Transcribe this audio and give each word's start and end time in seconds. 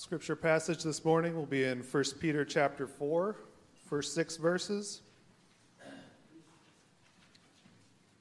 Scripture 0.00 0.34
passage 0.34 0.82
this 0.82 1.04
morning 1.04 1.36
will 1.36 1.44
be 1.44 1.64
in 1.64 1.80
1 1.80 2.04
Peter 2.20 2.42
chapter 2.42 2.86
4, 2.86 3.36
first 3.84 4.14
six 4.14 4.38
verses. 4.38 5.02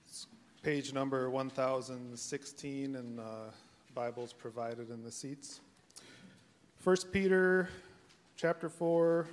It's 0.05 0.27
page 0.61 0.91
number 0.91 1.29
1016 1.29 2.95
in 2.95 3.19
uh, 3.19 3.23
Bibles 3.95 4.33
provided 4.33 4.89
in 4.89 5.05
the 5.05 5.09
seats. 5.09 5.61
1 6.83 6.97
Peter 7.13 7.69
chapter 8.35 8.67
4, 8.67 9.25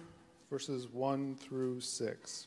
verses 0.49 0.87
1 0.87 1.35
through 1.35 1.81
6. 1.81 2.47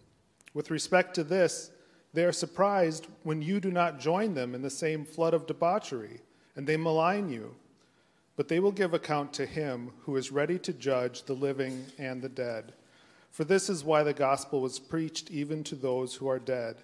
With 0.53 0.71
respect 0.71 1.15
to 1.15 1.23
this, 1.23 1.71
they 2.13 2.25
are 2.25 2.31
surprised 2.31 3.07
when 3.23 3.41
you 3.41 3.59
do 3.59 3.71
not 3.71 3.99
join 3.99 4.33
them 4.33 4.53
in 4.53 4.61
the 4.61 4.69
same 4.69 5.05
flood 5.05 5.33
of 5.33 5.47
debauchery, 5.47 6.21
and 6.55 6.67
they 6.67 6.77
malign 6.77 7.29
you. 7.29 7.55
But 8.35 8.47
they 8.47 8.59
will 8.59 8.71
give 8.71 8.93
account 8.93 9.33
to 9.33 9.45
him 9.45 9.91
who 10.01 10.17
is 10.17 10.31
ready 10.31 10.59
to 10.59 10.73
judge 10.73 11.23
the 11.23 11.33
living 11.33 11.85
and 11.97 12.21
the 12.21 12.29
dead. 12.29 12.73
For 13.29 13.45
this 13.45 13.69
is 13.69 13.83
why 13.83 14.03
the 14.03 14.13
gospel 14.13 14.61
was 14.61 14.79
preached 14.79 15.31
even 15.31 15.63
to 15.65 15.75
those 15.75 16.15
who 16.15 16.27
are 16.27 16.39
dead, 16.39 16.77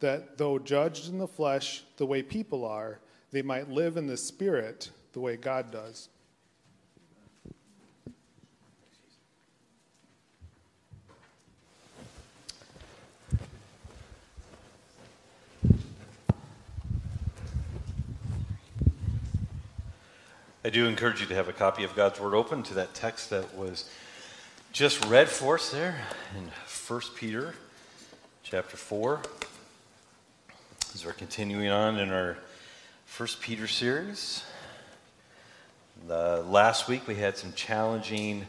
that 0.00 0.36
though 0.36 0.58
judged 0.58 1.08
in 1.08 1.18
the 1.18 1.26
flesh 1.26 1.84
the 1.96 2.06
way 2.06 2.22
people 2.22 2.64
are, 2.64 2.98
they 3.30 3.42
might 3.42 3.70
live 3.70 3.96
in 3.96 4.06
the 4.06 4.16
spirit 4.16 4.90
the 5.12 5.20
way 5.20 5.36
God 5.36 5.70
does. 5.70 6.08
I 20.66 20.70
do 20.70 20.86
encourage 20.86 21.20
you 21.20 21.26
to 21.26 21.34
have 21.34 21.48
a 21.48 21.52
copy 21.52 21.84
of 21.84 21.94
God's 21.94 22.18
Word 22.18 22.32
open 22.32 22.62
to 22.62 22.74
that 22.74 22.94
text 22.94 23.28
that 23.28 23.54
was 23.54 23.84
just 24.72 25.04
read 25.04 25.28
for 25.28 25.56
us 25.56 25.70
there 25.70 25.94
in 26.34 26.50
1 26.88 27.00
Peter 27.16 27.54
chapter 28.42 28.78
4. 28.78 29.20
As 30.94 31.04
we're 31.04 31.12
continuing 31.12 31.68
on 31.68 31.98
in 31.98 32.10
our 32.10 32.38
1 33.14 33.28
Peter 33.42 33.66
series. 33.66 34.42
The, 36.08 36.42
last 36.48 36.88
week 36.88 37.06
we 37.06 37.16
had 37.16 37.36
some 37.36 37.52
challenging 37.52 38.46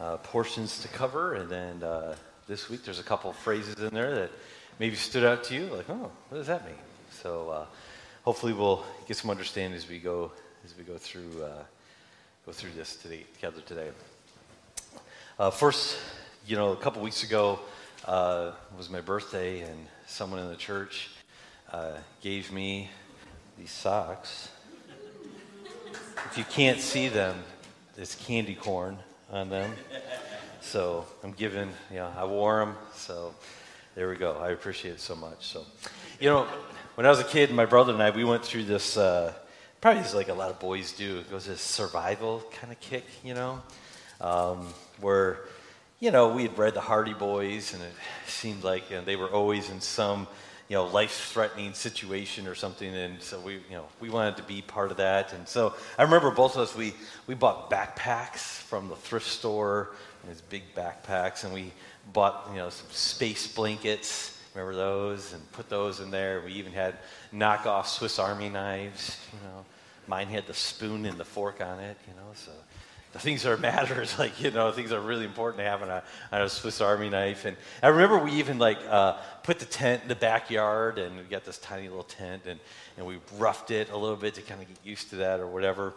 uh, 0.00 0.16
portions 0.16 0.82
to 0.82 0.88
cover, 0.88 1.34
and 1.34 1.48
then 1.48 1.84
uh, 1.84 2.16
this 2.48 2.70
week 2.70 2.84
there's 2.84 2.98
a 2.98 3.04
couple 3.04 3.32
phrases 3.32 3.78
in 3.78 3.94
there 3.94 4.12
that 4.16 4.32
maybe 4.80 4.96
stood 4.96 5.22
out 5.22 5.44
to 5.44 5.54
you, 5.54 5.66
like, 5.66 5.88
oh, 5.88 6.10
what 6.28 6.38
does 6.38 6.48
that 6.48 6.66
mean? 6.66 6.74
So 7.22 7.50
uh, 7.50 7.66
hopefully 8.24 8.52
we'll 8.52 8.84
get 9.06 9.16
some 9.16 9.30
understanding 9.30 9.76
as 9.76 9.88
we 9.88 10.00
go 10.00 10.32
as 10.64 10.76
we 10.76 10.84
go 10.84 10.96
through 10.96 11.42
uh, 11.42 11.62
go 12.46 12.52
through 12.52 12.70
this 12.76 12.96
today, 12.96 13.24
together 13.34 13.60
today. 13.66 13.88
Uh, 15.38 15.50
first, 15.50 15.96
you 16.46 16.56
know, 16.56 16.72
a 16.72 16.76
couple 16.76 17.02
weeks 17.02 17.24
ago 17.24 17.58
uh, 18.04 18.52
was 18.76 18.88
my 18.88 19.00
birthday, 19.00 19.60
and 19.60 19.86
someone 20.06 20.38
in 20.38 20.48
the 20.48 20.56
church 20.56 21.10
uh, 21.72 21.92
gave 22.20 22.52
me 22.52 22.90
these 23.58 23.70
socks. 23.70 24.50
If 26.30 26.38
you 26.38 26.44
can't 26.44 26.80
see 26.80 27.08
them, 27.08 27.36
there's 27.96 28.14
candy 28.14 28.54
corn 28.54 28.98
on 29.32 29.48
them. 29.48 29.72
So 30.60 31.06
I'm 31.24 31.32
giving, 31.32 31.70
you 31.90 31.96
know, 31.96 32.12
I 32.16 32.24
wore 32.24 32.64
them. 32.64 32.76
So 32.94 33.34
there 33.96 34.08
we 34.08 34.16
go. 34.16 34.36
I 34.38 34.50
appreciate 34.50 34.92
it 34.92 35.00
so 35.00 35.16
much. 35.16 35.46
So, 35.46 35.64
you 36.20 36.28
know, 36.28 36.46
when 36.94 37.04
I 37.04 37.10
was 37.10 37.18
a 37.18 37.24
kid, 37.24 37.50
my 37.50 37.66
brother 37.66 37.92
and 37.92 38.02
I, 38.02 38.10
we 38.10 38.24
went 38.24 38.44
through 38.44 38.64
this 38.64 38.96
uh, 38.96 39.32
probably 39.82 40.02
like 40.14 40.28
a 40.28 40.34
lot 40.34 40.48
of 40.48 40.60
boys 40.60 40.92
do. 40.92 41.18
It 41.18 41.30
goes 41.30 41.46
this 41.46 41.60
survival 41.60 42.42
kind 42.52 42.72
of 42.72 42.78
kick, 42.78 43.04
you 43.24 43.34
know, 43.34 43.60
um, 44.20 44.72
where 45.00 45.40
you 45.98 46.12
know 46.12 46.28
we 46.28 46.42
had 46.42 46.56
read 46.56 46.74
the 46.74 46.80
Hardy 46.80 47.14
Boys, 47.14 47.74
and 47.74 47.82
it 47.82 47.92
seemed 48.26 48.62
like 48.62 48.88
you 48.90 48.96
know, 48.96 49.04
they 49.04 49.16
were 49.16 49.28
always 49.28 49.68
in 49.70 49.80
some 49.80 50.28
you 50.68 50.76
know 50.76 50.86
life-threatening 50.86 51.74
situation 51.74 52.46
or 52.46 52.54
something, 52.54 52.94
and 52.94 53.20
so 53.20 53.40
we 53.40 53.54
you 53.54 53.72
know 53.72 53.86
we 53.98 54.08
wanted 54.08 54.36
to 54.36 54.44
be 54.44 54.62
part 54.62 54.92
of 54.92 54.98
that. 54.98 55.32
And 55.32 55.48
so 55.48 55.74
I 55.98 56.04
remember 56.04 56.30
both 56.30 56.54
of 56.54 56.62
us 56.62 56.76
we 56.76 56.94
we 57.26 57.34
bought 57.34 57.68
backpacks 57.68 58.38
from 58.38 58.88
the 58.88 58.96
thrift 58.96 59.26
store, 59.26 59.90
these 60.28 60.42
big 60.42 60.62
backpacks, 60.76 61.42
and 61.42 61.52
we 61.52 61.72
bought 62.12 62.46
you 62.52 62.58
know 62.58 62.70
some 62.70 62.88
space 62.90 63.52
blankets. 63.52 64.38
Remember 64.54 64.76
those? 64.76 65.32
And 65.32 65.52
put 65.52 65.68
those 65.68 66.00
in 66.00 66.10
there. 66.10 66.42
We 66.44 66.52
even 66.52 66.72
had 66.72 66.98
knockoff 67.34 67.86
Swiss 67.86 68.18
Army 68.18 68.50
knives, 68.50 69.18
you 69.32 69.48
know. 69.48 69.64
Mine 70.06 70.28
had 70.28 70.46
the 70.46 70.54
spoon 70.54 71.06
and 71.06 71.18
the 71.18 71.24
fork 71.24 71.60
on 71.60 71.78
it, 71.80 71.96
you 72.06 72.14
know, 72.14 72.30
so 72.34 72.50
the 73.12 73.18
things 73.18 73.42
that 73.42 73.60
matter 73.60 74.02
is 74.02 74.18
like, 74.18 74.40
you 74.42 74.50
know, 74.50 74.72
things 74.72 74.92
are 74.92 75.00
really 75.00 75.24
important 75.24 75.58
to 75.58 75.64
have 75.64 75.82
on 75.82 75.88
a, 75.88 76.02
on 76.32 76.42
a 76.42 76.48
Swiss 76.48 76.80
Army 76.80 77.08
knife. 77.08 77.44
And 77.44 77.56
I 77.82 77.88
remember 77.88 78.18
we 78.18 78.32
even 78.32 78.58
like 78.58 78.78
uh, 78.88 79.16
put 79.42 79.58
the 79.58 79.64
tent 79.64 80.02
in 80.02 80.08
the 80.08 80.14
backyard 80.14 80.98
and 80.98 81.16
we 81.16 81.22
got 81.24 81.44
this 81.44 81.58
tiny 81.58 81.88
little 81.88 82.04
tent 82.04 82.42
and, 82.46 82.58
and 82.96 83.06
we 83.06 83.18
roughed 83.36 83.70
it 83.70 83.90
a 83.90 83.96
little 83.96 84.16
bit 84.16 84.34
to 84.34 84.42
kind 84.42 84.60
of 84.60 84.68
get 84.68 84.78
used 84.84 85.10
to 85.10 85.16
that 85.16 85.40
or 85.40 85.46
whatever. 85.46 85.94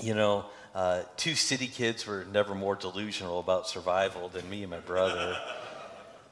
You 0.00 0.14
know, 0.14 0.44
uh, 0.74 1.02
two 1.16 1.34
city 1.34 1.66
kids 1.66 2.06
were 2.06 2.26
never 2.32 2.54
more 2.54 2.76
delusional 2.76 3.40
about 3.40 3.68
survival 3.68 4.28
than 4.28 4.48
me 4.48 4.62
and 4.62 4.70
my 4.70 4.78
brother. 4.78 5.36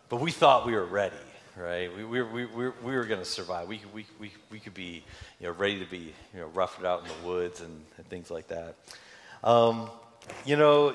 But 0.08 0.20
we 0.20 0.30
thought 0.30 0.66
we 0.66 0.72
were 0.74 0.84
ready 0.84 1.16
right? 1.56 1.94
We, 1.96 2.04
we, 2.04 2.22
we, 2.22 2.44
we, 2.46 2.68
we 2.68 2.96
were 2.96 3.04
going 3.04 3.20
to 3.20 3.26
survive. 3.26 3.68
We, 3.68 3.80
we, 3.92 4.06
we, 4.20 4.32
we 4.50 4.58
could 4.60 4.74
be 4.74 5.02
you 5.40 5.46
know, 5.46 5.52
ready 5.52 5.78
to 5.78 5.90
be 5.90 6.12
you 6.34 6.40
know, 6.40 6.46
roughed 6.48 6.84
out 6.84 7.02
in 7.02 7.08
the 7.08 7.28
woods 7.28 7.60
and, 7.60 7.82
and 7.96 8.06
things 8.08 8.30
like 8.30 8.48
that. 8.48 8.76
Um, 9.42 9.90
you 10.44 10.56
know, 10.56 10.94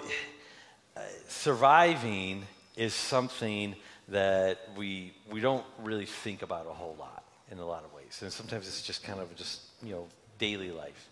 surviving 1.27 2.43
is 2.75 2.93
something 2.93 3.75
that 4.09 4.59
we, 4.75 5.13
we 5.29 5.39
don't 5.39 5.65
really 5.79 6.05
think 6.05 6.41
about 6.41 6.67
a 6.67 6.73
whole 6.73 6.95
lot 6.99 7.23
in 7.49 7.59
a 7.59 7.65
lot 7.65 7.83
of 7.83 7.93
ways. 7.93 8.19
And 8.21 8.31
sometimes 8.31 8.67
it's 8.67 8.81
just 8.81 9.03
kind 9.03 9.19
of 9.19 9.33
just, 9.35 9.61
you 9.83 9.93
know, 9.93 10.07
daily 10.37 10.71
life. 10.71 11.09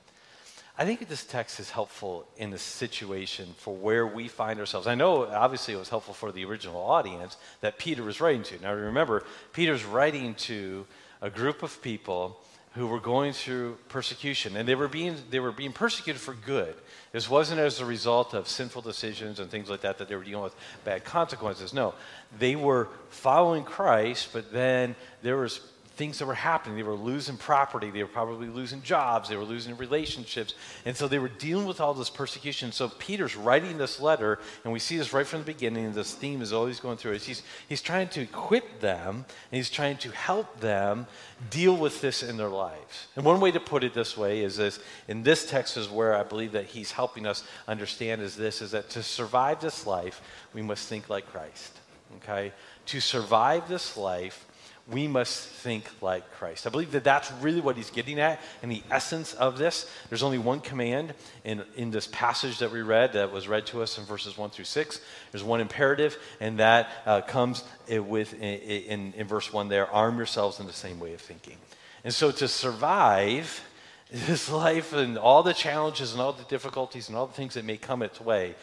I 0.79 0.85
think 0.85 1.05
this 1.09 1.25
text 1.25 1.59
is 1.59 1.69
helpful 1.69 2.25
in 2.37 2.51
the 2.51 2.57
situation 2.57 3.53
for 3.57 3.75
where 3.75 4.07
we 4.07 4.29
find 4.29 4.61
ourselves. 4.61 4.87
I 4.87 4.95
know, 4.95 5.25
obviously, 5.25 5.73
it 5.73 5.77
was 5.77 5.89
helpful 5.89 6.13
for 6.13 6.31
the 6.31 6.45
original 6.45 6.81
audience 6.81 7.35
that 7.59 7.77
Peter 7.77 8.01
was 8.01 8.21
writing 8.21 8.43
to. 8.43 8.61
Now, 8.61 8.73
remember, 8.73 9.25
Peter's 9.51 9.83
writing 9.83 10.35
to 10.35 10.87
a 11.21 11.29
group 11.29 11.63
of 11.63 11.81
people 11.81 12.39
who 12.75 12.87
were 12.87 13.01
going 13.01 13.33
through 13.33 13.77
persecution, 13.89 14.55
and 14.55 14.65
they 14.65 14.75
were 14.75 14.87
being 14.87 15.17
they 15.29 15.41
were 15.41 15.51
being 15.51 15.73
persecuted 15.73 16.21
for 16.21 16.33
good. 16.33 16.75
This 17.11 17.29
wasn't 17.29 17.59
as 17.59 17.81
a 17.81 17.85
result 17.85 18.33
of 18.33 18.47
sinful 18.47 18.83
decisions 18.83 19.41
and 19.41 19.51
things 19.51 19.69
like 19.69 19.81
that 19.81 19.97
that 19.97 20.07
they 20.07 20.15
were 20.15 20.23
dealing 20.23 20.43
with 20.43 20.55
bad 20.85 21.03
consequences. 21.03 21.73
No, 21.73 21.93
they 22.37 22.55
were 22.55 22.87
following 23.09 23.65
Christ, 23.65 24.29
but 24.31 24.53
then 24.53 24.95
there 25.23 25.35
was 25.35 25.59
things 25.99 26.17
that 26.17 26.25
were 26.25 26.33
happening. 26.33 26.77
They 26.77 26.83
were 26.83 26.93
losing 26.93 27.35
property. 27.35 27.91
They 27.91 28.01
were 28.01 28.09
probably 28.09 28.47
losing 28.47 28.81
jobs. 28.81 29.27
They 29.27 29.35
were 29.35 29.43
losing 29.43 29.75
relationships. 29.75 30.53
And 30.85 30.95
so 30.95 31.09
they 31.09 31.19
were 31.19 31.27
dealing 31.27 31.65
with 31.65 31.81
all 31.81 31.93
this 31.93 32.09
persecution. 32.09 32.71
So 32.71 32.87
Peter's 32.87 33.35
writing 33.35 33.77
this 33.77 33.99
letter, 33.99 34.39
and 34.63 34.71
we 34.71 34.79
see 34.79 34.97
this 34.97 35.11
right 35.11 35.27
from 35.27 35.39
the 35.39 35.45
beginning. 35.45 35.91
This 35.91 36.13
theme 36.13 36.41
is 36.41 36.53
always 36.53 36.79
going 36.79 36.95
through. 36.95 37.19
He's, 37.19 37.43
he's 37.67 37.81
trying 37.81 38.07
to 38.09 38.21
equip 38.21 38.79
them, 38.79 39.25
and 39.51 39.57
he's 39.57 39.69
trying 39.69 39.97
to 39.97 40.11
help 40.11 40.61
them 40.61 41.05
deal 41.49 41.75
with 41.75 41.99
this 41.99 42.23
in 42.23 42.37
their 42.37 42.47
lives. 42.47 43.07
And 43.17 43.25
one 43.25 43.41
way 43.41 43.51
to 43.51 43.59
put 43.59 43.83
it 43.83 43.93
this 43.93 44.15
way 44.15 44.41
is 44.41 44.55
this 44.55 44.79
in 45.09 45.21
this 45.23 45.49
text 45.49 45.75
is 45.75 45.89
where 45.89 46.15
I 46.15 46.23
believe 46.23 46.53
that 46.53 46.67
he's 46.67 46.93
helping 46.93 47.27
us 47.27 47.43
understand 47.67 48.21
is 48.21 48.37
this 48.37 48.61
is 48.61 48.71
that 48.71 48.89
to 48.91 49.03
survive 49.03 49.59
this 49.59 49.85
life, 49.85 50.21
we 50.53 50.61
must 50.61 50.87
think 50.87 51.09
like 51.09 51.29
Christ. 51.29 51.77
Okay? 52.23 52.53
To 52.85 53.01
survive 53.01 53.67
this 53.67 53.97
life, 53.97 54.45
we 54.91 55.07
must 55.07 55.47
think 55.47 55.89
like 56.01 56.31
Christ. 56.33 56.65
I 56.65 56.69
believe 56.69 56.91
that 56.91 57.03
that's 57.03 57.31
really 57.41 57.61
what 57.61 57.77
he's 57.77 57.91
getting 57.91 58.19
at 58.19 58.39
in 58.63 58.69
the 58.69 58.81
essence 58.89 59.33
of 59.33 59.57
this. 59.57 59.89
There's 60.09 60.23
only 60.23 60.37
one 60.37 60.61
command 60.61 61.13
in, 61.43 61.63
in 61.75 61.91
this 61.91 62.07
passage 62.07 62.59
that 62.59 62.71
we 62.71 62.81
read 62.81 63.13
that 63.13 63.31
was 63.31 63.47
read 63.47 63.65
to 63.67 63.81
us 63.81 63.97
in 63.97 64.05
verses 64.05 64.37
1 64.37 64.49
through 64.49 64.65
6. 64.65 65.01
There's 65.31 65.43
one 65.43 65.61
imperative, 65.61 66.17
and 66.39 66.59
that 66.59 66.89
uh, 67.05 67.21
comes 67.21 67.63
eh, 67.87 67.99
with, 67.99 68.33
in, 68.33 68.41
in, 68.41 69.13
in 69.15 69.27
verse 69.27 69.53
1 69.53 69.69
there 69.69 69.87
arm 69.91 70.17
yourselves 70.17 70.59
in 70.59 70.65
the 70.65 70.73
same 70.73 70.99
way 70.99 71.13
of 71.13 71.21
thinking. 71.21 71.57
And 72.03 72.13
so 72.13 72.31
to 72.31 72.47
survive, 72.47 73.61
this 74.11 74.49
life 74.49 74.93
and 74.93 75.17
all 75.17 75.43
the 75.43 75.53
challenges 75.53 76.13
and 76.13 76.21
all 76.21 76.33
the 76.33 76.43
difficulties 76.45 77.09
and 77.09 77.17
all 77.17 77.27
the 77.27 77.33
things 77.33 77.53
that 77.53 77.65
may 77.65 77.77
come 77.77 78.01
its 78.01 78.19
way, 78.19 78.55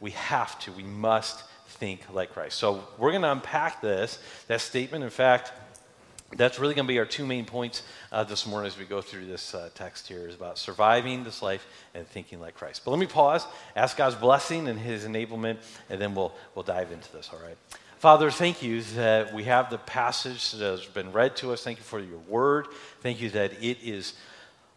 we 0.00 0.10
have 0.12 0.58
to, 0.60 0.72
we 0.72 0.82
must 0.82 1.44
think 1.68 2.00
like 2.12 2.32
Christ. 2.32 2.58
So 2.58 2.84
we're 2.98 3.10
going 3.10 3.22
to 3.22 3.32
unpack 3.32 3.80
this, 3.80 4.18
that 4.48 4.60
statement. 4.60 5.04
In 5.04 5.10
fact, 5.10 5.52
that's 6.36 6.58
really 6.58 6.74
going 6.74 6.86
to 6.86 6.92
be 6.92 6.98
our 6.98 7.06
two 7.06 7.24
main 7.24 7.46
points 7.46 7.82
uh, 8.12 8.22
this 8.22 8.46
morning 8.46 8.66
as 8.66 8.78
we 8.78 8.84
go 8.84 9.00
through 9.00 9.26
this 9.26 9.54
uh, 9.54 9.70
text 9.74 10.08
here 10.08 10.28
is 10.28 10.34
about 10.34 10.58
surviving 10.58 11.24
this 11.24 11.40
life 11.40 11.66
and 11.94 12.06
thinking 12.06 12.38
like 12.38 12.54
Christ. 12.54 12.82
But 12.84 12.90
let 12.90 13.00
me 13.00 13.06
pause, 13.06 13.46
ask 13.74 13.96
God's 13.96 14.14
blessing 14.14 14.68
and 14.68 14.78
his 14.78 15.04
enablement, 15.04 15.56
and 15.88 16.00
then 16.00 16.14
we'll, 16.14 16.34
we'll 16.54 16.64
dive 16.64 16.92
into 16.92 17.10
this, 17.12 17.30
all 17.32 17.40
right? 17.40 17.56
Father, 17.98 18.30
thank 18.30 18.62
you 18.62 18.82
that 18.82 19.32
we 19.32 19.44
have 19.44 19.70
the 19.70 19.78
passage 19.78 20.52
that 20.52 20.60
has 20.60 20.84
been 20.84 21.12
read 21.12 21.34
to 21.36 21.52
us. 21.52 21.64
Thank 21.64 21.78
you 21.78 21.84
for 21.84 21.98
your 21.98 22.18
word. 22.28 22.68
Thank 23.00 23.20
you 23.20 23.30
that 23.30 23.54
it 23.62 23.78
is 23.82 24.12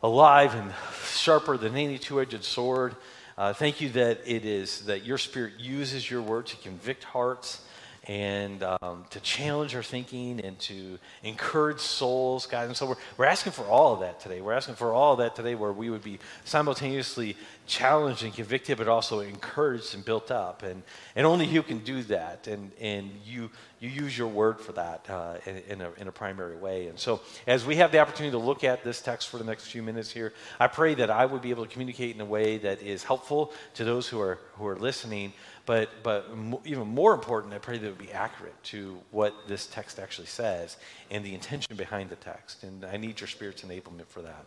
alive 0.01 0.55
and 0.55 0.71
sharper 1.05 1.57
than 1.57 1.75
any 1.75 1.99
two-edged 1.99 2.43
sword. 2.43 2.95
Uh, 3.37 3.53
thank 3.53 3.81
you 3.81 3.89
that 3.89 4.21
it 4.25 4.45
is 4.45 4.85
that 4.85 5.05
your 5.05 5.17
spirit 5.17 5.53
uses 5.59 6.09
your 6.09 6.21
word 6.21 6.47
to 6.47 6.57
convict 6.57 7.03
hearts 7.03 7.61
and 8.07 8.63
um, 8.63 9.05
to 9.11 9.19
challenge 9.19 9.75
our 9.75 9.83
thinking 9.83 10.39
and 10.41 10.57
to 10.57 10.97
encourage 11.23 11.79
souls, 11.79 12.47
God. 12.47 12.65
And 12.65 12.75
so 12.75 12.87
we're, 12.87 12.95
we're 13.17 13.25
asking 13.25 13.51
for 13.51 13.63
all 13.65 13.93
of 13.93 13.99
that 13.99 14.19
today. 14.19 14.41
We're 14.41 14.53
asking 14.53 14.75
for 14.75 14.91
all 14.91 15.13
of 15.13 15.19
that 15.19 15.35
today 15.35 15.53
where 15.53 15.71
we 15.71 15.91
would 15.91 16.03
be 16.03 16.17
simultaneously 16.43 17.37
challenged 17.67 18.23
and 18.23 18.33
convicted, 18.33 18.79
but 18.79 18.87
also 18.87 19.19
encouraged 19.19 19.93
and 19.93 20.03
built 20.03 20.31
up. 20.31 20.63
And, 20.63 20.81
and 21.15 21.27
only 21.27 21.45
you 21.45 21.61
can 21.61 21.79
do 21.79 22.01
that. 22.03 22.47
And, 22.47 22.71
and 22.81 23.11
you, 23.23 23.51
you 23.79 23.89
use 23.89 24.17
your 24.17 24.27
word 24.27 24.59
for 24.59 24.71
that 24.71 25.07
uh, 25.07 25.35
in, 25.45 25.57
in, 25.69 25.81
a, 25.81 25.91
in 25.97 26.07
a 26.07 26.11
primary 26.11 26.55
way. 26.55 26.87
And 26.87 26.97
so 26.97 27.21
as 27.45 27.65
we 27.65 27.75
have 27.75 27.91
the 27.91 27.99
opportunity 27.99 28.31
to 28.31 28.43
look 28.43 28.63
at 28.63 28.83
this 28.83 28.99
text 28.99 29.29
for 29.29 29.37
the 29.37 29.43
next 29.43 29.67
few 29.67 29.83
minutes 29.83 30.09
here, 30.11 30.33
I 30.59 30.65
pray 30.67 30.95
that 30.95 31.11
I 31.11 31.27
would 31.27 31.43
be 31.43 31.51
able 31.51 31.65
to 31.65 31.71
communicate 31.71 32.15
in 32.15 32.21
a 32.21 32.25
way 32.25 32.57
that 32.57 32.81
is 32.81 33.03
helpful 33.03 33.53
to 33.75 33.83
those 33.83 34.07
who 34.07 34.19
are, 34.19 34.39
who 34.55 34.65
are 34.65 34.75
listening 34.75 35.33
but, 35.65 35.89
but 36.03 36.29
even 36.65 36.87
more 36.87 37.13
important, 37.13 37.53
I 37.53 37.57
pray 37.57 37.77
that 37.77 37.85
it 37.85 37.89
would 37.89 37.97
be 37.97 38.11
accurate 38.11 38.61
to 38.65 38.99
what 39.11 39.33
this 39.47 39.67
text 39.67 39.99
actually 39.99 40.27
says 40.27 40.77
and 41.09 41.23
the 41.23 41.33
intention 41.33 41.75
behind 41.75 42.09
the 42.09 42.15
text. 42.15 42.63
And 42.63 42.85
I 42.85 42.97
need 42.97 43.19
your 43.19 43.27
Spirit's 43.27 43.61
enablement 43.61 44.07
for 44.07 44.21
that. 44.21 44.45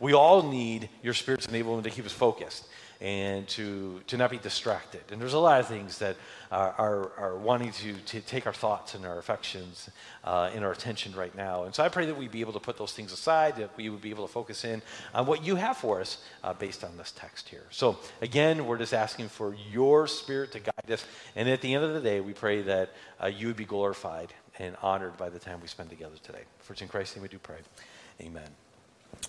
We 0.00 0.12
all 0.14 0.42
need 0.42 0.88
your 1.02 1.14
Spirit's 1.14 1.46
enablement 1.46 1.84
to 1.84 1.90
keep 1.90 2.06
us 2.06 2.12
focused 2.12 2.68
and 3.00 3.46
to, 3.46 4.00
to 4.08 4.16
not 4.16 4.30
be 4.30 4.38
distracted. 4.38 5.02
And 5.12 5.20
there's 5.20 5.34
a 5.34 5.38
lot 5.38 5.60
of 5.60 5.68
things 5.68 5.98
that 5.98 6.16
are, 6.50 6.74
are, 6.78 7.12
are 7.16 7.36
wanting 7.36 7.70
to, 7.72 7.94
to 7.94 8.20
take 8.20 8.46
our 8.46 8.52
thoughts 8.52 8.94
and 8.94 9.06
our 9.06 9.18
affections 9.18 9.88
uh, 10.24 10.50
and 10.52 10.64
our 10.64 10.72
attention 10.72 11.14
right 11.14 11.34
now. 11.36 11.64
And 11.64 11.74
so 11.74 11.84
I 11.84 11.88
pray 11.88 12.06
that 12.06 12.16
we'd 12.16 12.32
be 12.32 12.40
able 12.40 12.54
to 12.54 12.60
put 12.60 12.76
those 12.76 12.92
things 12.92 13.12
aside, 13.12 13.56
that 13.56 13.76
we 13.76 13.88
would 13.88 14.00
be 14.00 14.10
able 14.10 14.26
to 14.26 14.32
focus 14.32 14.64
in 14.64 14.82
on 15.14 15.26
what 15.26 15.44
you 15.44 15.54
have 15.54 15.76
for 15.76 16.00
us 16.00 16.24
uh, 16.42 16.52
based 16.54 16.82
on 16.82 16.96
this 16.96 17.12
text 17.12 17.48
here. 17.48 17.66
So 17.70 17.98
again, 18.20 18.66
we're 18.66 18.78
just 18.78 18.94
asking 18.94 19.28
for 19.28 19.54
your 19.70 20.08
spirit 20.08 20.50
to 20.52 20.60
guide 20.60 20.90
us. 20.90 21.04
And 21.36 21.48
at 21.48 21.60
the 21.60 21.72
end 21.74 21.84
of 21.84 21.94
the 21.94 22.00
day, 22.00 22.20
we 22.20 22.32
pray 22.32 22.62
that 22.62 22.90
uh, 23.22 23.28
you 23.28 23.46
would 23.46 23.56
be 23.56 23.64
glorified 23.64 24.34
and 24.58 24.76
honored 24.82 25.16
by 25.16 25.28
the 25.28 25.38
time 25.38 25.60
we 25.60 25.68
spend 25.68 25.88
together 25.88 26.16
today. 26.22 26.42
For 26.58 26.72
it's 26.72 26.82
in 26.82 26.88
Christ's 26.88 27.14
name 27.14 27.22
we 27.22 27.28
do 27.28 27.38
pray. 27.38 27.58
Amen. 28.20 28.67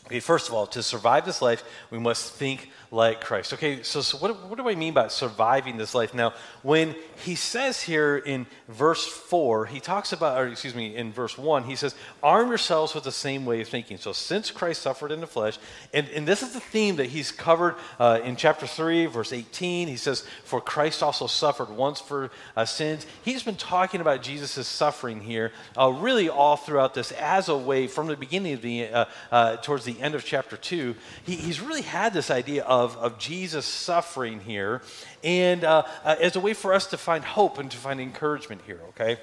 Okay, 0.10 0.20
first 0.20 0.48
of 0.48 0.56
all, 0.56 0.66
to 0.66 0.82
survive 0.82 1.24
this 1.24 1.40
life, 1.40 1.64
we 1.92 2.00
must 2.00 2.34
think 2.34 2.72
like 2.90 3.22
Christ. 3.22 3.54
Okay, 3.54 3.84
so, 3.84 4.02
so 4.02 4.18
what, 4.18 4.50
what 4.50 4.58
do 4.58 4.68
I 4.68 4.74
mean 4.74 4.96
by 4.96 5.08
surviving 5.08 5.78
this 5.78 5.94
life? 5.94 6.16
Now, 6.16 6.34
when 6.64 6.96
he 7.24 7.36
says 7.36 7.84
here 7.84 8.18
in 8.18 8.48
verse 8.68 9.06
4, 9.06 9.68
he 9.68 9.80
talks 9.80 10.12
about, 10.12 10.42
or 10.42 10.48
excuse 10.48 10.74
me, 10.74 10.96
in 10.96 11.12
verse 11.12 11.38
1, 11.38 11.66
he 11.66 11.76
says, 11.76 11.94
arm 12.24 12.50
yourselves 12.50 12.96
with 12.96 13.04
the 13.04 13.12
same 13.12 13.46
way 13.46 13.62
of 13.62 13.68
thinking. 13.68 13.98
So, 13.98 14.12
since 14.12 14.50
Christ 14.50 14.82
suffered 14.82 15.12
in 15.12 15.22
the 15.22 15.28
flesh, 15.28 15.60
and, 15.94 16.10
and 16.10 16.28
this 16.28 16.42
is 16.42 16.54
the 16.54 16.60
theme 16.60 16.96
that 16.96 17.08
he's 17.08 17.32
covered 17.32 17.76
uh, 18.00 18.20
in 18.24 18.36
chapter 18.36 18.66
3, 18.66 19.06
verse 19.06 19.32
18. 19.32 19.88
He 19.88 19.98
says, 19.98 20.26
For 20.44 20.60
Christ 20.60 21.04
also 21.04 21.28
suffered 21.28 21.70
once 21.70 22.02
for 22.02 22.32
uh, 22.58 22.66
sins. 22.66 23.06
He's 23.24 23.44
been 23.44 23.56
talking 23.56 24.02
about 24.02 24.24
Jesus' 24.24 24.68
suffering 24.68 25.22
here, 25.22 25.52
uh, 25.78 25.90
really 25.90 26.30
all 26.30 26.56
throughout 26.56 26.96
this 26.96 27.12
as 27.12 27.48
a 27.48 27.58
way, 27.58 27.86
from 27.86 28.08
the 28.08 28.18
beginning 28.18 28.54
of 28.54 28.64
the, 28.64 28.88
uh, 28.88 29.06
uh, 29.32 29.58
towards 29.70 29.86
the 29.86 30.02
end 30.02 30.16
of 30.16 30.26
chapter 30.26 30.58
2, 30.58 30.96
he, 31.28 31.36
he's 31.36 31.62
really 31.62 31.84
had 31.84 32.12
this 32.12 32.32
idea 32.32 32.64
of, 32.64 32.98
of 32.98 33.20
Jesus 33.20 33.68
suffering 33.68 34.40
here 34.40 34.82
and 35.24 35.64
uh, 35.64 35.84
uh, 36.04 36.16
as 36.20 36.36
a 36.36 36.40
way 36.40 36.56
for 36.56 36.74
us 36.74 36.88
to 36.88 36.98
find 36.98 37.24
hope 37.24 37.60
and 37.60 37.70
to 37.70 37.78
find 37.78 38.02
encouragement 38.02 38.62
here, 38.66 38.80
okay? 38.90 39.20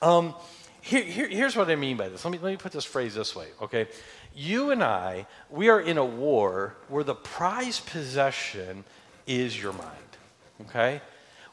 Um, 0.00 0.34
here, 0.80 1.02
here, 1.02 1.28
here's 1.28 1.54
what 1.54 1.70
I 1.70 1.76
mean 1.76 1.98
by 1.98 2.08
this. 2.08 2.24
Let 2.24 2.30
me, 2.30 2.38
let 2.38 2.50
me 2.50 2.56
put 2.56 2.72
this 2.72 2.86
phrase 2.86 3.14
this 3.14 3.36
way, 3.36 3.48
okay? 3.60 3.88
You 4.34 4.70
and 4.70 4.82
I, 4.82 5.26
we 5.50 5.68
are 5.68 5.82
in 5.82 5.98
a 5.98 6.04
war 6.04 6.76
where 6.88 7.04
the 7.04 7.14
prized 7.14 7.84
possession 7.84 8.84
is 9.26 9.60
your 9.60 9.74
mind, 9.74 10.10
okay? 10.62 11.02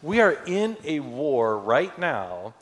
We 0.02 0.22
are 0.22 0.38
in 0.48 0.78
a 0.86 1.02
war 1.02 1.58
right 1.58 2.00
now 2.00 2.54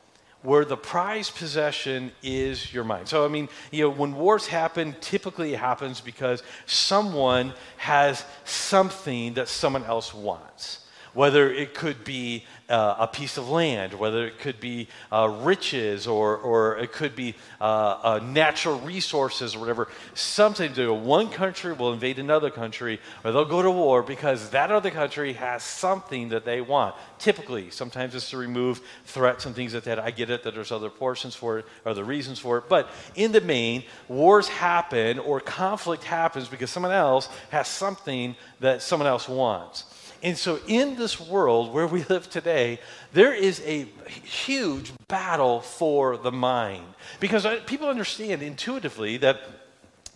where 0.45 0.63
the 0.63 0.77
prized 0.77 1.35
possession 1.35 2.11
is 2.23 2.73
your 2.73 2.83
mind. 2.83 3.07
So, 3.07 3.25
I 3.25 3.27
mean, 3.27 3.49
you 3.71 3.83
know, 3.83 3.89
when 3.89 4.15
wars 4.15 4.47
happen, 4.47 4.95
typically 5.01 5.53
it 5.53 5.59
happens 5.59 6.01
because 6.01 6.43
someone 6.65 7.53
has 7.77 8.23
something 8.43 9.33
that 9.33 9.47
someone 9.47 9.83
else 9.83 10.13
wants 10.13 10.84
whether 11.15 11.49
it 11.51 11.73
could 11.73 12.03
be 12.03 12.43
uh, 12.69 12.95
a 12.99 13.07
piece 13.07 13.37
of 13.37 13.49
land, 13.49 13.93
whether 13.93 14.27
it 14.27 14.37
could 14.37 14.59
be 14.59 14.87
uh, 15.11 15.27
riches 15.41 16.07
or, 16.07 16.35
or 16.37 16.77
it 16.77 16.91
could 16.91 17.15
be 17.15 17.33
uh, 17.61 17.63
uh 17.63 18.19
natural 18.23 18.79
resources 18.81 19.55
or 19.55 19.59
whatever. 19.59 19.87
Sometimes 20.13 20.77
one 20.77 21.29
country 21.29 21.73
will 21.73 21.93
invade 21.93 22.19
another 22.19 22.49
country 22.49 22.99
or 23.23 23.31
they'll 23.31 23.45
go 23.45 23.61
to 23.61 23.71
war 23.71 24.03
because 24.03 24.49
that 24.49 24.71
other 24.71 24.91
country 24.91 25.33
has 25.33 25.63
something 25.63 26.29
that 26.29 26.43
they 26.43 26.59
want. 26.59 26.95
Typically, 27.17 27.69
sometimes 27.69 28.13
it's 28.13 28.29
to 28.31 28.37
remove 28.37 28.81
threats 29.05 29.45
and 29.45 29.55
things 29.55 29.73
like 29.73 29.83
that. 29.83 29.99
I 29.99 30.11
get 30.11 30.29
it 30.29 30.43
that 30.43 30.53
there's 30.53 30.71
other 30.71 30.89
portions 30.89 31.33
for 31.33 31.59
it, 31.59 31.65
other 31.85 32.03
reasons 32.03 32.39
for 32.39 32.57
it. 32.57 32.65
But 32.67 32.89
in 33.15 33.31
the 33.31 33.41
main, 33.41 33.83
wars 34.09 34.49
happen 34.49 35.19
or 35.19 35.39
conflict 35.39 36.03
happens 36.03 36.49
because 36.49 36.71
someone 36.71 36.91
else 36.91 37.29
has 37.51 37.69
something 37.69 38.35
that 38.59 38.81
someone 38.81 39.07
else 39.07 39.29
wants. 39.29 39.85
And 40.25 40.35
so, 40.35 40.59
in 40.67 40.95
this 40.95 41.19
world 41.19 41.71
where 41.71 41.85
we 41.85 42.03
live 42.05 42.27
today, 42.31 42.79
there 43.13 43.31
is 43.31 43.61
a 43.63 43.83
huge 44.23 44.91
battle 45.07 45.61
for 45.61 46.17
the 46.17 46.31
mind. 46.31 46.83
Because 47.19 47.45
uh, 47.45 47.59
people 47.67 47.89
understand 47.89 48.41
intuitively 48.41 49.17
that 49.17 49.41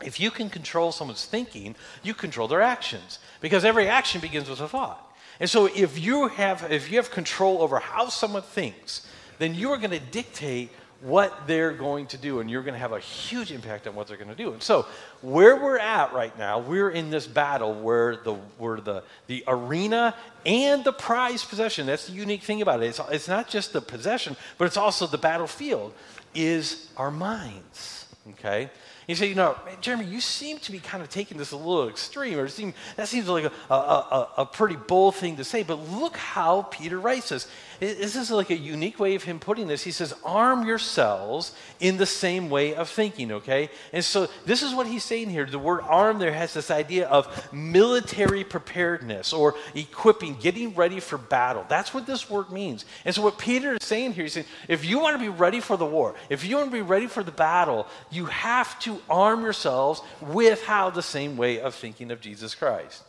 if 0.04 0.20
you 0.20 0.32
can 0.32 0.50
control 0.50 0.92
someone's 0.92 1.26
thinking, 1.26 1.76
you 2.02 2.16
control 2.16 2.48
their 2.48 2.64
actions. 2.64 3.20
Because 3.40 3.64
every 3.64 3.88
action 3.88 4.20
begins 4.20 4.50
with 4.50 4.62
a 4.62 4.68
thought. 4.68 5.16
And 5.40 5.48
so, 5.48 5.68
if 5.68 6.00
you 6.00 6.28
have, 6.30 6.72
if 6.72 6.90
you 6.90 6.98
have 6.98 7.12
control 7.12 7.62
over 7.62 7.78
how 7.78 8.10
someone 8.10 8.42
thinks, 8.42 9.06
then 9.38 9.54
you 9.54 9.70
are 9.70 9.78
going 9.78 9.92
to 9.92 10.00
dictate 10.00 10.72
what 11.02 11.48
they're 11.48 11.72
going 11.72 12.08
to 12.08 12.18
do, 12.18 12.40
and 12.40 12.50
you're 12.50 12.62
going 12.62 12.74
to 12.74 12.80
have 12.80 12.92
a 12.92 13.00
huge 13.00 13.52
impact 13.52 13.88
on 13.88 13.96
what 13.96 14.08
they're 14.08 14.18
going 14.18 14.30
to 14.30 14.36
do. 14.36 14.52
And 14.54 14.62
so, 14.62 14.86
where 15.22 15.56
we're 15.56 15.80
at 15.80 16.14
right 16.14 16.38
now, 16.38 16.60
we're 16.60 16.90
in 16.90 17.10
this 17.10 17.26
battle 17.26 17.74
where 17.74 18.18
the 18.18 18.34
where 18.58 18.82
the 18.82 19.04
the 19.28 19.44
arena 19.48 20.16
and 20.46 20.84
the 20.84 20.94
prize 20.94 21.44
possession. 21.44 21.86
That's 21.86 22.08
the 22.08 22.14
unique 22.14 22.44
thing 22.44 22.62
about 22.62 22.84
it. 22.84 22.88
It's, 22.88 23.00
it's 23.12 23.28
not 23.28 23.48
just 23.48 23.74
the 23.74 23.82
possession, 23.82 24.36
but 24.58 24.66
it's 24.66 24.78
also 24.78 25.08
the 25.08 25.18
battlefield. 25.18 25.94
Is 26.36 26.92
our 26.96 27.10
minds. 27.10 28.06
Okay. 28.32 28.70
You 29.10 29.16
say, 29.16 29.26
you 29.26 29.34
know, 29.34 29.58
Jeremy, 29.82 30.06
you 30.06 30.22
seem 30.22 30.60
to 30.60 30.72
be 30.72 30.78
kind 30.78 31.02
of 31.02 31.10
taking 31.10 31.40
this 31.40 31.52
a 31.52 31.58
little 31.58 31.90
extreme, 31.90 32.38
or 32.38 32.48
seem, 32.48 32.76
that 32.96 33.08
seems 33.08 33.28
like 33.28 33.46
a, 33.46 33.74
a, 33.74 33.76
a, 33.76 34.30
a 34.38 34.46
pretty 34.46 34.76
bold 34.76 35.16
thing 35.16 35.38
to 35.38 35.44
say. 35.44 35.64
But 35.64 35.80
look 35.90 36.16
how 36.16 36.62
Peter 36.62 37.00
writes 37.00 37.30
this. 37.30 37.48
This 37.80 38.16
is 38.16 38.30
like 38.30 38.50
a 38.50 38.58
unique 38.58 39.00
way 39.00 39.16
of 39.16 39.24
him 39.24 39.40
putting 39.40 39.68
this. 39.68 39.84
He 39.84 39.92
says, 39.92 40.14
arm 40.26 40.66
yourselves 40.66 41.54
in 41.80 41.98
the 41.98 42.06
same 42.06 42.50
way 42.50 42.76
of 42.76 42.90
thinking, 42.90 43.32
okay? 43.32 43.70
And 43.94 44.04
so 44.04 44.28
this 44.46 44.64
is 44.64 44.74
what 44.74 44.88
he's 44.88 45.04
saying 45.04 45.30
here. 45.30 45.46
The 45.46 45.58
word 45.58 45.82
arm 45.82 46.20
there 46.20 46.34
has 46.34 46.54
this 46.54 46.70
idea 46.72 47.08
of 47.08 47.54
military 47.54 48.44
preparedness 48.44 49.32
or 49.32 49.56
equipping, 49.76 50.36
getting 50.36 50.76
ready 50.76 51.00
for 51.00 51.18
battle. 51.18 51.66
That's 51.70 51.94
what 51.94 52.06
this 52.06 52.30
word 52.30 52.52
means. 52.52 52.86
And 53.06 53.16
so 53.16 53.22
what 53.22 53.38
Peter 53.38 53.76
is 53.76 53.84
saying 53.84 54.14
here, 54.14 54.24
he's 54.24 54.34
saying, 54.34 54.48
if 54.68 54.84
you 54.84 55.00
want 55.00 55.16
to 55.16 55.20
be 55.20 55.30
ready 55.30 55.60
for 55.60 55.78
the 55.78 55.86
war, 55.86 56.16
if 56.30 56.46
you 56.46 56.58
want 56.58 56.68
to 56.68 56.76
be 56.76 56.82
ready 56.82 57.08
for 57.08 57.24
the 57.24 57.32
battle, 57.32 57.88
you 58.12 58.26
have 58.26 58.78
to 58.82 59.02
arm 59.10 59.44
yourselves 59.44 60.02
with 60.22 60.64
how 60.64 60.90
the 60.90 61.02
same 61.02 61.38
way 61.38 61.60
of 61.60 61.76
thinking 61.76 62.12
of 62.12 62.20
Jesus 62.20 62.56
Christ. 62.56 63.04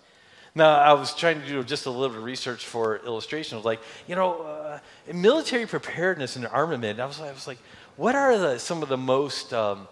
Now, 0.55 0.79
I 0.79 0.93
was 0.95 1.15
trying 1.15 1.41
to 1.41 1.47
do 1.47 1.63
just 1.63 1.87
a 1.87 1.91
little 1.91 2.09
bit 2.09 2.19
of 2.19 2.25
research 2.25 2.67
for 2.67 2.97
illustration. 3.07 3.57
Was 3.57 3.65
like, 3.65 3.81
you 4.09 4.17
know, 4.17 4.43
uh, 4.43 4.79
military 5.13 5.67
preparedness 5.67 6.37
and 6.37 6.47
armament. 6.47 6.99
I 6.99 7.07
was, 7.07 7.21
I 7.21 7.33
was 7.33 7.47
like, 7.47 7.59
what 7.97 8.15
are 8.15 8.37
the, 8.37 8.59
some 8.59 8.83
of 8.83 8.89
the 8.89 8.97
most 8.97 9.55
um, 9.55 9.87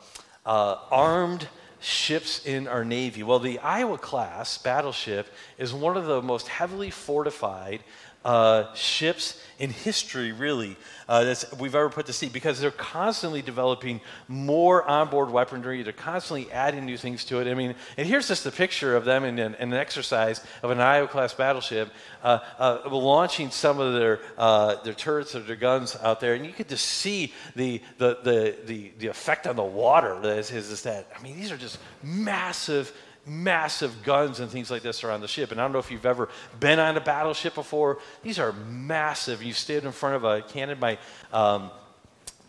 uh, 0.44 0.78
armed 0.90 1.46
ships 1.80 2.44
in 2.44 2.66
our 2.66 2.84
Navy. 2.84 3.22
Well, 3.22 3.38
the 3.38 3.58
Iowa 3.60 3.98
class 3.98 4.58
battleship 4.58 5.32
is 5.58 5.72
one 5.72 5.96
of 5.96 6.06
the 6.06 6.22
most 6.22 6.48
heavily 6.48 6.90
fortified 6.90 7.80
uh, 8.24 8.72
ships 8.74 9.40
in 9.58 9.70
history, 9.70 10.32
really, 10.32 10.76
uh, 11.08 11.24
that 11.24 11.44
we've 11.58 11.74
ever 11.74 11.88
put 11.88 12.06
to 12.06 12.12
sea 12.12 12.28
because 12.28 12.60
they're 12.60 12.70
constantly 12.70 13.42
developing 13.42 14.00
more 14.28 14.84
onboard 14.88 15.30
weaponry. 15.30 15.82
They're 15.82 15.92
constantly 15.92 16.50
adding 16.52 16.84
new 16.84 16.96
things 16.96 17.24
to 17.26 17.40
it. 17.40 17.50
I 17.50 17.54
mean, 17.54 17.74
and 17.96 18.06
here's 18.06 18.28
just 18.28 18.46
a 18.46 18.52
picture 18.52 18.94
of 18.94 19.04
them 19.04 19.24
in 19.24 19.38
an, 19.38 19.54
in 19.54 19.72
an 19.72 19.78
exercise 19.78 20.44
of 20.62 20.70
an 20.70 20.80
Iowa 20.80 21.08
class 21.08 21.34
battleship 21.34 21.90
uh, 22.22 22.38
uh, 22.58 22.80
launching 22.90 23.50
some 23.50 23.80
of 23.80 23.94
their, 23.94 24.20
uh, 24.36 24.76
their 24.82 24.94
turrets 24.94 25.34
or 25.34 25.40
their 25.40 25.56
guns 25.56 25.96
out 26.02 26.20
there. 26.20 26.34
And 26.34 26.44
you 26.46 26.52
could 26.52 26.68
just 26.68 26.84
see 26.84 27.32
the, 27.56 27.82
the, 27.98 28.18
the, 28.22 28.56
the, 28.64 28.92
the 28.98 29.06
effect 29.08 29.46
on 29.46 29.56
the 29.56 29.64
water 29.64 30.20
that 30.20 30.38
is, 30.38 30.50
is 30.50 30.82
that. 30.82 31.08
I 31.18 31.22
mean, 31.22 31.36
these 31.36 31.50
are 31.50 31.56
just 31.56 31.78
massive 32.02 32.92
massive 33.28 34.02
guns 34.02 34.40
and 34.40 34.50
things 34.50 34.70
like 34.70 34.82
this 34.82 35.04
around 35.04 35.20
the 35.20 35.28
ship. 35.28 35.52
And 35.52 35.60
I 35.60 35.64
don't 35.64 35.72
know 35.72 35.78
if 35.78 35.90
you've 35.90 36.06
ever 36.06 36.28
been 36.58 36.78
on 36.78 36.96
a 36.96 37.00
battleship 37.00 37.54
before. 37.54 37.98
These 38.22 38.38
are 38.38 38.52
massive. 38.52 39.42
You 39.42 39.52
stood 39.52 39.84
in 39.84 39.92
front 39.92 40.16
of 40.16 40.24
a 40.24 40.42
cannon. 40.42 40.78
My, 40.80 40.98
um, 41.32 41.70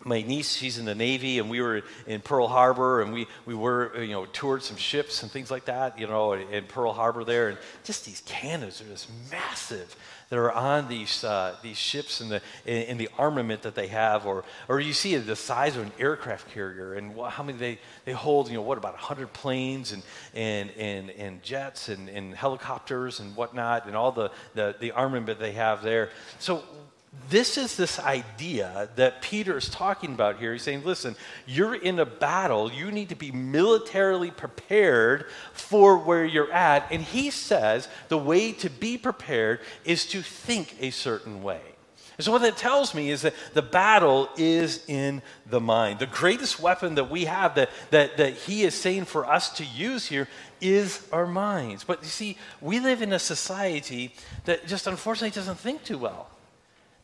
my 0.05 0.21
niece, 0.21 0.55
she's 0.55 0.77
in 0.77 0.85
the 0.85 0.95
Navy, 0.95 1.39
and 1.39 1.49
we 1.49 1.61
were 1.61 1.81
in 2.07 2.21
Pearl 2.21 2.47
Harbor, 2.47 3.01
and 3.01 3.11
we, 3.11 3.27
we 3.45 3.53
were, 3.53 4.01
you 4.01 4.13
know, 4.13 4.25
toured 4.27 4.63
some 4.63 4.77
ships 4.77 5.23
and 5.23 5.31
things 5.31 5.51
like 5.51 5.65
that, 5.65 5.99
you 5.99 6.07
know, 6.07 6.33
in 6.33 6.65
Pearl 6.65 6.93
Harbor 6.93 7.23
there. 7.23 7.49
And 7.49 7.57
just 7.83 8.05
these 8.05 8.21
cannons 8.25 8.81
are 8.81 8.85
just 8.85 9.09
massive 9.29 9.95
that 10.29 10.37
are 10.37 10.51
on 10.51 10.87
these, 10.87 11.23
uh, 11.23 11.55
these 11.61 11.77
ships 11.77 12.21
and 12.21 12.31
the, 12.31 12.41
in, 12.65 12.83
in, 12.83 12.97
the 12.97 13.09
armament 13.17 13.63
that 13.63 13.75
they 13.75 13.87
have, 13.87 14.25
or, 14.25 14.43
or 14.67 14.79
you 14.79 14.93
see 14.93 15.15
the 15.17 15.35
size 15.35 15.75
of 15.75 15.83
an 15.83 15.91
aircraft 15.99 16.49
carrier 16.51 16.93
and 16.93 17.19
how 17.29 17.43
many 17.43 17.57
they, 17.57 17.79
they 18.05 18.11
hold, 18.11 18.47
you 18.47 18.53
know, 18.53 18.61
what, 18.61 18.77
about 18.77 18.93
100 18.93 19.33
planes 19.33 19.91
and, 19.91 20.03
and, 20.33 20.69
and, 20.77 21.09
and 21.11 21.41
jets 21.41 21.89
and, 21.89 22.09
and 22.09 22.35
helicopters 22.35 23.19
and 23.19 23.35
whatnot, 23.35 23.87
and 23.87 23.95
all 23.95 24.11
the, 24.11 24.31
the, 24.53 24.75
the 24.79 24.91
armament 24.91 25.39
they 25.39 25.53
have 25.53 25.81
there. 25.81 26.09
So 26.37 26.63
this 27.29 27.57
is 27.57 27.75
this 27.75 27.99
idea 27.99 28.89
that 28.95 29.21
Peter 29.21 29.57
is 29.57 29.69
talking 29.69 30.13
about 30.13 30.37
here. 30.37 30.53
He's 30.53 30.61
saying, 30.61 30.83
listen, 30.83 31.15
you're 31.47 31.75
in 31.75 31.99
a 31.99 32.05
battle. 32.05 32.71
You 32.71 32.91
need 32.91 33.09
to 33.09 33.15
be 33.15 33.31
militarily 33.31 34.31
prepared 34.31 35.25
for 35.53 35.97
where 35.97 36.25
you're 36.25 36.51
at. 36.51 36.91
And 36.91 37.01
he 37.01 37.31
says 37.31 37.87
the 38.09 38.17
way 38.17 38.51
to 38.53 38.69
be 38.69 38.97
prepared 38.97 39.59
is 39.85 40.05
to 40.07 40.21
think 40.21 40.75
a 40.79 40.91
certain 40.91 41.41
way. 41.41 41.61
And 42.17 42.25
so, 42.25 42.33
what 42.33 42.41
that 42.41 42.57
tells 42.57 42.93
me 42.93 43.11
is 43.11 43.21
that 43.21 43.33
the 43.53 43.61
battle 43.61 44.27
is 44.35 44.83
in 44.87 45.21
the 45.49 45.61
mind. 45.61 45.99
The 45.99 46.05
greatest 46.05 46.59
weapon 46.59 46.95
that 46.95 47.09
we 47.09 47.25
have 47.25 47.55
that, 47.55 47.69
that, 47.91 48.17
that 48.17 48.33
he 48.33 48.63
is 48.63 48.75
saying 48.75 49.05
for 49.05 49.25
us 49.25 49.51
to 49.51 49.63
use 49.63 50.05
here 50.05 50.27
is 50.59 51.07
our 51.13 51.25
minds. 51.25 51.85
But 51.85 52.03
you 52.03 52.09
see, 52.09 52.37
we 52.59 52.81
live 52.81 53.01
in 53.01 53.13
a 53.13 53.19
society 53.19 54.13
that 54.43 54.67
just 54.67 54.85
unfortunately 54.85 55.33
doesn't 55.33 55.59
think 55.59 55.85
too 55.85 55.97
well. 55.97 56.27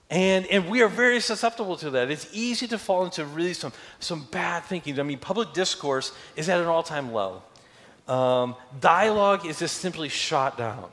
And, 0.09 0.45
and 0.47 0.69
we 0.69 0.81
are 0.83 0.88
very 0.88 1.19
susceptible 1.19 1.77
to 1.77 1.89
that. 1.91 2.12
It's 2.12 2.27
easy 2.31 2.67
to 2.67 2.77
fall 2.77 3.05
into 3.05 3.25
really 3.25 3.53
some, 3.53 3.74
some 4.00 4.27
bad 4.31 4.63
thinking. 4.63 5.00
I 5.00 5.03
mean, 5.03 5.17
public 5.17 5.53
discourse 5.53 6.12
is 6.35 6.47
at 6.47 6.59
an 6.59 6.67
all 6.67 6.83
time 6.83 7.12
low. 7.12 7.41
Um, 8.07 8.55
dialogue 8.79 9.47
is 9.47 9.57
just 9.59 9.77
simply 9.77 10.09
shot 10.09 10.57
down. 10.57 10.89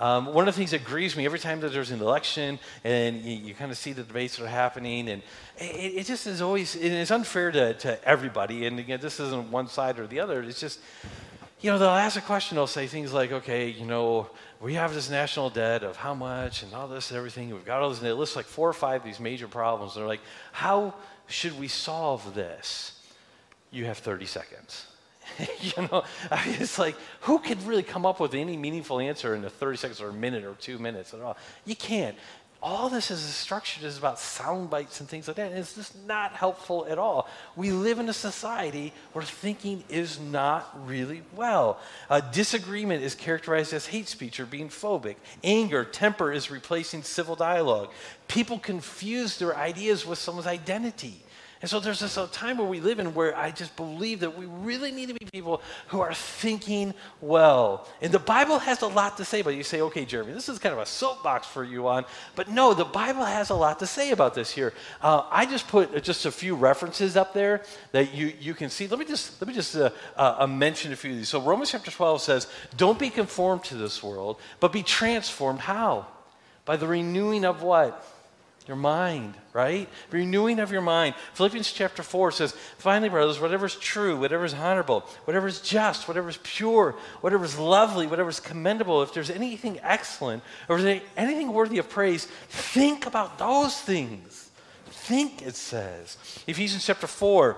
Um, 0.00 0.26
one 0.34 0.48
of 0.48 0.54
the 0.54 0.58
things 0.58 0.72
that 0.72 0.82
grieves 0.82 1.16
me 1.16 1.24
every 1.24 1.38
time 1.38 1.60
that 1.60 1.72
there's 1.72 1.92
an 1.92 2.00
election 2.00 2.58
and 2.82 3.22
you, 3.22 3.36
you 3.36 3.54
kind 3.54 3.70
of 3.70 3.78
see 3.78 3.92
the 3.92 4.02
debates 4.02 4.36
that 4.36 4.44
are 4.44 4.48
happening, 4.48 5.08
and 5.08 5.22
it, 5.58 5.94
it 5.94 6.06
just 6.06 6.26
is 6.26 6.42
always, 6.42 6.74
it's 6.74 7.12
unfair 7.12 7.52
to, 7.52 7.74
to 7.74 8.04
everybody. 8.04 8.66
And 8.66 8.80
again, 8.80 8.98
this 9.00 9.20
isn't 9.20 9.52
one 9.52 9.68
side 9.68 10.00
or 10.00 10.08
the 10.08 10.18
other. 10.18 10.42
It's 10.42 10.58
just, 10.58 10.80
you 11.60 11.70
know, 11.70 11.78
they'll 11.78 11.90
ask 11.90 12.18
a 12.18 12.20
question, 12.20 12.56
they'll 12.56 12.66
say 12.66 12.88
things 12.88 13.12
like, 13.12 13.30
okay, 13.30 13.68
you 13.68 13.86
know, 13.86 14.28
we 14.62 14.74
have 14.74 14.94
this 14.94 15.10
national 15.10 15.50
debt 15.50 15.82
of 15.82 15.96
how 15.96 16.14
much 16.14 16.62
and 16.62 16.72
all 16.72 16.86
this 16.86 17.10
and 17.10 17.18
everything. 17.18 17.50
We've 17.50 17.64
got 17.64 17.82
all 17.82 17.90
this, 17.90 17.98
and 17.98 18.06
it 18.06 18.14
lists 18.14 18.36
like 18.36 18.46
four 18.46 18.68
or 18.68 18.72
five 18.72 19.00
of 19.00 19.04
these 19.04 19.18
major 19.18 19.48
problems. 19.48 19.94
And 19.94 20.02
they're 20.02 20.08
like, 20.08 20.20
how 20.52 20.94
should 21.26 21.58
we 21.58 21.66
solve 21.66 22.34
this? 22.34 23.00
You 23.72 23.86
have 23.86 23.98
30 23.98 24.26
seconds. 24.26 24.86
you 25.60 25.88
know, 25.90 26.04
I 26.30 26.46
mean, 26.46 26.56
it's 26.60 26.78
like, 26.78 26.94
who 27.22 27.40
could 27.40 27.60
really 27.64 27.82
come 27.82 28.06
up 28.06 28.20
with 28.20 28.34
any 28.34 28.56
meaningful 28.56 29.00
answer 29.00 29.34
in 29.34 29.44
a 29.44 29.50
30 29.50 29.78
seconds 29.78 30.00
or 30.00 30.10
a 30.10 30.12
minute 30.12 30.44
or 30.44 30.54
two 30.54 30.78
minutes 30.78 31.12
at 31.12 31.20
all? 31.20 31.36
You 31.64 31.74
can't 31.74 32.16
all 32.62 32.88
this 32.88 33.10
is 33.10 33.20
structured 33.20 33.82
is 33.82 33.98
about 33.98 34.20
sound 34.20 34.70
bites 34.70 35.00
and 35.00 35.08
things 35.08 35.26
like 35.26 35.36
that. 35.36 35.50
And 35.50 35.58
it's 35.58 35.74
just 35.74 36.06
not 36.06 36.32
helpful 36.32 36.86
at 36.88 36.96
all. 36.96 37.28
We 37.56 37.72
live 37.72 37.98
in 37.98 38.08
a 38.08 38.12
society 38.12 38.92
where 39.12 39.24
thinking 39.24 39.82
is 39.88 40.20
not 40.20 40.86
really 40.86 41.22
well. 41.34 41.80
Uh, 42.08 42.20
disagreement 42.20 43.02
is 43.02 43.16
characterized 43.16 43.72
as 43.72 43.86
hate 43.86 44.06
speech 44.06 44.38
or 44.38 44.46
being 44.46 44.68
phobic. 44.68 45.16
Anger, 45.42 45.84
temper 45.84 46.30
is 46.30 46.52
replacing 46.52 47.02
civil 47.02 47.34
dialogue. 47.34 47.90
People 48.28 48.60
confuse 48.60 49.38
their 49.38 49.56
ideas 49.56 50.06
with 50.06 50.20
someone's 50.20 50.46
identity. 50.46 51.20
And 51.62 51.70
so 51.70 51.78
there's 51.78 52.00
this 52.00 52.18
time 52.32 52.58
where 52.58 52.66
we 52.66 52.80
live 52.80 52.98
in 52.98 53.14
where 53.14 53.36
I 53.36 53.52
just 53.52 53.76
believe 53.76 54.18
that 54.20 54.36
we 54.36 54.46
really 54.46 54.90
need 54.90 55.06
to 55.10 55.14
be 55.14 55.26
people 55.32 55.62
who 55.86 56.00
are 56.00 56.12
thinking 56.12 56.92
well. 57.20 57.88
And 58.00 58.12
the 58.12 58.18
Bible 58.18 58.58
has 58.58 58.82
a 58.82 58.88
lot 58.88 59.16
to 59.18 59.24
say 59.24 59.40
about 59.40 59.52
it. 59.52 59.58
You 59.58 59.62
say, 59.62 59.80
okay, 59.82 60.04
Jeremy, 60.04 60.32
this 60.32 60.48
is 60.48 60.58
kind 60.58 60.72
of 60.72 60.80
a 60.80 60.86
soapbox 60.86 61.46
for 61.46 61.62
you 61.62 61.86
on. 61.86 62.04
But 62.34 62.48
no, 62.48 62.74
the 62.74 62.84
Bible 62.84 63.24
has 63.24 63.50
a 63.50 63.54
lot 63.54 63.78
to 63.78 63.86
say 63.86 64.10
about 64.10 64.34
this 64.34 64.50
here. 64.50 64.72
Uh, 65.00 65.22
I 65.30 65.46
just 65.46 65.68
put 65.68 66.02
just 66.02 66.26
a 66.26 66.32
few 66.32 66.56
references 66.56 67.16
up 67.16 67.32
there 67.32 67.62
that 67.92 68.12
you, 68.12 68.32
you 68.40 68.54
can 68.54 68.68
see. 68.68 68.88
Let 68.88 68.98
me 68.98 69.04
just, 69.04 69.40
let 69.40 69.46
me 69.46 69.54
just 69.54 69.76
uh, 69.76 69.90
uh, 70.16 70.44
mention 70.48 70.92
a 70.92 70.96
few 70.96 71.12
of 71.12 71.16
these. 71.16 71.28
So 71.28 71.40
Romans 71.40 71.70
chapter 71.70 71.92
12 71.92 72.22
says, 72.22 72.48
don't 72.76 72.98
be 72.98 73.08
conformed 73.08 73.62
to 73.64 73.76
this 73.76 74.02
world, 74.02 74.40
but 74.58 74.72
be 74.72 74.82
transformed. 74.82 75.60
How? 75.60 76.08
By 76.64 76.76
the 76.76 76.88
renewing 76.88 77.44
of 77.44 77.62
what? 77.62 78.04
Your 78.68 78.76
mind, 78.76 79.34
right? 79.52 79.88
Renewing 80.12 80.60
of 80.60 80.70
your 80.70 80.82
mind. 80.82 81.16
Philippians 81.34 81.72
chapter 81.72 82.02
4 82.04 82.30
says, 82.30 82.52
Finally, 82.78 83.08
brothers, 83.08 83.40
whatever 83.40 83.66
is 83.66 83.74
true, 83.74 84.16
whatever 84.16 84.44
is 84.44 84.54
honorable, 84.54 85.00
whatever 85.24 85.48
is 85.48 85.60
just, 85.60 86.06
whatever 86.06 86.28
is 86.28 86.38
pure, 86.44 86.94
whatever 87.22 87.44
is 87.44 87.58
lovely, 87.58 88.06
whatever 88.06 88.30
is 88.30 88.38
commendable, 88.38 89.02
if 89.02 89.12
there's 89.12 89.30
anything 89.30 89.80
excellent, 89.82 90.44
or 90.68 90.78
anything 91.16 91.52
worthy 91.52 91.78
of 91.78 91.88
praise, 91.88 92.26
think 92.48 93.04
about 93.04 93.36
those 93.36 93.80
things. 93.80 94.50
Think, 94.86 95.42
it 95.42 95.56
says. 95.56 96.16
Ephesians 96.46 96.86
chapter 96.86 97.08
4 97.08 97.56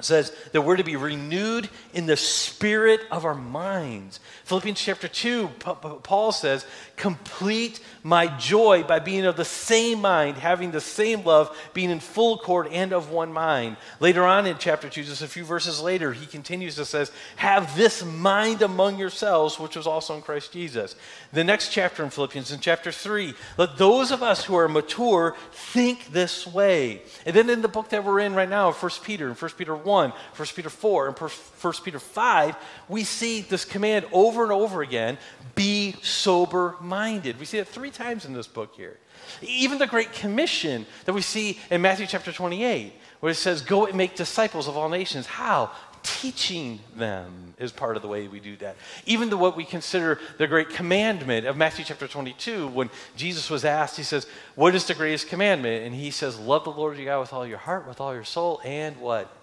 says 0.00 0.32
that 0.52 0.62
we're 0.62 0.76
to 0.76 0.82
be 0.82 0.96
renewed 0.96 1.68
in 1.92 2.06
the 2.06 2.16
spirit 2.16 3.00
of 3.12 3.24
our 3.24 3.34
minds. 3.34 4.18
Philippians 4.42 4.80
chapter 4.80 5.06
2, 5.06 5.48
Paul 6.02 6.32
says, 6.32 6.66
complete 6.96 7.78
my 8.02 8.26
joy 8.36 8.82
by 8.82 8.98
being 8.98 9.24
of 9.24 9.36
the 9.36 9.44
same 9.44 10.00
mind, 10.00 10.36
having 10.36 10.72
the 10.72 10.80
same 10.80 11.22
love, 11.22 11.56
being 11.74 11.90
in 11.90 12.00
full 12.00 12.34
accord 12.34 12.66
and 12.72 12.92
of 12.92 13.10
one 13.10 13.32
mind. 13.32 13.76
Later 14.00 14.24
on 14.24 14.46
in 14.46 14.58
chapter 14.58 14.88
2, 14.88 15.04
just 15.04 15.22
a 15.22 15.28
few 15.28 15.44
verses 15.44 15.80
later, 15.80 16.12
he 16.12 16.26
continues 16.26 16.74
to 16.74 16.84
says, 16.84 17.12
have 17.36 17.76
this 17.76 18.04
mind 18.04 18.62
among 18.62 18.98
yourselves, 18.98 19.60
which 19.60 19.76
was 19.76 19.86
also 19.86 20.16
in 20.16 20.22
Christ 20.22 20.52
Jesus. 20.52 20.96
The 21.32 21.44
next 21.44 21.70
chapter 21.70 22.02
in 22.02 22.10
Philippians, 22.10 22.50
in 22.52 22.58
chapter 22.60 22.90
3, 22.90 23.34
let 23.58 23.78
those 23.78 24.10
of 24.10 24.22
us 24.22 24.44
who 24.44 24.56
are 24.56 24.68
mature 24.68 25.36
think 25.52 26.12
this 26.12 26.46
way. 26.46 27.02
And 27.24 27.34
then 27.34 27.48
in 27.48 27.62
the 27.62 27.68
book 27.68 27.90
that 27.90 28.04
we're 28.04 28.20
in 28.20 28.34
right 28.34 28.48
now, 28.48 28.72
1 28.72 28.90
Peter, 29.04 29.28
in 29.28 29.34
1 29.34 29.50
Peter 29.56 29.83
1, 29.84 30.10
1 30.10 30.48
Peter 30.54 30.70
4, 30.70 31.08
and 31.08 31.18
1 31.18 31.72
Peter 31.84 31.98
5, 31.98 32.56
we 32.88 33.04
see 33.04 33.42
this 33.42 33.64
command 33.64 34.06
over 34.12 34.42
and 34.42 34.52
over 34.52 34.82
again 34.82 35.18
be 35.54 35.94
sober 36.02 36.76
minded. 36.80 37.38
We 37.38 37.46
see 37.46 37.58
it 37.58 37.68
three 37.68 37.90
times 37.90 38.24
in 38.24 38.32
this 38.32 38.46
book 38.46 38.74
here. 38.74 38.98
Even 39.42 39.78
the 39.78 39.86
Great 39.86 40.12
Commission 40.12 40.86
that 41.04 41.12
we 41.12 41.22
see 41.22 41.58
in 41.70 41.80
Matthew 41.82 42.06
chapter 42.06 42.32
28, 42.32 42.92
where 43.20 43.32
it 43.32 43.36
says, 43.36 43.62
Go 43.62 43.86
and 43.86 43.96
make 43.96 44.16
disciples 44.16 44.68
of 44.68 44.76
all 44.76 44.88
nations. 44.88 45.26
How? 45.26 45.70
Teaching 46.02 46.80
them 46.96 47.54
is 47.58 47.72
part 47.72 47.96
of 47.96 48.02
the 48.02 48.08
way 48.08 48.28
we 48.28 48.40
do 48.40 48.56
that. 48.56 48.76
Even 49.06 49.30
the 49.30 49.38
what 49.38 49.56
we 49.56 49.64
consider 49.64 50.18
the 50.38 50.46
great 50.46 50.68
commandment 50.68 51.46
of 51.46 51.56
Matthew 51.56 51.84
chapter 51.84 52.06
22, 52.06 52.68
when 52.68 52.90
Jesus 53.16 53.48
was 53.48 53.64
asked, 53.64 53.96
he 53.96 54.02
says, 54.02 54.26
What 54.54 54.74
is 54.74 54.84
the 54.84 54.94
greatest 54.94 55.28
commandment? 55.28 55.84
And 55.84 55.94
he 55.94 56.10
says, 56.10 56.38
Love 56.38 56.64
the 56.64 56.70
Lord 56.70 56.98
your 56.98 57.06
God 57.06 57.20
with 57.20 57.32
all 57.32 57.46
your 57.46 57.58
heart, 57.58 57.88
with 57.88 58.00
all 58.00 58.14
your 58.14 58.24
soul, 58.24 58.60
and 58.64 58.98
what? 58.98 59.34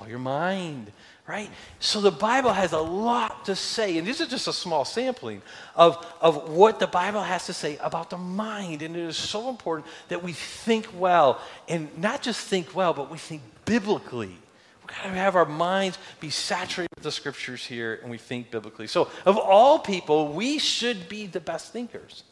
All 0.00 0.08
your 0.08 0.18
mind 0.18 0.92
right? 1.26 1.50
So 1.80 2.00
the 2.00 2.10
Bible 2.10 2.52
has 2.52 2.72
a 2.72 2.78
lot 2.78 3.46
to 3.46 3.56
say, 3.56 3.98
and 3.98 4.06
this 4.06 4.20
is 4.20 4.28
just 4.28 4.46
a 4.46 4.52
small 4.52 4.84
sampling 4.84 5.42
of, 5.74 6.04
of 6.20 6.50
what 6.50 6.78
the 6.78 6.86
Bible 6.86 7.22
has 7.22 7.46
to 7.46 7.52
say 7.52 7.78
about 7.78 8.10
the 8.10 8.18
mind. 8.18 8.82
And 8.82 8.96
it 8.96 9.02
is 9.02 9.16
so 9.16 9.48
important 9.48 9.88
that 10.08 10.22
we 10.22 10.32
think 10.32 10.86
well, 10.96 11.40
and 11.68 11.96
not 11.98 12.22
just 12.22 12.46
think 12.46 12.74
well, 12.74 12.92
but 12.92 13.10
we 13.10 13.18
think 13.18 13.42
biblically. 13.64 14.28
We've 14.28 14.96
got 14.96 15.02
to 15.02 15.08
have 15.10 15.34
our 15.34 15.44
minds 15.44 15.98
be 16.20 16.30
saturated 16.30 16.94
with 16.94 17.04
the 17.04 17.12
scriptures 17.12 17.66
here, 17.66 17.98
and 18.02 18.10
we 18.10 18.18
think 18.18 18.52
biblically. 18.52 18.86
So, 18.86 19.10
of 19.24 19.36
all 19.36 19.80
people, 19.80 20.32
we 20.32 20.58
should 20.58 21.08
be 21.08 21.26
the 21.26 21.40
best 21.40 21.72
thinkers. 21.72 22.22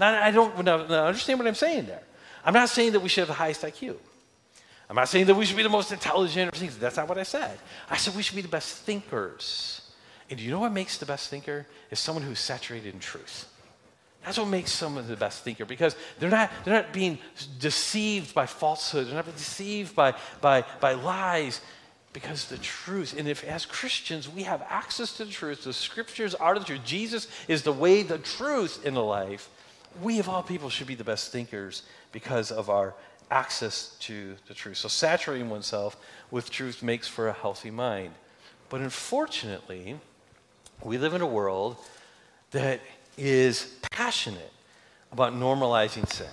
Now, 0.00 0.20
I 0.20 0.32
don't 0.32 0.64
now, 0.64 0.84
now 0.84 1.06
understand 1.06 1.38
what 1.38 1.46
I'm 1.46 1.54
saying 1.54 1.86
there. 1.86 2.02
I'm 2.44 2.54
not 2.54 2.70
saying 2.70 2.92
that 2.92 3.00
we 3.00 3.08
should 3.08 3.22
have 3.22 3.28
the 3.28 3.34
highest 3.34 3.62
IQ. 3.62 3.96
I'm 4.88 4.96
not 4.96 5.08
saying 5.08 5.26
that 5.26 5.34
we 5.34 5.44
should 5.44 5.56
be 5.56 5.62
the 5.62 5.68
most 5.68 5.90
intelligent 5.90 6.54
or 6.54 6.56
things. 6.56 6.78
That's 6.78 6.96
not 6.96 7.08
what 7.08 7.18
I 7.18 7.24
said. 7.24 7.58
I 7.90 7.96
said 7.96 8.14
we 8.14 8.22
should 8.22 8.36
be 8.36 8.42
the 8.42 8.48
best 8.48 8.76
thinkers. 8.78 9.80
And 10.30 10.38
do 10.38 10.44
you 10.44 10.50
know 10.50 10.60
what 10.60 10.72
makes 10.72 10.98
the 10.98 11.06
best 11.06 11.28
thinker? 11.28 11.66
Is 11.90 11.98
someone 11.98 12.24
who's 12.24 12.40
saturated 12.40 12.94
in 12.94 13.00
truth. 13.00 13.48
That's 14.24 14.38
what 14.38 14.48
makes 14.48 14.72
someone 14.72 15.06
the 15.06 15.16
best 15.16 15.44
thinker 15.44 15.64
because 15.64 15.94
they're 16.18 16.30
not, 16.30 16.50
they're 16.64 16.74
not 16.74 16.92
being 16.92 17.18
deceived 17.60 18.34
by 18.34 18.46
falsehood, 18.46 19.06
they're 19.06 19.14
not 19.14 19.24
being 19.24 19.36
deceived 19.36 19.94
by, 19.94 20.14
by, 20.40 20.64
by 20.80 20.94
lies 20.94 21.60
because 22.12 22.46
the 22.46 22.58
truth, 22.58 23.14
and 23.16 23.28
if 23.28 23.44
as 23.44 23.64
Christians 23.64 24.28
we 24.28 24.42
have 24.42 24.62
access 24.68 25.16
to 25.18 25.24
the 25.24 25.30
truth, 25.30 25.62
the 25.62 25.72
scriptures 25.72 26.34
are 26.34 26.58
the 26.58 26.64
truth, 26.64 26.80
Jesus 26.84 27.28
is 27.46 27.62
the 27.62 27.72
way, 27.72 28.02
the 28.02 28.18
truth 28.18 28.84
in 28.84 28.94
the 28.94 29.02
life, 29.02 29.48
we 30.02 30.18
of 30.18 30.28
all 30.28 30.42
people 30.42 30.70
should 30.70 30.86
be 30.86 30.94
the 30.96 31.04
best 31.04 31.30
thinkers 31.30 31.82
because 32.10 32.50
of 32.50 32.68
our 32.68 32.94
access 33.30 33.96
to 34.00 34.36
the 34.46 34.54
truth. 34.54 34.76
So 34.76 34.88
saturating 34.88 35.50
oneself 35.50 35.96
with 36.30 36.50
truth 36.50 36.82
makes 36.82 37.08
for 37.08 37.28
a 37.28 37.32
healthy 37.32 37.70
mind. 37.70 38.14
But 38.68 38.80
unfortunately, 38.80 39.98
we 40.82 40.98
live 40.98 41.14
in 41.14 41.20
a 41.20 41.26
world 41.26 41.76
that 42.50 42.80
is 43.16 43.74
passionate 43.90 44.52
about 45.12 45.32
normalizing 45.32 46.10
sin. 46.10 46.26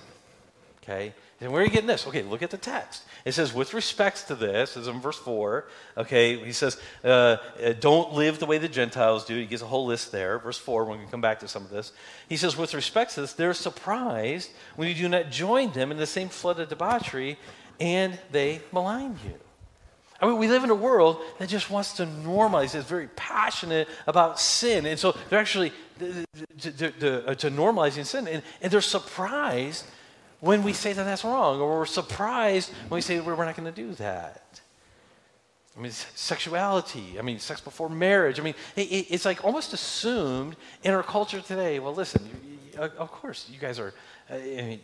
Okay? 0.82 1.14
And 1.40 1.52
where 1.52 1.62
are 1.62 1.64
you 1.64 1.70
getting 1.70 1.88
this? 1.88 2.06
Okay, 2.06 2.22
look 2.22 2.42
at 2.42 2.50
the 2.50 2.56
text. 2.56 3.02
It 3.24 3.32
says, 3.32 3.52
with 3.52 3.74
respects 3.74 4.22
to 4.24 4.34
this, 4.34 4.76
is 4.76 4.86
in 4.86 5.00
verse 5.00 5.18
4, 5.18 5.66
okay, 5.98 6.36
he 6.44 6.52
says, 6.52 6.80
uh, 7.02 7.08
uh, 7.08 7.72
don't 7.80 8.12
live 8.12 8.38
the 8.38 8.46
way 8.46 8.58
the 8.58 8.68
Gentiles 8.68 9.24
do. 9.24 9.36
He 9.36 9.46
gives 9.46 9.62
a 9.62 9.66
whole 9.66 9.86
list 9.86 10.12
there. 10.12 10.38
Verse 10.38 10.58
4, 10.58 10.84
we're 10.84 10.94
going 10.94 11.04
to 11.04 11.10
come 11.10 11.20
back 11.20 11.40
to 11.40 11.48
some 11.48 11.64
of 11.64 11.70
this. 11.70 11.92
He 12.28 12.36
says, 12.36 12.56
with 12.56 12.72
respects 12.72 13.16
to 13.16 13.22
this, 13.22 13.32
they're 13.32 13.52
surprised 13.54 14.50
when 14.76 14.88
you 14.88 14.94
do 14.94 15.08
not 15.08 15.30
join 15.30 15.72
them 15.72 15.90
in 15.90 15.96
the 15.96 16.06
same 16.06 16.28
flood 16.28 16.60
of 16.60 16.68
debauchery, 16.68 17.36
and 17.80 18.18
they 18.30 18.62
malign 18.72 19.18
you. 19.24 19.34
I 20.20 20.26
mean, 20.26 20.38
we 20.38 20.48
live 20.48 20.62
in 20.64 20.70
a 20.70 20.74
world 20.74 21.20
that 21.38 21.48
just 21.48 21.68
wants 21.70 21.94
to 21.94 22.06
normalize, 22.06 22.74
is 22.74 22.84
very 22.84 23.08
passionate 23.08 23.88
about 24.06 24.38
sin. 24.38 24.86
And 24.86 24.98
so 24.98 25.16
they're 25.28 25.40
actually 25.40 25.72
to, 25.98 26.70
to, 26.70 26.90
to, 26.92 27.26
uh, 27.26 27.34
to 27.34 27.50
normalizing 27.50 28.06
sin. 28.06 28.28
And, 28.28 28.42
and 28.62 28.72
they're 28.72 28.80
surprised 28.80 29.84
when 30.44 30.62
we 30.62 30.74
say 30.74 30.92
that 30.92 31.04
that's 31.04 31.24
wrong, 31.24 31.58
or 31.58 31.78
we're 31.78 31.86
surprised 31.86 32.70
when 32.88 32.98
we 32.98 33.00
say 33.00 33.18
we're 33.18 33.34
not 33.42 33.56
going 33.56 33.72
to 33.72 33.82
do 33.82 33.94
that. 33.94 34.60
I 35.76 35.80
mean, 35.80 35.90
sexuality, 35.90 37.18
I 37.18 37.22
mean, 37.22 37.38
sex 37.38 37.62
before 37.62 37.88
marriage. 37.88 38.38
I 38.38 38.42
mean, 38.42 38.54
it, 38.76 38.82
it's 39.10 39.24
like 39.24 39.42
almost 39.42 39.72
assumed 39.72 40.56
in 40.82 40.92
our 40.92 41.02
culture 41.02 41.40
today. 41.40 41.78
Well, 41.78 41.94
listen, 41.94 42.22
you, 42.26 42.58
you, 42.74 42.78
of 42.98 43.10
course, 43.10 43.48
you 43.50 43.58
guys 43.58 43.78
are, 43.78 43.94
uh, 44.30 44.36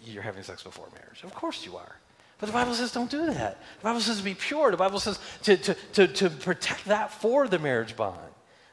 you're 0.03 0.23
having 0.23 0.43
sex 0.43 0.63
before 0.63 0.89
marriage. 0.95 1.23
Of 1.25 1.35
course 1.35 1.67
you 1.67 1.77
are. 1.77 1.97
But 2.39 2.47
the 2.47 2.53
Bible 2.55 2.73
says 2.73 2.91
don't 2.91 3.11
do 3.11 3.27
that. 3.27 3.61
The 3.81 3.85
Bible 3.85 4.01
says 4.01 4.17
to 4.17 4.25
be 4.25 4.35
pure. 4.35 4.71
The 4.71 4.79
Bible 4.79 4.99
says 4.99 5.19
to, 5.43 5.59
to, 5.59 5.75
to, 5.93 6.09
to 6.09 6.31
protect 6.31 6.87
that 6.87 7.13
for 7.13 7.47
the 7.47 7.59
marriage 7.59 7.97
bond. 7.97 8.30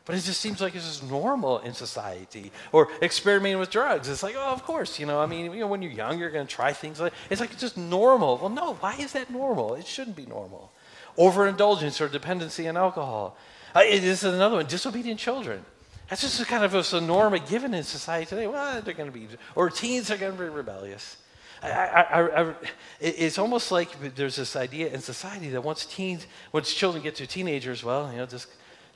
But 0.07 0.15
it 0.15 0.21
just 0.21 0.39
seems 0.39 0.61
like 0.61 0.73
it's 0.73 0.87
just 0.87 1.03
normal 1.03 1.59
in 1.59 1.73
society. 1.73 2.53
Or 2.71 2.87
experimenting 3.01 3.59
with 3.59 3.69
drugs. 3.69 4.07
It's 4.07 4.23
like, 4.23 4.35
oh, 4.37 4.53
of 4.53 4.63
course, 4.63 4.99
you 4.99 5.05
know, 5.05 5.19
I 5.19 5.25
mean, 5.25 5.51
you 5.53 5.59
know, 5.59 5.67
when 5.67 5.81
you're 5.81 5.91
young, 5.91 6.17
you're 6.17 6.31
going 6.31 6.47
to 6.47 6.51
try 6.51 6.71
things 6.71 7.01
like 7.01 7.11
It's 7.29 7.41
like 7.41 7.51
it's 7.51 7.59
just 7.59 7.75
normal. 7.75 8.37
Well, 8.37 8.49
no, 8.49 8.75
why 8.75 8.95
is 8.95 9.11
that 9.11 9.29
normal? 9.29 9.75
It 9.75 9.85
shouldn't 9.85 10.15
be 10.15 10.25
normal. 10.25 10.71
Overindulgence 11.17 11.99
or 11.99 12.07
dependency 12.07 12.69
on 12.69 12.77
alcohol. 12.77 13.37
Uh, 13.75 13.81
this 13.81 14.23
is 14.23 14.33
another 14.33 14.55
one, 14.55 14.65
disobedient 14.65 15.19
children. 15.19 15.65
That's 16.09 16.21
just 16.21 16.43
kind 16.47 16.63
of 16.63 16.73
a 16.73 17.01
norm 17.01 17.37
given 17.49 17.73
in 17.73 17.83
society 17.83 18.27
today. 18.27 18.47
Well, 18.47 18.81
they're 18.81 18.93
going 18.93 19.11
to 19.11 19.19
be, 19.19 19.27
or 19.55 19.69
teens 19.69 20.09
are 20.09 20.15
going 20.15 20.37
to 20.37 20.41
be 20.41 20.47
rebellious. 20.47 21.17
I, 21.61 21.69
I, 21.69 22.43
I, 22.43 22.53
it's 23.01 23.37
almost 23.37 23.73
like 23.73 24.15
there's 24.15 24.37
this 24.37 24.55
idea 24.55 24.87
in 24.87 25.01
society 25.01 25.49
that 25.49 25.61
once 25.61 25.85
teens, 25.85 26.27
once 26.53 26.73
children 26.73 27.03
get 27.03 27.15
to 27.15 27.27
teenagers, 27.27 27.83
well, 27.83 28.09
you 28.09 28.19
know, 28.19 28.25
just 28.25 28.47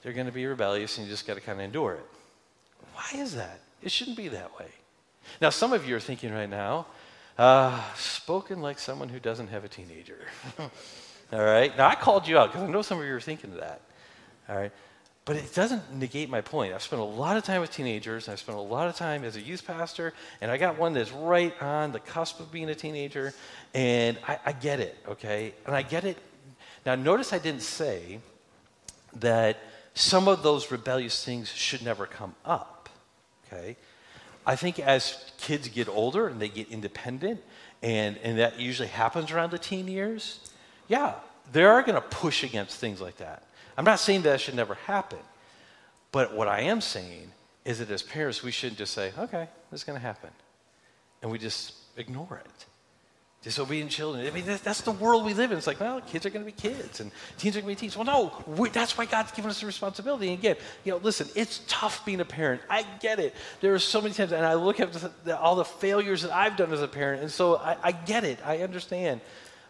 they're 0.02 0.14
going 0.14 0.28
to 0.28 0.32
be 0.32 0.46
rebellious 0.46 0.98
and 0.98 1.06
you 1.06 1.12
just 1.12 1.28
got 1.28 1.36
to 1.36 1.42
kind 1.42 1.60
of 1.60 1.66
endure 1.66 1.94
it. 1.94 2.06
Why 2.94 3.20
is 3.20 3.36
that? 3.36 3.60
It 3.82 3.92
shouldn't 3.92 4.18
be 4.18 4.28
that 4.30 4.58
way. 4.60 4.68
Now, 5.40 5.50
some 5.50 5.74
of 5.74 5.88
you 5.88 5.96
are 5.96 6.00
thinking 6.00 6.34
right 6.34 6.50
now, 6.50 6.88
uh, 7.38 7.82
spoken 7.96 8.62
like 8.62 8.80
someone 8.80 9.10
who 9.10 9.20
doesn't 9.20 9.48
have 9.48 9.64
a 9.64 9.68
teenager. 9.68 10.20
All 10.60 10.70
right? 11.44 11.76
Now, 11.78 11.88
I 11.88 11.96
called 11.96 12.28
you 12.28 12.38
out 12.38 12.52
because 12.52 12.68
I 12.68 12.72
know 12.72 12.82
some 12.82 13.00
of 13.00 13.06
you 13.06 13.14
are 13.14 13.22
thinking 13.22 13.56
that. 13.58 13.82
All 14.50 14.56
right? 14.56 14.72
But 15.24 15.36
it 15.36 15.54
doesn't 15.54 15.96
negate 15.96 16.30
my 16.30 16.42
point. 16.42 16.74
I've 16.74 16.82
spent 16.82 17.02
a 17.02 17.06
lot 17.06 17.38
of 17.38 17.44
time 17.44 17.62
with 17.62 17.72
teenagers. 17.72 18.28
I've 18.28 18.40
spent 18.40 18.58
a 18.58 18.62
lot 18.62 18.88
of 18.88 18.96
time 18.96 19.24
as 19.24 19.36
a 19.36 19.42
youth 19.42 19.66
pastor, 19.66 20.14
and 20.42 20.50
I 20.50 20.58
got 20.58 20.80
one 20.80 20.94
that's 20.94 21.12
right 21.12 21.54
on 21.62 21.92
the 21.92 22.00
cusp 22.00 22.40
of 22.40 22.52
being 22.52 22.70
a 22.70 22.76
teenager, 22.76 23.34
and 23.74 24.18
I, 24.28 24.40
I 24.48 24.52
get 24.52 24.80
it, 24.80 24.98
okay? 25.08 25.54
And 25.68 25.76
I 25.76 25.84
get 25.84 26.06
it. 26.06 26.18
Now, 26.86 26.96
notice 26.96 27.34
I 27.34 27.38
didn't 27.38 27.62
say 27.62 28.20
that 29.18 29.60
some 29.94 30.28
of 30.28 30.44
those 30.44 30.72
rebellious 30.72 31.24
things 31.24 31.50
should 31.50 31.84
never 31.84 32.06
come 32.06 32.36
up. 32.46 32.90
Okay? 33.46 33.76
I 34.46 34.56
think 34.56 34.80
as 34.80 35.32
kids 35.38 35.68
get 35.68 35.88
older 35.88 36.28
and 36.28 36.42
they 36.42 36.50
get 36.50 36.70
independent, 36.70 37.42
and, 37.84 38.18
and 38.24 38.40
that 38.40 38.60
usually 38.60 38.88
happens 38.88 39.32
around 39.32 39.52
the 39.52 39.60
teen 39.60 39.88
years, 39.88 40.40
yeah, 40.88 41.16
they 41.52 41.64
are 41.64 41.82
going 41.82 41.96
to 41.96 42.02
push 42.02 42.44
against 42.44 42.78
things 42.78 43.02
like 43.02 43.18
that. 43.18 43.44
I'm 43.78 43.86
not 43.86 44.00
saying 44.00 44.24
that 44.24 44.42
should 44.42 44.56
never 44.56 44.76
happen, 44.76 45.20
but 46.12 46.34
what 46.34 46.48
I 46.48 46.62
am 46.62 46.82
saying 46.82 47.32
is 47.66 47.80
that 47.80 47.90
as 47.92 48.02
parents, 48.02 48.42
we 48.44 48.52
shouldn't 48.52 48.78
just 48.78 48.94
say, 48.94 49.12
okay, 49.18 49.48
this 49.70 49.82
is 49.82 49.84
going 49.84 49.98
to 49.98 50.04
happen, 50.04 50.30
and 51.22 51.32
we 51.32 51.38
just 51.38 51.74
ignore 51.98 52.42
it 52.44 52.66
disobedient 53.44 53.90
children. 53.90 54.28
I 54.28 54.30
mean, 54.30 54.46
that's 54.46 54.82
the 54.82 54.92
world 54.92 55.26
we 55.26 55.34
live 55.34 55.52
in. 55.52 55.58
It's 55.58 55.66
like, 55.66 55.80
well, 55.80 56.00
kids 56.02 56.28
are 56.28 56.30
going 56.30 56.46
to 56.46 56.52
be 56.52 56.52
kids 56.52 57.00
and 57.00 57.12
teens 57.40 57.58
are 57.58 57.62
going 57.62 57.76
to 57.76 57.80
be 57.80 57.88
teens. 57.88 57.98
Well, 57.98 58.06
no, 58.06 58.68
that's 58.68 58.98
why 58.98 59.06
God's 59.06 59.32
given 59.32 59.50
us 59.50 59.60
the 59.60 59.66
responsibility. 59.66 60.30
And 60.30 60.38
again, 60.38 60.58
you 60.84 60.92
know, 60.92 61.00
listen, 61.00 61.28
it's 61.36 61.62
tough 61.68 62.06
being 62.06 62.20
a 62.20 62.26
parent. 62.26 62.62
I 62.70 62.86
get 63.00 63.20
it. 63.20 63.34
There 63.60 63.74
are 63.74 63.80
so 63.80 64.00
many 64.00 64.14
times, 64.14 64.32
and 64.32 64.46
I 64.46 64.54
look 64.54 64.80
at 64.80 64.94
the, 65.26 65.40
all 65.40 65.56
the 65.56 65.66
failures 65.66 66.22
that 66.22 66.32
I've 66.32 66.56
done 66.56 66.72
as 66.72 66.84
a 66.84 66.88
parent, 66.88 67.24
and 67.24 67.32
so 67.32 67.58
I, 67.58 67.78
I 67.82 67.92
get 67.92 68.24
it. 68.24 68.38
I 68.46 68.60
understand. 68.60 69.22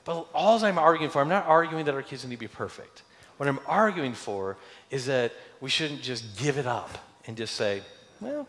But 0.04 0.28
all 0.34 0.64
I'm 0.66 0.78
arguing 0.78 1.10
for, 1.10 1.22
I'm 1.22 1.30
not 1.30 1.46
arguing 1.48 1.86
that 1.86 1.96
our 1.96 2.02
kids 2.02 2.26
need 2.26 2.36
to 2.36 2.40
be 2.40 2.48
perfect. 2.48 3.04
What 3.38 3.48
I'm 3.48 3.60
arguing 3.68 4.14
for 4.14 4.58
is 4.90 5.06
that 5.06 5.32
we 5.62 5.70
shouldn't 5.70 6.02
just 6.02 6.38
give 6.38 6.58
it 6.58 6.68
up 6.68 6.90
and 7.26 7.38
just 7.38 7.56
say, 7.56 7.84
well, 8.20 8.48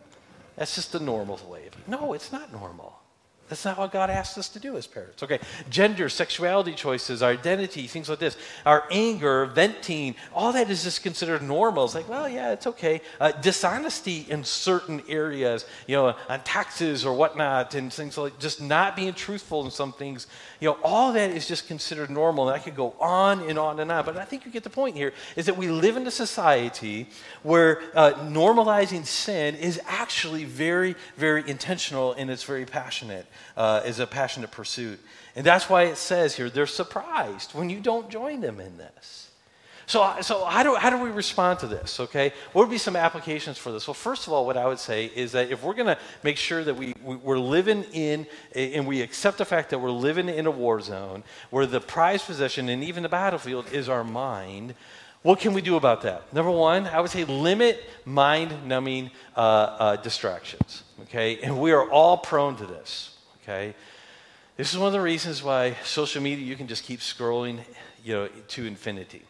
that's 0.57 0.75
just 0.75 0.93
the 0.93 1.01
normal 1.01 1.39
way. 1.49 1.71
No, 1.87 2.13
it's 2.13 2.33
not 2.33 2.53
normal. 2.53 3.02
That's 3.53 3.67
not 3.67 3.77
what 3.77 3.93
God 3.93 4.09
asked 4.09 4.39
us 4.39 4.49
to 4.49 4.59
do 4.59 4.79
as 4.79 4.87
parents. 4.87 5.23
Okay, 5.23 5.39
gender, 5.69 6.09
sexuality 6.09 6.73
choices, 6.73 7.23
our 7.23 7.33
identity, 7.33 7.87
things 7.87 8.09
like 8.09 8.19
this, 8.19 8.35
our 8.65 8.85
anger, 8.91 9.45
venting, 9.45 10.15
all 10.33 10.55
that 10.55 10.71
is 10.71 10.85
just 10.85 11.03
considered 11.03 11.43
normal. 11.43 11.85
It's 11.85 11.95
like, 11.95 12.09
well, 12.09 12.27
yeah, 12.27 12.53
it's 12.53 12.67
okay. 12.67 13.03
Uh, 13.21 13.33
dishonesty 13.33 14.25
in 14.31 14.43
certain 14.43 15.03
areas, 15.07 15.67
you 15.87 15.97
know, 15.97 16.17
on 16.31 16.41
taxes 16.45 17.05
or 17.05 17.15
whatnot, 17.15 17.75
and 17.75 17.93
things 17.93 18.17
like 18.17 18.39
just 18.39 18.63
not 18.63 18.97
being 18.97 19.13
truthful 19.13 19.67
in 19.67 19.71
some 19.71 19.93
things, 19.93 20.29
you 20.59 20.71
know, 20.71 20.79
all 20.83 21.13
that 21.13 21.31
is 21.31 21.47
just 21.47 21.69
considered 21.69 22.09
normal. 22.09 22.49
And 22.49 22.59
I 22.59 22.59
could 22.59 22.75
go 22.75 22.95
on 22.99 23.41
and 23.51 23.59
on 23.59 23.81
and 23.81 23.93
on. 23.93 24.03
But 24.07 24.17
I 24.17 24.25
think 24.25 24.47
you 24.47 24.51
get 24.51 24.65
the 24.65 24.71
point 24.71 24.97
here 24.97 25.13
is 25.37 25.45
that 25.45 25.59
we 25.59 25.69
live 25.69 25.99
in 25.99 26.07
a 26.07 26.11
society 26.11 27.07
where 27.43 27.83
uh, 27.95 28.15
normalizing 28.15 29.05
sin 29.05 29.57
is 29.57 29.79
actually 29.85 30.45
very, 30.45 30.97
very 31.19 31.47
intentional 31.47 32.15
and 32.15 32.31
it's 32.31 32.45
very 32.45 32.65
passionate 32.65 33.27
uh, 33.57 33.83
is 33.85 33.99
a 33.99 34.07
passionate 34.07 34.51
pursuit. 34.51 35.01
And 35.35 35.47
that's 35.47 35.69
why 35.69 35.85
it 35.85 35.97
says 35.97 36.37
here 36.37 36.51
they're 36.51 36.67
surprised 36.67 37.53
when 37.53 37.71
you 37.71 37.81
don't 37.81 38.11
join 38.11 38.41
them 38.41 38.61
in 38.61 38.77
this. 38.77 39.31
So, 39.87 40.15
so 40.21 40.45
how, 40.45 40.63
do, 40.63 40.75
how 40.75 40.91
do 40.91 40.99
we 40.99 41.11
respond 41.11 41.59
to 41.59 41.67
this? 41.67 41.99
Okay, 42.01 42.33
what 42.53 42.63
would 42.63 42.71
be 42.71 42.79
some 42.79 42.97
applications 42.97 43.59
for 43.59 43.73
this? 43.73 43.87
Well, 43.87 43.95
first 43.95 44.27
of 44.27 44.33
all, 44.33 44.47
what 44.47 44.57
I 44.57 44.67
would 44.67 44.79
say 44.79 45.07
is 45.07 45.33
that 45.33 45.51
if 45.51 45.63
we're 45.63 45.75
going 45.75 45.89
to 45.89 45.99
make 46.23 46.37
sure 46.37 46.63
that 46.65 46.75
we, 46.75 46.95
we, 47.05 47.17
we're 47.17 47.39
living 47.39 47.85
in, 47.93 48.27
and 48.55 48.87
we 48.87 49.03
accept 49.03 49.39
the 49.39 49.45
fact 49.45 49.71
that 49.71 49.81
we're 49.81 49.91
living 49.91 50.29
in 50.29 50.47
a 50.47 50.51
war 50.51 50.81
zone 50.81 51.25
where 51.51 51.67
the 51.67 51.81
prized 51.81 52.27
possession 52.27 52.69
and 52.69 52.85
even 52.85 53.03
the 53.03 53.09
battlefield 53.09 53.71
is 53.73 53.89
our 53.89 54.05
mind, 54.05 54.75
what 55.23 55.41
can 55.41 55.53
we 55.53 55.63
do 55.63 55.77
about 55.77 56.03
that? 56.03 56.33
Number 56.33 56.51
one, 56.51 56.87
I 56.87 57.01
would 57.01 57.11
say 57.11 57.25
limit 57.25 57.83
mind 58.05 58.67
numbing 58.67 59.11
uh, 59.37 59.41
uh, 59.41 59.97
distractions. 59.97 60.85
Okay, 61.03 61.39
and 61.43 61.61
we 61.61 61.73
are 61.73 61.91
all 61.91 62.17
prone 62.17 62.57
to 62.57 62.67
this 62.67 63.12
okay? 63.53 63.75
This 64.57 64.73
is 64.73 64.79
one 64.79 64.89
of 64.89 64.93
the 64.93 65.01
reasons 65.01 65.43
why 65.43 65.77
social 65.85 66.23
media, 66.23 66.45
you 66.45 66.57
can 66.57 66.69
just 66.69 66.85
keep 66.85 67.01
scrolling, 67.01 67.61
you 68.05 68.15
know, 68.15 68.29
to 68.49 68.67
infinity. 68.67 69.23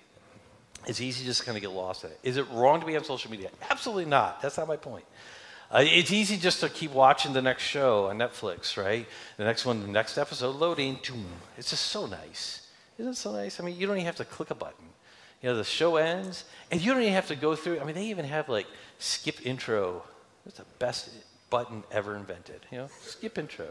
It's 0.87 1.00
easy 1.00 1.20
to 1.20 1.26
just 1.26 1.44
kind 1.46 1.56
of 1.56 1.62
get 1.62 1.70
lost 1.70 2.04
in 2.04 2.11
it. 2.11 2.18
Is 2.24 2.37
it 2.37 2.48
wrong 2.50 2.80
to 2.80 2.87
be 2.87 2.96
on 2.96 3.04
social 3.04 3.30
media? 3.30 3.50
Absolutely 3.70 4.06
not. 4.06 4.42
That's 4.42 4.58
not 4.58 4.66
my 4.66 4.76
point. 4.76 5.04
Uh, 5.70 5.85
it's 5.87 6.11
easy 6.11 6.37
just 6.37 6.61
to 6.61 6.68
keep 6.68 6.92
watching 6.92 7.32
the 7.32 7.40
next 7.40 7.62
show 7.62 8.06
on 8.06 8.18
Netflix, 8.18 8.76
right? 8.76 9.06
The 9.37 9.44
next 9.44 9.64
one, 9.64 9.80
the 9.80 9.88
next 9.88 10.18
episode 10.18 10.56
loading. 10.56 10.98
It's 11.56 11.70
just 11.70 11.87
so 11.87 12.06
nice. 12.06 12.66
Isn't 12.98 13.12
it 13.12 13.16
so 13.16 13.32
nice? 13.32 13.61
I 13.61 13.64
mean, 13.64 13.78
you 13.78 13.87
don't 13.87 13.96
even 13.96 14.06
have 14.06 14.16
to 14.16 14.24
click 14.24 14.50
a 14.50 14.54
button. 14.54 14.87
You 15.40 15.50
know, 15.50 15.56
the 15.56 15.64
show 15.64 15.96
ends, 15.96 16.44
and 16.70 16.80
you 16.80 16.92
don't 16.92 17.00
even 17.00 17.14
have 17.14 17.28
to 17.28 17.37
go 17.37 17.56
through. 17.56 17.80
I 17.80 17.85
mean, 17.85 17.94
they 17.94 18.06
even 18.06 18.24
have 18.26 18.48
like 18.48 18.66
skip 18.98 19.46
intro. 19.46 20.02
It's 20.44 20.58
the 20.58 20.64
best 20.78 21.08
button 21.52 21.84
ever 21.92 22.16
invented. 22.16 22.60
You 22.72 22.78
know, 22.78 22.88
skip 23.02 23.36
intro. 23.36 23.68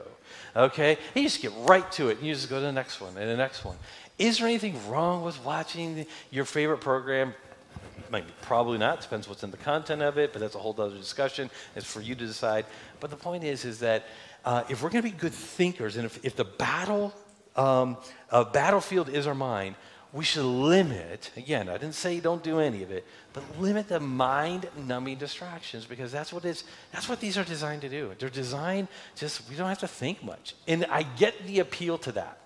Okay? 0.56 0.92
And 1.16 1.24
you 1.24 1.24
just 1.24 1.42
get 1.42 1.52
right 1.68 1.92
to 1.94 2.10
it. 2.10 2.20
And 2.20 2.28
you 2.28 2.34
just 2.34 2.48
go 2.48 2.60
to 2.60 2.66
the 2.66 2.72
next 2.72 3.02
one 3.02 3.18
and 3.18 3.28
the 3.28 3.36
next 3.36 3.66
one. 3.66 3.76
Is 4.20 4.38
there 4.38 4.48
anything 4.48 4.78
wrong 4.88 5.24
with 5.24 5.44
watching 5.44 6.06
your 6.30 6.46
favorite 6.46 6.78
program? 6.78 7.34
Maybe, 8.12 8.28
probably 8.44 8.78
not. 8.78 9.02
Depends 9.02 9.28
what's 9.28 9.44
in 9.44 9.50
the 9.50 9.58
content 9.58 10.04
of 10.04 10.20
it, 10.20 10.32
but 10.32 10.42
that's 10.42 10.54
a 10.54 10.60
whole 10.60 10.76
other 10.78 10.96
discussion. 10.96 11.50
It's 11.76 11.92
for 11.92 12.02
you 12.02 12.14
to 12.14 12.26
decide. 12.26 12.66
But 13.00 13.10
the 13.10 13.16
point 13.16 13.44
is, 13.44 13.66
is 13.66 13.80
that 13.80 14.06
uh, 14.46 14.64
if 14.70 14.84
we're 14.84 14.90
going 14.90 15.04
to 15.04 15.10
be 15.10 15.18
good 15.18 15.34
thinkers, 15.34 15.98
and 15.98 16.06
if, 16.06 16.24
if 16.24 16.36
the 16.36 16.46
battle 16.46 17.14
um, 17.56 17.98
uh, 18.30 18.44
battlefield 18.44 19.10
is 19.10 19.26
our 19.26 19.36
mind, 19.36 19.76
we 20.14 20.26
should 20.26 20.44
limit, 20.44 21.32
again, 21.38 21.70
I 21.70 21.74
didn't 21.74 21.96
say 21.96 22.20
don't 22.20 22.44
do 22.44 22.60
any 22.60 22.84
of 22.84 22.92
it, 22.92 23.06
but 23.32 23.44
limit 23.60 23.88
the 23.88 24.00
mind 24.00 24.68
numbing 24.76 25.18
distractions 25.18 25.86
because 25.86 26.12
that's 26.12 26.34
what, 26.34 26.44
is, 26.44 26.66
that's 26.92 27.08
what 27.08 27.22
these 27.22 27.38
are 27.38 27.46
designed 27.46 27.82
to 27.82 27.90
do. 27.90 28.12
They're 28.20 28.30
designed 28.30 28.90
just, 29.16 29.50
we 29.50 29.56
don't 29.56 29.70
have 29.70 29.80
to 29.80 29.88
think 29.88 30.24
much. 30.24 30.56
And 30.68 30.86
I 30.90 31.04
get 31.04 31.48
the 31.48 31.60
appeal 31.60 31.98
to 32.00 32.12
that. 32.14 32.40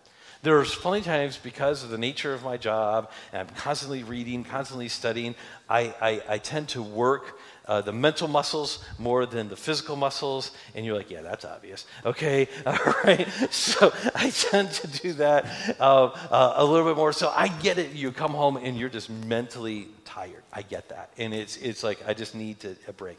There's 0.43 0.75
plenty 0.75 0.99
of 0.99 1.05
times 1.05 1.37
because 1.37 1.83
of 1.83 1.89
the 1.89 1.97
nature 1.97 2.35
of 2.35 2.43
my 2.43 2.55
job, 2.55 3.09
and 3.33 3.41
I'm 3.41 3.55
constantly 3.55 4.03
reading, 4.03 4.43
constantly 4.43 4.87
studying, 4.87 5.33
I, 5.67 5.95
I, 5.99 6.21
I 6.29 6.37
tend 6.37 6.69
to 6.69 6.83
work 6.83 7.39
uh, 7.67 7.81
the 7.81 7.91
mental 7.91 8.27
muscles 8.27 8.83
more 8.99 9.25
than 9.25 9.49
the 9.49 9.55
physical 9.55 9.95
muscles. 9.95 10.51
And 10.75 10.85
you're 10.85 10.95
like, 10.95 11.09
yeah, 11.09 11.21
that's 11.21 11.45
obvious. 11.45 11.85
Okay, 12.05 12.47
all 12.65 12.77
right. 13.03 13.27
So 13.49 13.93
I 14.15 14.29
tend 14.29 14.71
to 14.71 14.87
do 14.87 15.13
that 15.13 15.45
uh, 15.79 16.05
uh, 16.05 16.53
a 16.57 16.65
little 16.65 16.87
bit 16.87 16.97
more. 16.97 17.13
So 17.13 17.31
I 17.35 17.47
get 17.47 17.77
it. 17.77 17.93
You 17.93 18.11
come 18.11 18.31
home 18.31 18.57
and 18.57 18.77
you're 18.77 18.89
just 18.89 19.09
mentally 19.09 19.87
tired. 20.05 20.43
I 20.53 20.61
get 20.61 20.89
that. 20.89 21.11
And 21.17 21.33
it's, 21.33 21.57
it's 21.57 21.83
like, 21.83 22.07
I 22.07 22.13
just 22.13 22.35
need 22.35 22.59
to, 22.61 22.75
a 22.87 22.93
break. 22.93 23.17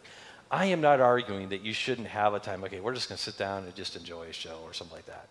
I 0.50 0.66
am 0.66 0.80
not 0.80 1.00
arguing 1.00 1.48
that 1.48 1.62
you 1.62 1.72
shouldn't 1.72 2.06
have 2.06 2.34
a 2.34 2.38
time, 2.38 2.62
okay, 2.64 2.78
we're 2.78 2.94
just 2.94 3.08
going 3.08 3.16
to 3.16 3.22
sit 3.22 3.36
down 3.36 3.64
and 3.64 3.74
just 3.74 3.96
enjoy 3.96 4.26
a 4.26 4.32
show 4.32 4.60
or 4.64 4.72
something 4.72 4.96
like 4.96 5.06
that. 5.06 5.28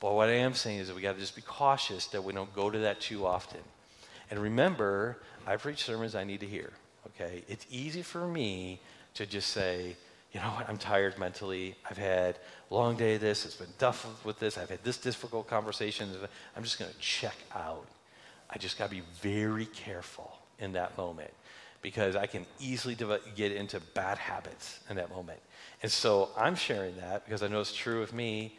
But 0.00 0.14
what 0.14 0.28
I 0.28 0.32
am 0.32 0.54
saying 0.54 0.78
is 0.78 0.88
that 0.88 0.96
we 0.96 1.02
got 1.02 1.14
to 1.14 1.20
just 1.20 1.36
be 1.36 1.42
cautious 1.42 2.06
that 2.08 2.24
we 2.24 2.32
don't 2.32 2.52
go 2.52 2.68
to 2.68 2.78
that 2.80 3.00
too 3.00 3.26
often. 3.26 3.60
And 4.28 4.40
remember, 4.40 5.18
I 5.46 5.56
preach 5.56 5.84
sermons 5.84 6.14
I 6.14 6.24
need 6.24 6.40
to 6.40 6.46
hear 6.46 6.70
okay? 7.06 7.42
It's 7.48 7.66
easy 7.70 8.02
for 8.02 8.26
me 8.26 8.80
to 9.14 9.26
just 9.26 9.50
say, 9.50 9.96
you 10.32 10.40
know 10.40 10.46
what, 10.46 10.68
I'm 10.68 10.78
tired 10.78 11.18
mentally. 11.18 11.74
I've 11.90 11.98
had 11.98 12.38
a 12.70 12.74
long 12.74 12.96
day 12.96 13.16
of 13.16 13.20
this. 13.20 13.44
It's 13.44 13.56
been 13.56 13.66
tough 13.78 14.24
with 14.24 14.38
this. 14.38 14.56
I've 14.56 14.70
had 14.70 14.84
this 14.84 14.96
difficult 14.96 15.48
conversation. 15.48 16.08
I'm 16.56 16.62
just 16.62 16.78
going 16.78 16.90
to 16.90 16.98
check 16.98 17.34
out. 17.54 17.86
I 18.48 18.58
just 18.58 18.78
got 18.78 18.90
to 18.90 18.90
be 18.90 19.02
very 19.20 19.66
careful 19.66 20.32
in 20.58 20.72
that 20.72 20.96
moment 20.96 21.32
because 21.82 22.14
I 22.14 22.26
can 22.26 22.46
easily 22.60 22.96
get 23.34 23.52
into 23.52 23.80
bad 23.94 24.18
habits 24.18 24.80
in 24.90 24.96
that 24.96 25.10
moment. 25.10 25.40
And 25.82 25.90
so 25.90 26.28
I'm 26.36 26.54
sharing 26.54 26.96
that 26.98 27.24
because 27.24 27.42
I 27.42 27.48
know 27.48 27.60
it's 27.60 27.74
true 27.74 28.02
of 28.02 28.12
me, 28.12 28.58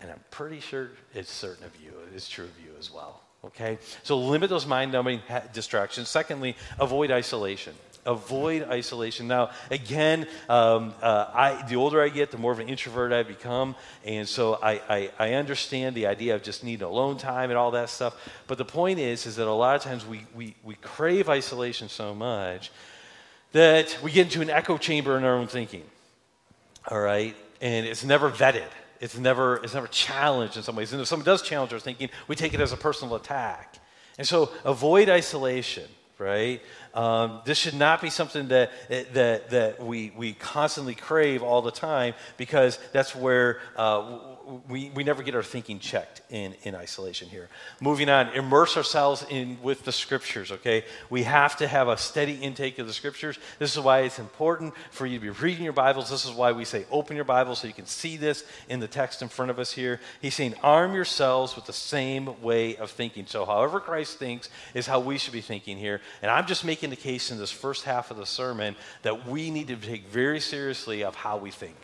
and 0.00 0.10
I'm 0.10 0.20
pretty 0.30 0.60
sure 0.60 0.90
it's 1.14 1.30
certain 1.30 1.64
of 1.64 1.76
you. 1.76 1.92
It's 2.14 2.28
true 2.28 2.46
of 2.46 2.58
you 2.64 2.72
as 2.78 2.90
well. 2.92 3.20
Okay? 3.46 3.78
So 4.02 4.18
limit 4.18 4.50
those 4.50 4.66
mind 4.66 4.92
numbing 4.92 5.20
distractions. 5.52 6.08
Secondly, 6.08 6.56
avoid 6.78 7.10
isolation. 7.10 7.74
Avoid 8.06 8.64
isolation. 8.64 9.28
Now, 9.28 9.50
again, 9.70 10.26
um, 10.48 10.92
uh, 11.00 11.30
I, 11.32 11.64
the 11.68 11.76
older 11.76 12.02
I 12.02 12.10
get, 12.10 12.30
the 12.30 12.38
more 12.38 12.52
of 12.52 12.58
an 12.58 12.68
introvert 12.68 13.12
I 13.12 13.22
become. 13.22 13.74
And 14.04 14.28
so 14.28 14.58
I, 14.62 14.72
I, 14.88 15.10
I, 15.18 15.32
understand 15.34 15.96
the 15.96 16.06
idea 16.06 16.34
of 16.34 16.42
just 16.42 16.62
needing 16.64 16.86
alone 16.86 17.16
time 17.16 17.48
and 17.50 17.58
all 17.58 17.70
that 17.70 17.88
stuff. 17.88 18.14
But 18.46 18.58
the 18.58 18.64
point 18.64 18.98
is, 18.98 19.24
is 19.24 19.36
that 19.36 19.46
a 19.46 19.52
lot 19.52 19.76
of 19.76 19.82
times 19.82 20.04
we, 20.04 20.26
we, 20.34 20.54
we 20.62 20.74
crave 20.74 21.30
isolation 21.30 21.88
so 21.88 22.14
much 22.14 22.70
that 23.52 23.96
we 24.02 24.12
get 24.12 24.26
into 24.26 24.42
an 24.42 24.50
echo 24.50 24.76
chamber 24.76 25.16
in 25.16 25.24
our 25.24 25.36
own 25.36 25.46
thinking. 25.46 25.84
All 26.88 27.00
right? 27.00 27.34
And 27.62 27.86
it's 27.86 28.04
never 28.04 28.30
vetted. 28.30 28.68
It's 29.04 29.18
never, 29.18 29.56
it's 29.56 29.74
never 29.74 29.86
challenged 29.86 30.56
in 30.56 30.62
some 30.62 30.76
ways. 30.76 30.90
And 30.94 31.02
if 31.02 31.08
someone 31.08 31.26
does 31.26 31.42
challenge 31.42 31.74
our 31.74 31.78
thinking, 31.78 32.08
we 32.26 32.34
take 32.36 32.54
it 32.54 32.60
as 32.60 32.72
a 32.72 32.76
personal 32.78 33.16
attack. 33.16 33.76
And 34.16 34.26
so 34.26 34.50
avoid 34.64 35.10
isolation, 35.10 35.84
right? 36.16 36.62
Um, 36.94 37.42
this 37.44 37.58
should 37.58 37.74
not 37.74 38.00
be 38.00 38.08
something 38.08 38.48
that, 38.48 38.72
that, 38.88 39.50
that 39.50 39.84
we, 39.84 40.10
we 40.16 40.32
constantly 40.32 40.94
crave 40.94 41.42
all 41.42 41.60
the 41.60 41.70
time 41.70 42.14
because 42.38 42.78
that's 42.94 43.14
where 43.14 43.60
uh, 43.76 44.33
we, 44.68 44.90
we 44.94 45.04
never 45.04 45.22
get 45.22 45.34
our 45.34 45.42
thinking 45.42 45.78
checked 45.78 46.22
in, 46.30 46.54
in 46.62 46.74
isolation 46.74 47.28
here. 47.28 47.48
Moving 47.80 48.08
on, 48.08 48.28
immerse 48.30 48.76
ourselves 48.76 49.24
in 49.30 49.58
with 49.62 49.84
the 49.84 49.92
scriptures, 49.92 50.52
okay? 50.52 50.84
We 51.10 51.22
have 51.22 51.56
to 51.58 51.68
have 51.68 51.88
a 51.88 51.96
steady 51.96 52.34
intake 52.34 52.78
of 52.78 52.86
the 52.86 52.92
scriptures. 52.92 53.38
This 53.58 53.76
is 53.76 53.82
why 53.82 54.00
it's 54.00 54.18
important 54.18 54.74
for 54.90 55.06
you 55.06 55.18
to 55.18 55.22
be 55.22 55.30
reading 55.30 55.64
your 55.64 55.72
Bibles. 55.72 56.10
This 56.10 56.24
is 56.24 56.32
why 56.32 56.52
we 56.52 56.64
say 56.64 56.84
open 56.90 57.16
your 57.16 57.24
Bible 57.24 57.54
so 57.54 57.66
you 57.66 57.72
can 57.72 57.86
see 57.86 58.16
this 58.16 58.44
in 58.68 58.80
the 58.80 58.88
text 58.88 59.22
in 59.22 59.28
front 59.28 59.50
of 59.50 59.58
us 59.58 59.72
here. 59.72 60.00
He's 60.20 60.34
saying 60.34 60.54
arm 60.62 60.94
yourselves 60.94 61.56
with 61.56 61.66
the 61.66 61.72
same 61.72 62.42
way 62.42 62.76
of 62.76 62.90
thinking. 62.90 63.26
So 63.26 63.44
however 63.44 63.80
Christ 63.80 64.18
thinks 64.18 64.48
is 64.74 64.86
how 64.86 65.00
we 65.00 65.18
should 65.18 65.32
be 65.32 65.40
thinking 65.40 65.78
here. 65.78 66.00
And 66.22 66.30
I'm 66.30 66.46
just 66.46 66.64
making 66.64 66.90
the 66.90 66.96
case 66.96 67.30
in 67.30 67.38
this 67.38 67.50
first 67.50 67.84
half 67.84 68.10
of 68.10 68.16
the 68.16 68.26
sermon 68.26 68.76
that 69.02 69.26
we 69.26 69.50
need 69.50 69.68
to 69.68 69.76
take 69.76 70.08
very 70.08 70.40
seriously 70.40 71.02
of 71.04 71.14
how 71.14 71.38
we 71.38 71.50
think. 71.50 71.76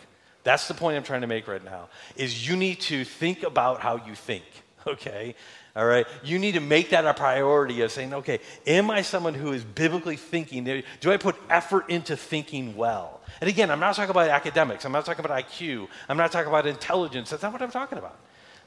That's 0.43 0.69
the 0.69 0.75
point 0.75 0.97
I'm 0.97 1.03
trying 1.03 1.21
to 1.21 1.27
make 1.27 1.47
right 1.47 1.65
now. 1.65 1.89
Is 2.17 2.49
you 2.49 2.57
need 2.57 2.81
to 2.83 3.05
think 3.05 3.43
about 3.43 3.81
how 3.81 3.97
you 3.97 4.15
think, 4.15 4.45
okay? 4.87 5.35
All 5.77 5.87
right? 5.87 6.07
You 6.25 6.39
need 6.39 6.53
to 6.53 6.61
make 6.61 6.91
that 6.91 7.05
a 7.05 7.15
priority 7.15 7.83
of 7.83 7.93
saying, 7.93 8.13
okay, 8.13 8.41
am 8.67 8.91
I 8.91 9.03
someone 9.03 9.35
who 9.35 9.53
is 9.53 9.63
biblically 9.63 10.17
thinking? 10.17 10.65
Do 11.01 11.13
I 11.13 11.17
put 11.17 11.37
effort 11.49 11.89
into 11.91 12.17
thinking 12.17 12.77
well? 12.77 13.21
And 13.41 13.49
again, 13.49 13.71
I'm 13.71 13.81
not 13.81 13.95
talking 13.95 14.11
about 14.11 14.29
academics. 14.29 14.85
I'm 14.85 14.93
not 14.93 15.05
talking 15.05 15.25
about 15.25 15.47
IQ. 15.47 15.89
I'm 16.09 16.17
not 16.17 16.33
talking 16.33 16.49
about 16.49 16.67
intelligence. 16.67 17.31
That's 17.31 17.43
not 17.43 17.53
what 17.53 17.63
I'm 17.63 17.71
talking 17.71 17.99
about. 17.99 18.19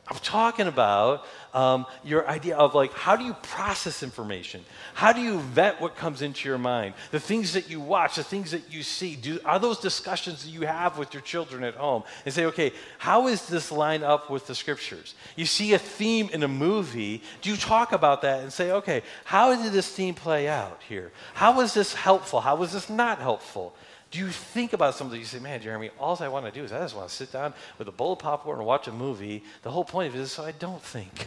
I'm 0.06 0.18
talking 0.18 0.68
about 0.68 1.26
um, 1.54 1.86
your 2.04 2.28
idea 2.28 2.58
of 2.58 2.76
like, 2.76 2.92
how 2.92 3.16
do 3.16 3.24
you 3.24 3.34
process 3.36 4.04
information? 4.04 4.66
How 4.94 5.14
do 5.14 5.22
you 5.22 5.40
vet 5.40 5.80
what 5.80 5.96
comes 5.96 6.22
into 6.22 6.50
your 6.50 6.58
mind? 6.58 6.94
The 7.12 7.22
things 7.22 7.54
that 7.54 7.70
you 7.70 7.80
watch, 7.80 8.18
the 8.18 8.24
things 8.24 8.52
that 8.52 8.70
you 8.70 8.84
see, 8.84 9.16
do, 9.16 9.40
are 9.46 9.60
those 9.60 9.80
discussions 9.80 10.44
that 10.44 10.50
you 10.50 10.62
have 10.68 10.98
with 10.98 11.14
your 11.14 11.22
children 11.22 11.64
at 11.64 11.76
home? 11.76 12.04
And 12.26 12.34
say, 12.34 12.46
okay, 12.46 12.74
how 12.98 13.28
is 13.28 13.48
this 13.48 13.72
line 13.72 14.04
up 14.04 14.30
with 14.30 14.46
the 14.46 14.56
scriptures? 14.56 15.16
You 15.38 15.46
see 15.46 15.74
a 15.74 15.80
theme 15.80 16.30
in 16.34 16.44
a 16.44 16.50
movie, 16.50 17.24
do 17.42 17.50
you 17.50 17.56
talk 17.56 17.94
about 17.94 18.24
that 18.24 18.42
and 18.42 18.52
say, 18.52 18.72
okay, 18.72 19.04
how 19.24 19.56
did 19.56 19.72
this 19.72 19.88
theme 19.88 20.16
play 20.16 20.50
out 20.50 20.82
here? 20.90 21.14
How 21.34 21.56
was 21.56 21.74
this 21.74 21.94
helpful? 21.94 22.42
How 22.42 22.58
was 22.58 22.74
this 22.74 22.90
not 22.90 23.20
helpful? 23.20 23.74
Do 24.14 24.20
you 24.20 24.28
think 24.28 24.74
about 24.74 24.94
something? 24.94 25.18
You 25.18 25.26
say, 25.26 25.40
man, 25.40 25.60
Jeremy, 25.60 25.90
all 26.00 26.16
I 26.22 26.28
want 26.28 26.46
to 26.46 26.52
do 26.52 26.64
is 26.64 26.72
I 26.72 26.78
just 26.78 26.96
want 26.96 27.10
to 27.10 27.16
sit 27.16 27.32
down 27.32 27.52
with 27.80 27.88
a 27.88 27.92
bowl 27.92 28.14
of 28.14 28.20
popcorn 28.20 28.60
and 28.60 28.68
watch 28.68 28.88
a 28.88 28.92
movie. 28.92 29.44
The 29.64 29.72
whole 29.72 29.84
point 29.84 30.10
of 30.10 30.16
it 30.16 30.22
is 30.22 30.32
so 30.32 30.44
I 30.44 30.52
don't 30.52 30.84
think. 30.84 31.26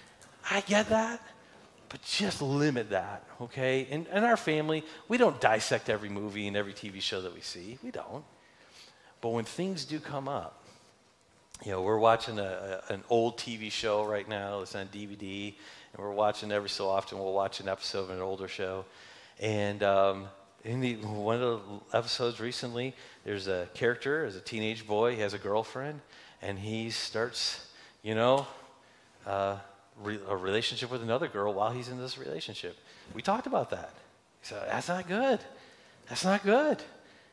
I 0.50 0.62
get 0.62 0.88
that, 0.88 1.20
but 1.90 2.00
just 2.00 2.40
limit 2.40 2.88
that, 2.88 3.22
okay? 3.38 3.82
In, 3.82 4.06
in 4.06 4.24
our 4.24 4.38
family, 4.38 4.82
we 5.08 5.18
don't 5.18 5.38
dissect 5.42 5.90
every 5.90 6.08
movie 6.08 6.48
and 6.48 6.56
every 6.56 6.72
TV 6.72 7.02
show 7.02 7.20
that 7.20 7.34
we 7.34 7.42
see. 7.42 7.76
We 7.84 7.90
don't. 7.90 8.24
But 9.20 9.28
when 9.28 9.44
things 9.44 9.84
do 9.84 10.00
come 10.00 10.26
up, 10.26 10.64
you 11.66 11.72
know, 11.72 11.82
we're 11.82 11.98
watching 11.98 12.38
a, 12.38 12.80
a, 12.88 12.94
an 12.94 13.04
old 13.10 13.36
TV 13.36 13.70
show 13.70 14.06
right 14.06 14.26
now. 14.26 14.62
It's 14.62 14.74
on 14.74 14.86
DVD, 14.86 15.52
and 15.92 16.02
we're 16.02 16.10
watching 16.10 16.50
every 16.50 16.70
so 16.70 16.88
often. 16.88 17.18
We'll 17.18 17.34
watch 17.34 17.60
an 17.60 17.68
episode 17.68 18.04
of 18.04 18.10
an 18.10 18.20
older 18.20 18.48
show, 18.48 18.86
and 19.38 19.82
um, 19.82 20.28
in 20.64 20.80
the, 20.80 20.94
one 20.96 21.42
of 21.42 21.60
the 21.90 21.96
episodes 21.96 22.40
recently, 22.40 22.94
there's 23.24 23.48
a 23.48 23.68
character 23.74 24.24
as 24.24 24.36
a 24.36 24.40
teenage 24.40 24.86
boy. 24.86 25.14
He 25.14 25.20
has 25.20 25.34
a 25.34 25.38
girlfriend, 25.38 26.00
and 26.40 26.58
he 26.58 26.90
starts, 26.90 27.66
you 28.02 28.14
know, 28.14 28.46
uh, 29.26 29.56
re- 30.00 30.20
a 30.28 30.36
relationship 30.36 30.90
with 30.90 31.02
another 31.02 31.28
girl 31.28 31.52
while 31.54 31.72
he's 31.72 31.88
in 31.88 31.98
this 31.98 32.18
relationship. 32.18 32.76
We 33.14 33.22
talked 33.22 33.46
about 33.46 33.70
that. 33.70 33.92
He 34.40 34.48
said, 34.48 34.68
"That's 34.68 34.88
not 34.88 35.08
good. 35.08 35.40
That's 36.08 36.24
not 36.24 36.42
good. 36.42 36.82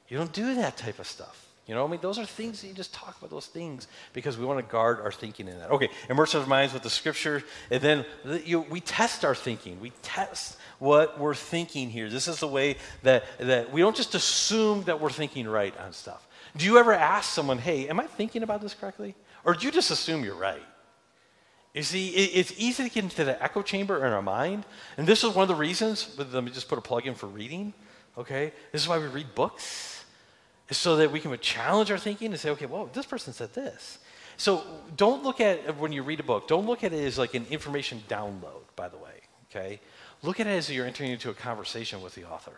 You 0.07 0.17
don't 0.17 0.33
do 0.33 0.55
that 0.55 0.77
type 0.77 0.99
of 0.99 1.07
stuff." 1.07 1.49
You 1.69 1.75
know, 1.75 1.85
I 1.85 1.87
mean, 1.87 1.99
those 2.01 2.17
are 2.17 2.25
things 2.25 2.61
that 2.61 2.67
you 2.67 2.73
just 2.73 2.95
talk 2.95 3.15
about 3.19 3.29
those 3.29 3.45
things 3.45 3.87
because 4.13 4.39
we 4.39 4.45
want 4.45 4.57
to 4.57 4.71
guard 4.71 5.01
our 5.01 5.11
thinking 5.11 5.47
in 5.47 5.59
that. 5.59 5.69
Okay, 5.69 5.89
immerse 6.09 6.33
our 6.33 6.43
minds 6.47 6.73
with 6.73 6.81
the 6.81 6.89
scripture, 6.89 7.43
and 7.69 7.79
then 7.79 8.05
you, 8.43 8.61
we 8.61 8.81
test 8.81 9.23
our 9.23 9.35
thinking. 9.35 9.79
We 9.79 9.91
test 10.01 10.57
what 10.79 11.19
we're 11.19 11.35
thinking 11.35 11.89
here. 11.89 12.09
This 12.09 12.27
is 12.27 12.39
the 12.39 12.47
way 12.47 12.77
that, 13.03 13.23
that 13.37 13.71
we 13.71 13.81
don't 13.81 13.95
just 13.95 14.15
assume 14.15 14.83
that 14.83 14.99
we're 14.99 15.09
thinking 15.09 15.47
right 15.47 15.77
on 15.77 15.93
stuff. 15.93 16.27
Do 16.57 16.65
you 16.65 16.77
ever 16.77 16.93
ask 16.93 17.29
someone, 17.29 17.59
hey, 17.59 17.87
am 17.87 17.99
I 17.99 18.07
thinking 18.07 18.43
about 18.43 18.61
this 18.61 18.73
correctly? 18.73 19.15
Or 19.45 19.53
do 19.53 19.65
you 19.65 19.71
just 19.71 19.91
assume 19.91 20.23
you're 20.23 20.35
right? 20.35 20.63
You 21.73 21.83
see, 21.83 22.09
it, 22.09 22.31
it's 22.33 22.53
easy 22.57 22.83
to 22.83 22.89
get 22.89 23.03
into 23.03 23.23
the 23.23 23.41
echo 23.41 23.61
chamber 23.61 24.05
in 24.05 24.11
our 24.11 24.21
mind. 24.21 24.65
And 24.97 25.05
this 25.05 25.23
is 25.23 25.35
one 25.35 25.43
of 25.43 25.49
the 25.49 25.55
reasons, 25.55 26.17
let 26.17 26.43
me 26.43 26.51
just 26.51 26.67
put 26.67 26.77
a 26.77 26.81
plug 26.81 27.05
in 27.05 27.13
for 27.13 27.27
reading, 27.27 27.73
okay? 28.17 28.51
This 28.71 28.81
is 28.81 28.87
why 28.87 28.97
we 28.97 29.07
read 29.07 29.35
books 29.35 30.03
so 30.71 30.97
that 30.97 31.11
we 31.11 31.19
can 31.19 31.37
challenge 31.39 31.91
our 31.91 31.97
thinking 31.97 32.31
and 32.31 32.39
say, 32.39 32.49
okay, 32.51 32.65
well, 32.65 32.89
this 32.93 33.05
person 33.05 33.33
said 33.33 33.53
this. 33.53 33.99
So 34.37 34.63
don't 34.95 35.23
look 35.23 35.41
at 35.41 35.77
when 35.77 35.91
you 35.91 36.03
read 36.03 36.19
a 36.19 36.23
book, 36.23 36.47
don't 36.47 36.65
look 36.65 36.83
at 36.83 36.93
it 36.93 37.03
as 37.03 37.17
like 37.17 37.33
an 37.33 37.45
information 37.49 38.01
download, 38.07 38.63
by 38.75 38.87
the 38.87 38.97
way, 38.97 39.21
okay? 39.49 39.79
Look 40.21 40.39
at 40.39 40.47
it 40.47 40.51
as 40.51 40.69
you're 40.69 40.85
entering 40.85 41.11
into 41.11 41.29
a 41.29 41.33
conversation 41.33 42.01
with 42.01 42.15
the 42.15 42.25
author. 42.25 42.57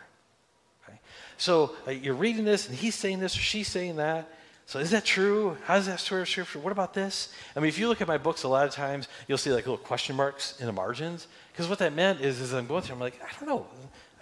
Okay? 0.83 0.99
So 1.37 1.75
uh, 1.87 1.91
you're 1.91 2.15
reading 2.15 2.45
this 2.45 2.67
and 2.67 2.75
he's 2.75 2.95
saying 2.95 3.19
this 3.19 3.35
or 3.37 3.41
she's 3.41 3.67
saying 3.67 3.97
that. 3.97 4.29
So 4.65 4.79
is 4.79 4.91
that 4.91 5.03
true? 5.03 5.57
How 5.65 5.75
does 5.75 5.87
that 5.87 5.99
square 5.99 6.25
scripture? 6.25 6.59
What 6.59 6.71
about 6.71 6.93
this? 6.93 7.33
I 7.55 7.59
mean, 7.59 7.67
if 7.67 7.77
you 7.77 7.89
look 7.89 8.01
at 8.01 8.07
my 8.07 8.17
books, 8.17 8.43
a 8.43 8.47
lot 8.47 8.65
of 8.65 8.73
times 8.73 9.07
you'll 9.27 9.37
see 9.37 9.51
like 9.51 9.65
little 9.65 9.77
question 9.77 10.15
marks 10.15 10.59
in 10.59 10.65
the 10.65 10.71
margins. 10.71 11.27
Because 11.51 11.67
what 11.67 11.79
that 11.79 11.93
meant 11.93 12.21
is, 12.21 12.39
as 12.39 12.53
I'm 12.53 12.67
going 12.67 12.81
through, 12.81 12.95
I'm 12.95 13.01
like, 13.01 13.21
I 13.21 13.27
don't 13.37 13.49
know. 13.49 13.67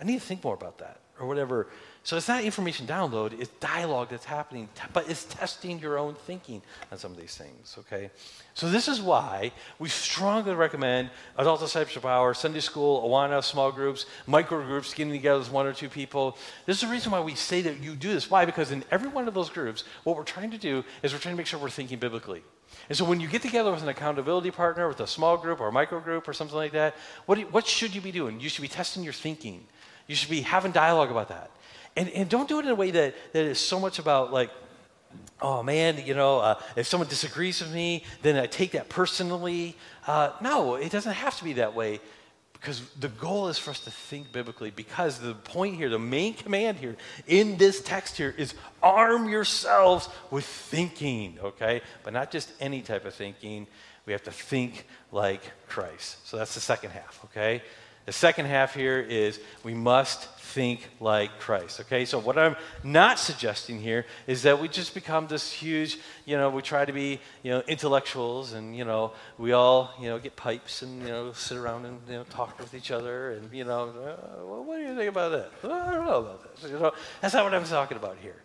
I 0.01 0.05
need 0.05 0.19
to 0.19 0.25
think 0.25 0.43
more 0.43 0.55
about 0.55 0.79
that 0.79 0.99
or 1.19 1.27
whatever. 1.27 1.67
So 2.03 2.15
it's 2.15 2.27
not 2.27 2.43
information 2.43 2.87
download, 2.87 3.39
it's 3.39 3.51
dialogue 3.59 4.07
that's 4.09 4.25
happening, 4.25 4.69
but 4.93 5.09
it's 5.09 5.25
testing 5.25 5.79
your 5.79 5.99
own 5.99 6.15
thinking 6.15 6.61
on 6.91 6.97
some 6.97 7.11
of 7.11 7.17
these 7.17 7.35
things, 7.35 7.75
okay? 7.79 8.09
So 8.53 8.69
this 8.69 8.87
is 8.87 9.01
why 9.01 9.51
we 9.79 9.89
strongly 9.89 10.55
recommend 10.55 11.09
adult 11.37 11.59
discipleship 11.59 12.05
hour, 12.05 12.33
Sunday 12.33 12.61
school, 12.61 13.07
Awana, 13.07 13.43
small 13.43 13.71
groups, 13.71 14.05
micro 14.27 14.63
groups, 14.65 14.93
getting 14.93 15.11
together 15.13 15.39
with 15.39 15.51
one 15.51 15.67
or 15.67 15.73
two 15.73 15.89
people. 15.89 16.37
This 16.65 16.77
is 16.77 16.81
the 16.81 16.93
reason 16.93 17.11
why 17.11 17.19
we 17.19 17.35
say 17.35 17.61
that 17.63 17.83
you 17.83 17.95
do 17.95 18.13
this. 18.13 18.29
Why? 18.29 18.45
Because 18.45 18.71
in 18.71 18.83
every 18.91 19.09
one 19.09 19.27
of 19.27 19.33
those 19.33 19.49
groups, 19.49 19.83
what 20.03 20.15
we're 20.15 20.23
trying 20.23 20.51
to 20.51 20.57
do 20.57 20.83
is 21.03 21.13
we're 21.13 21.19
trying 21.19 21.35
to 21.35 21.37
make 21.37 21.47
sure 21.47 21.59
we're 21.59 21.69
thinking 21.69 21.99
biblically. 21.99 22.43
And 22.87 22.97
so 22.97 23.03
when 23.03 23.19
you 23.19 23.27
get 23.27 23.41
together 23.41 23.71
with 23.71 23.83
an 23.83 23.89
accountability 23.89 24.51
partner, 24.51 24.87
with 24.87 24.99
a 25.01 25.07
small 25.07 25.37
group 25.37 25.59
or 25.59 25.67
a 25.67 25.71
micro 25.71 25.99
group 25.99 26.27
or 26.27 26.33
something 26.33 26.57
like 26.57 26.71
that, 26.71 26.95
what, 27.25 27.37
you, 27.37 27.45
what 27.47 27.67
should 27.67 27.93
you 27.93 28.01
be 28.01 28.11
doing? 28.11 28.39
You 28.39 28.47
should 28.49 28.61
be 28.61 28.67
testing 28.67 29.03
your 29.03 29.13
thinking. 29.13 29.65
You 30.07 30.15
should 30.15 30.29
be 30.29 30.41
having 30.41 30.71
dialogue 30.71 31.11
about 31.11 31.29
that. 31.29 31.51
And, 31.99 32.09
and 32.11 32.29
don't 32.29 32.47
do 32.47 32.59
it 32.59 32.65
in 32.65 32.71
a 32.71 32.75
way 32.75 32.91
that, 32.91 33.13
that 33.33 33.43
is 33.43 33.59
so 33.59 33.77
much 33.77 33.99
about 33.99 34.31
like, 34.31 34.49
oh 35.41 35.61
man, 35.61 36.01
you 36.05 36.13
know, 36.13 36.39
uh, 36.39 36.57
if 36.77 36.87
someone 36.87 37.09
disagrees 37.09 37.59
with 37.59 37.73
me, 37.73 38.05
then 38.21 38.37
I 38.37 38.45
take 38.45 38.71
that 38.71 38.87
personally. 38.87 39.75
Uh, 40.07 40.31
no, 40.39 40.75
it 40.75 40.93
doesn't 40.93 41.11
have 41.11 41.37
to 41.39 41.43
be 41.43 41.53
that 41.53 41.75
way 41.75 41.99
because 42.53 42.81
the 43.01 43.09
goal 43.09 43.49
is 43.49 43.57
for 43.57 43.71
us 43.71 43.81
to 43.81 43.91
think 43.91 44.31
biblically 44.31 44.71
because 44.71 45.19
the 45.19 45.33
point 45.33 45.75
here, 45.75 45.89
the 45.89 45.99
main 45.99 46.35
command 46.35 46.77
here 46.77 46.95
in 47.27 47.57
this 47.57 47.81
text 47.81 48.15
here 48.15 48.33
is 48.37 48.53
arm 48.81 49.27
yourselves 49.27 50.07
with 50.31 50.45
thinking, 50.45 51.37
okay? 51.43 51.81
But 52.05 52.13
not 52.13 52.31
just 52.31 52.49
any 52.61 52.81
type 52.81 53.03
of 53.03 53.13
thinking. 53.13 53.67
We 54.05 54.13
have 54.13 54.23
to 54.23 54.31
think 54.31 54.87
like 55.11 55.41
Christ. 55.67 56.25
So 56.25 56.37
that's 56.37 56.53
the 56.53 56.61
second 56.61 56.91
half, 56.91 57.19
okay? 57.25 57.61
The 58.09 58.13
second 58.13 58.47
half 58.47 58.73
here 58.73 58.99
is 58.99 59.39
we 59.63 59.75
must 59.75 60.29
think 60.39 60.89
like 60.99 61.29
Christ. 61.39 61.79
Okay, 61.81 62.05
so 62.05 62.17
what 62.17 62.39
I'm 62.39 62.55
not 62.83 63.19
suggesting 63.19 63.79
here 63.79 64.07
is 64.25 64.41
that 64.41 64.59
we 64.59 64.67
just 64.67 64.95
become 64.95 65.27
this 65.27 65.51
huge, 65.51 65.99
you 66.25 66.35
know, 66.35 66.49
we 66.49 66.63
try 66.63 66.85
to 66.85 66.91
be, 66.91 67.19
you 67.43 67.51
know, 67.51 67.61
intellectuals 67.67 68.53
and, 68.53 68.75
you 68.75 68.83
know, 68.83 69.11
we 69.37 69.51
all, 69.51 69.93
you 70.01 70.07
know, 70.09 70.17
get 70.17 70.35
pipes 70.35 70.81
and, 70.81 71.03
you 71.03 71.09
know, 71.09 71.33
sit 71.33 71.55
around 71.55 71.85
and, 71.85 71.99
you 72.07 72.15
know, 72.15 72.23
talk 72.23 72.57
with 72.57 72.73
each 72.73 72.89
other 72.89 73.33
and, 73.33 73.53
you 73.53 73.63
know, 73.63 73.89
uh, 73.89 74.43
what 74.43 74.77
do 74.77 74.81
you 74.81 74.95
think 74.95 75.09
about 75.09 75.31
that? 75.31 75.51
Well, 75.61 75.73
I 75.73 75.93
don't 75.93 76.05
know 76.07 76.17
about 76.17 76.55
this. 76.55 76.71
You 76.71 76.79
know, 76.79 76.91
that's 77.21 77.35
not 77.35 77.43
what 77.43 77.53
I'm 77.53 77.63
talking 77.65 77.97
about 77.97 78.17
here. 78.23 78.41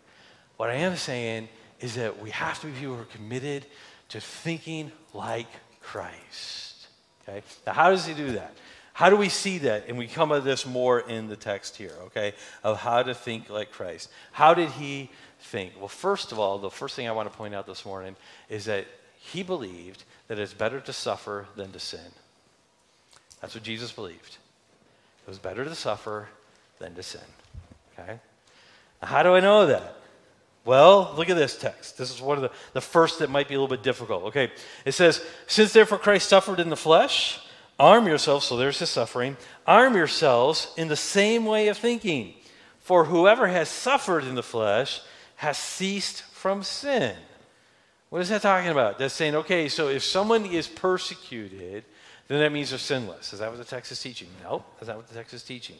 What 0.57 0.69
I 0.69 0.75
am 0.75 0.95
saying 0.95 1.49
is 1.79 1.95
that 1.95 2.21
we 2.21 2.29
have 2.29 2.61
to 2.61 2.67
be 2.67 2.73
people 2.73 2.97
who 2.97 3.01
are 3.01 3.05
committed 3.05 3.65
to 4.09 4.21
thinking 4.21 4.91
like 5.11 5.49
Christ. 5.81 6.85
Okay? 7.27 7.41
Now, 7.65 7.73
how 7.73 7.89
does 7.89 8.05
he 8.05 8.13
do 8.13 8.33
that? 8.33 8.53
How 8.95 9.09
do 9.09 9.17
we 9.17 9.27
see 9.27 9.57
that? 9.57 9.89
And 9.89 9.97
we 9.97 10.07
come 10.07 10.31
at 10.31 10.45
this 10.45 10.65
more 10.65 11.01
in 11.01 11.27
the 11.27 11.35
text 11.35 11.75
here, 11.75 11.91
okay, 12.05 12.33
of 12.63 12.79
how 12.79 13.03
to 13.03 13.13
think 13.13 13.49
like 13.49 13.69
Christ. 13.69 14.09
How 14.31 14.53
did 14.53 14.69
he 14.69 15.09
think? 15.37 15.73
Well, 15.77 15.89
first 15.89 16.31
of 16.31 16.39
all, 16.39 16.59
the 16.59 16.69
first 16.69 16.95
thing 16.95 17.05
I 17.05 17.11
want 17.11 17.29
to 17.29 17.37
point 17.37 17.53
out 17.53 17.67
this 17.67 17.85
morning 17.85 18.15
is 18.47 18.63
that 18.65 18.85
he 19.17 19.43
believed 19.43 20.05
that 20.29 20.39
it's 20.39 20.53
better 20.53 20.79
to 20.79 20.93
suffer 20.93 21.45
than 21.57 21.73
to 21.73 21.79
sin. 21.79 21.99
That's 23.41 23.53
what 23.53 23.65
Jesus 23.65 23.91
believed. 23.91 24.37
It 25.25 25.29
was 25.29 25.39
better 25.39 25.65
to 25.65 25.75
suffer 25.75 26.29
than 26.79 26.95
to 26.95 27.03
sin. 27.03 27.19
Okay? 27.99 28.17
Now, 29.01 29.07
how 29.09 29.23
do 29.23 29.33
I 29.33 29.41
know 29.41 29.65
that? 29.65 29.97
Well, 30.63 31.13
look 31.17 31.29
at 31.29 31.35
this 31.35 31.57
text. 31.57 31.97
This 31.97 32.15
is 32.15 32.21
one 32.21 32.37
of 32.37 32.43
the, 32.43 32.51
the 32.71 32.79
first 32.79 33.19
that 33.19 33.29
might 33.29 33.49
be 33.49 33.55
a 33.55 33.59
little 33.59 33.75
bit 33.75 33.83
difficult. 33.83 34.23
Okay. 34.23 34.53
It 34.85 34.93
says, 34.93 35.21
Since 35.47 35.73
therefore 35.73 35.97
Christ 35.97 36.29
suffered 36.29 36.61
in 36.61 36.69
the 36.69 36.77
flesh, 36.77 37.41
Arm 37.79 38.07
yourselves, 38.07 38.45
so 38.45 38.55
there's 38.55 38.79
the 38.79 38.85
suffering. 38.85 39.35
Arm 39.67 39.95
yourselves 39.95 40.71
in 40.77 40.87
the 40.87 40.95
same 40.95 41.45
way 41.45 41.67
of 41.67 41.77
thinking. 41.77 42.33
For 42.79 43.05
whoever 43.05 43.47
has 43.47 43.67
suffered 43.67 44.23
in 44.23 44.35
the 44.35 44.43
flesh 44.43 45.01
has 45.37 45.57
ceased 45.57 46.21
from 46.23 46.63
sin. 46.63 47.15
What 48.09 48.21
is 48.21 48.29
that 48.29 48.41
talking 48.41 48.69
about? 48.69 48.97
That's 48.97 49.13
saying, 49.13 49.35
okay, 49.35 49.67
so 49.67 49.89
if 49.89 50.03
someone 50.03 50.45
is 50.45 50.67
persecuted, 50.67 51.83
then 52.27 52.39
that 52.39 52.51
means 52.51 52.69
they're 52.69 52.79
sinless. 52.79 53.33
Is 53.33 53.39
that 53.39 53.49
what 53.49 53.57
the 53.57 53.65
text 53.65 53.91
is 53.91 54.01
teaching? 54.01 54.29
No, 54.43 54.63
that's 54.77 54.87
not 54.87 54.97
what 54.97 55.07
the 55.07 55.15
text 55.15 55.33
is 55.33 55.43
teaching. 55.43 55.75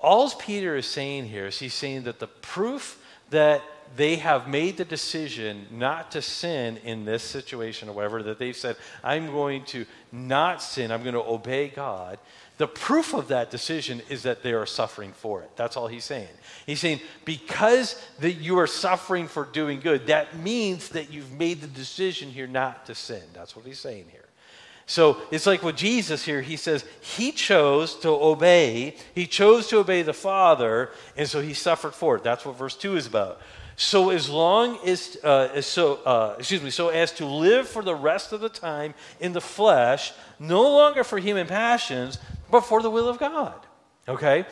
All 0.00 0.28
Peter 0.30 0.76
is 0.76 0.86
saying 0.86 1.26
here 1.26 1.46
is 1.46 1.58
he's 1.58 1.74
saying 1.74 2.02
that 2.02 2.18
the 2.18 2.26
proof 2.26 3.02
that 3.30 3.62
they 3.94 4.16
have 4.16 4.48
made 4.48 4.76
the 4.76 4.84
decision 4.84 5.66
not 5.70 6.10
to 6.12 6.22
sin 6.22 6.78
in 6.78 7.04
this 7.04 7.22
situation 7.22 7.88
or 7.88 7.92
whatever, 7.92 8.22
that 8.22 8.38
they've 8.38 8.56
said, 8.56 8.76
I'm 9.04 9.26
going 9.26 9.64
to 9.66 9.86
not 10.10 10.62
sin, 10.62 10.90
I'm 10.90 11.02
going 11.02 11.14
to 11.14 11.22
obey 11.22 11.68
God. 11.68 12.18
The 12.58 12.66
proof 12.66 13.12
of 13.12 13.28
that 13.28 13.50
decision 13.50 14.00
is 14.08 14.22
that 14.22 14.42
they 14.42 14.54
are 14.54 14.64
suffering 14.64 15.12
for 15.12 15.42
it. 15.42 15.50
That's 15.56 15.76
all 15.76 15.88
he's 15.88 16.04
saying. 16.04 16.28
He's 16.64 16.80
saying, 16.80 17.00
because 17.24 18.02
that 18.20 18.32
you 18.32 18.58
are 18.58 18.66
suffering 18.66 19.28
for 19.28 19.44
doing 19.44 19.80
good, 19.80 20.06
that 20.06 20.38
means 20.38 20.88
that 20.90 21.12
you've 21.12 21.32
made 21.32 21.60
the 21.60 21.66
decision 21.66 22.30
here 22.30 22.46
not 22.46 22.86
to 22.86 22.94
sin. 22.94 23.22
That's 23.34 23.54
what 23.54 23.66
he's 23.66 23.78
saying 23.78 24.06
here. 24.10 24.22
So 24.86 25.18
it's 25.32 25.46
like 25.46 25.64
with 25.64 25.76
Jesus 25.76 26.24
here, 26.24 26.40
he 26.40 26.56
says 26.56 26.84
he 27.00 27.32
chose 27.32 27.96
to 27.96 28.08
obey, 28.08 28.94
he 29.14 29.26
chose 29.26 29.66
to 29.68 29.78
obey 29.78 30.02
the 30.02 30.14
Father, 30.14 30.90
and 31.16 31.28
so 31.28 31.40
he 31.40 31.54
suffered 31.54 31.92
for 31.92 32.16
it. 32.16 32.22
That's 32.22 32.46
what 32.46 32.56
verse 32.56 32.76
2 32.76 32.96
is 32.96 33.06
about. 33.06 33.40
So 33.76 34.08
as 34.08 34.30
long 34.30 34.78
as, 34.86 35.18
uh, 35.22 35.60
so, 35.60 35.96
uh, 35.96 36.36
excuse 36.38 36.62
me, 36.62 36.70
so 36.70 36.88
as 36.88 37.12
to 37.12 37.26
live 37.26 37.68
for 37.68 37.82
the 37.82 37.94
rest 37.94 38.32
of 38.32 38.40
the 38.40 38.48
time 38.48 38.94
in 39.20 39.32
the 39.32 39.40
flesh, 39.40 40.12
no 40.38 40.62
longer 40.62 41.04
for 41.04 41.18
human 41.18 41.46
passions, 41.46 42.18
but 42.50 42.62
for 42.62 42.80
the 42.80 42.90
will 42.90 43.08
of 43.08 43.18
God. 43.18 43.54
Okay? 44.08 44.46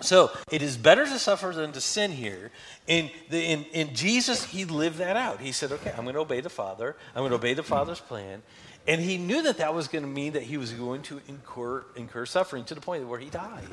So 0.00 0.30
it 0.52 0.62
is 0.62 0.76
better 0.76 1.04
to 1.04 1.18
suffer 1.18 1.52
than 1.52 1.72
to 1.72 1.80
sin 1.80 2.12
here. 2.12 2.52
In, 2.86 3.10
the, 3.30 3.42
in, 3.42 3.64
in 3.72 3.94
Jesus, 3.94 4.44
he 4.44 4.64
lived 4.64 4.98
that 4.98 5.16
out. 5.16 5.40
He 5.40 5.50
said, 5.50 5.72
okay, 5.72 5.92
I'm 5.96 6.04
going 6.04 6.14
to 6.14 6.20
obey 6.20 6.40
the 6.40 6.50
Father. 6.50 6.94
I'm 7.16 7.22
going 7.22 7.30
to 7.30 7.36
obey 7.36 7.54
the 7.54 7.64
Father's 7.64 8.00
plan. 8.00 8.42
And 8.86 9.00
he 9.00 9.18
knew 9.18 9.42
that 9.42 9.58
that 9.58 9.74
was 9.74 9.88
going 9.88 10.04
to 10.04 10.10
mean 10.10 10.34
that 10.34 10.44
he 10.44 10.56
was 10.56 10.72
going 10.72 11.02
to 11.02 11.20
incur, 11.26 11.84
incur 11.96 12.26
suffering 12.26 12.64
to 12.66 12.76
the 12.76 12.80
point 12.80 13.08
where 13.08 13.18
he 13.18 13.28
died, 13.28 13.66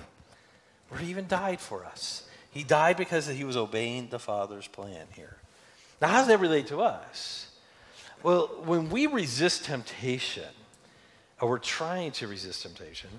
where 0.89 0.99
he 0.99 1.11
even 1.11 1.27
died 1.27 1.59
for 1.59 1.85
us. 1.85 2.27
He 2.53 2.63
died 2.63 2.97
because 2.97 3.27
he 3.27 3.43
was 3.43 3.57
obeying 3.57 4.09
the 4.09 4.19
Father's 4.19 4.67
plan 4.67 5.07
here. 5.15 5.37
Now, 6.01 6.09
how 6.09 6.17
does 6.19 6.27
that 6.27 6.39
relate 6.39 6.67
to 6.67 6.81
us? 6.81 7.47
Well, 8.21 8.47
when 8.65 8.89
we 8.89 9.07
resist 9.07 9.65
temptation, 9.65 10.49
or 11.41 11.49
we're 11.49 11.57
trying 11.57 12.11
to 12.13 12.27
resist 12.27 12.61
temptation, 12.61 13.09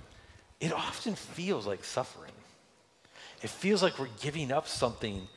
it 0.60 0.72
often 0.72 1.14
feels 1.14 1.66
like 1.66 1.84
suffering. 1.84 2.32
It 3.42 3.50
feels 3.50 3.82
like 3.82 3.98
we're 3.98 4.08
giving 4.20 4.52
up 4.52 4.68
something 4.68 5.28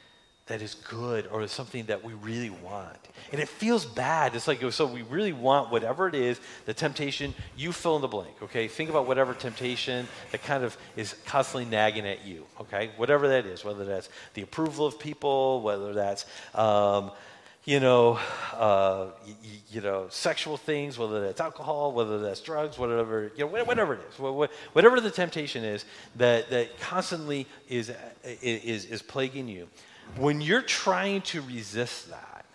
that 0.47 0.61
is 0.61 0.75
good 0.75 1.27
or 1.27 1.45
something 1.47 1.85
that 1.85 2.03
we 2.03 2.13
really 2.13 2.49
want. 2.49 2.97
And 3.31 3.41
it 3.41 3.49
feels 3.49 3.85
bad. 3.85 4.33
It's 4.35 4.47
like, 4.47 4.61
so 4.71 4.85
we 4.85 5.01
really 5.03 5.33
want 5.33 5.71
whatever 5.71 6.07
it 6.07 6.15
is, 6.15 6.39
the 6.65 6.73
temptation, 6.73 7.33
you 7.57 7.73
fill 7.73 7.97
in 7.97 8.01
the 8.01 8.07
blank, 8.07 8.35
okay? 8.41 8.67
Think 8.67 8.89
about 8.89 9.07
whatever 9.07 9.33
temptation 9.33 10.07
that 10.31 10.43
kind 10.43 10.63
of 10.63 10.77
is 10.95 11.15
constantly 11.25 11.69
nagging 11.69 12.07
at 12.07 12.25
you, 12.25 12.45
okay? 12.61 12.91
Whatever 12.95 13.27
that 13.27 13.45
is, 13.45 13.65
whether 13.65 13.83
that's 13.83 14.09
the 14.33 14.41
approval 14.41 14.85
of 14.85 14.97
people, 14.97 15.61
whether 15.61 15.93
that's, 15.93 16.25
um, 16.55 17.11
you 17.65 17.81
know, 17.81 18.17
uh, 18.53 19.07
you 19.69 19.81
know, 19.81 20.07
sexual 20.09 20.55
things, 20.55 20.97
whether 20.97 21.19
that's 21.19 21.41
alcohol, 21.41 21.91
whether 21.91 22.19
that's 22.19 22.39
drugs, 22.39 22.79
whatever, 22.79 23.29
you 23.35 23.43
know, 23.43 23.63
whatever 23.65 23.95
it 23.95 23.99
is, 24.09 24.17
whatever 24.71 25.01
the 25.01 25.11
temptation 25.11 25.65
is 25.65 25.83
that, 26.15 26.49
that 26.49 26.79
constantly 26.79 27.45
is, 27.67 27.91
is, 28.41 28.85
is 28.85 29.01
plaguing 29.01 29.49
you 29.49 29.67
when 30.15 30.41
you're 30.41 30.61
trying 30.61 31.21
to 31.21 31.41
resist 31.41 32.09
that, 32.09 32.45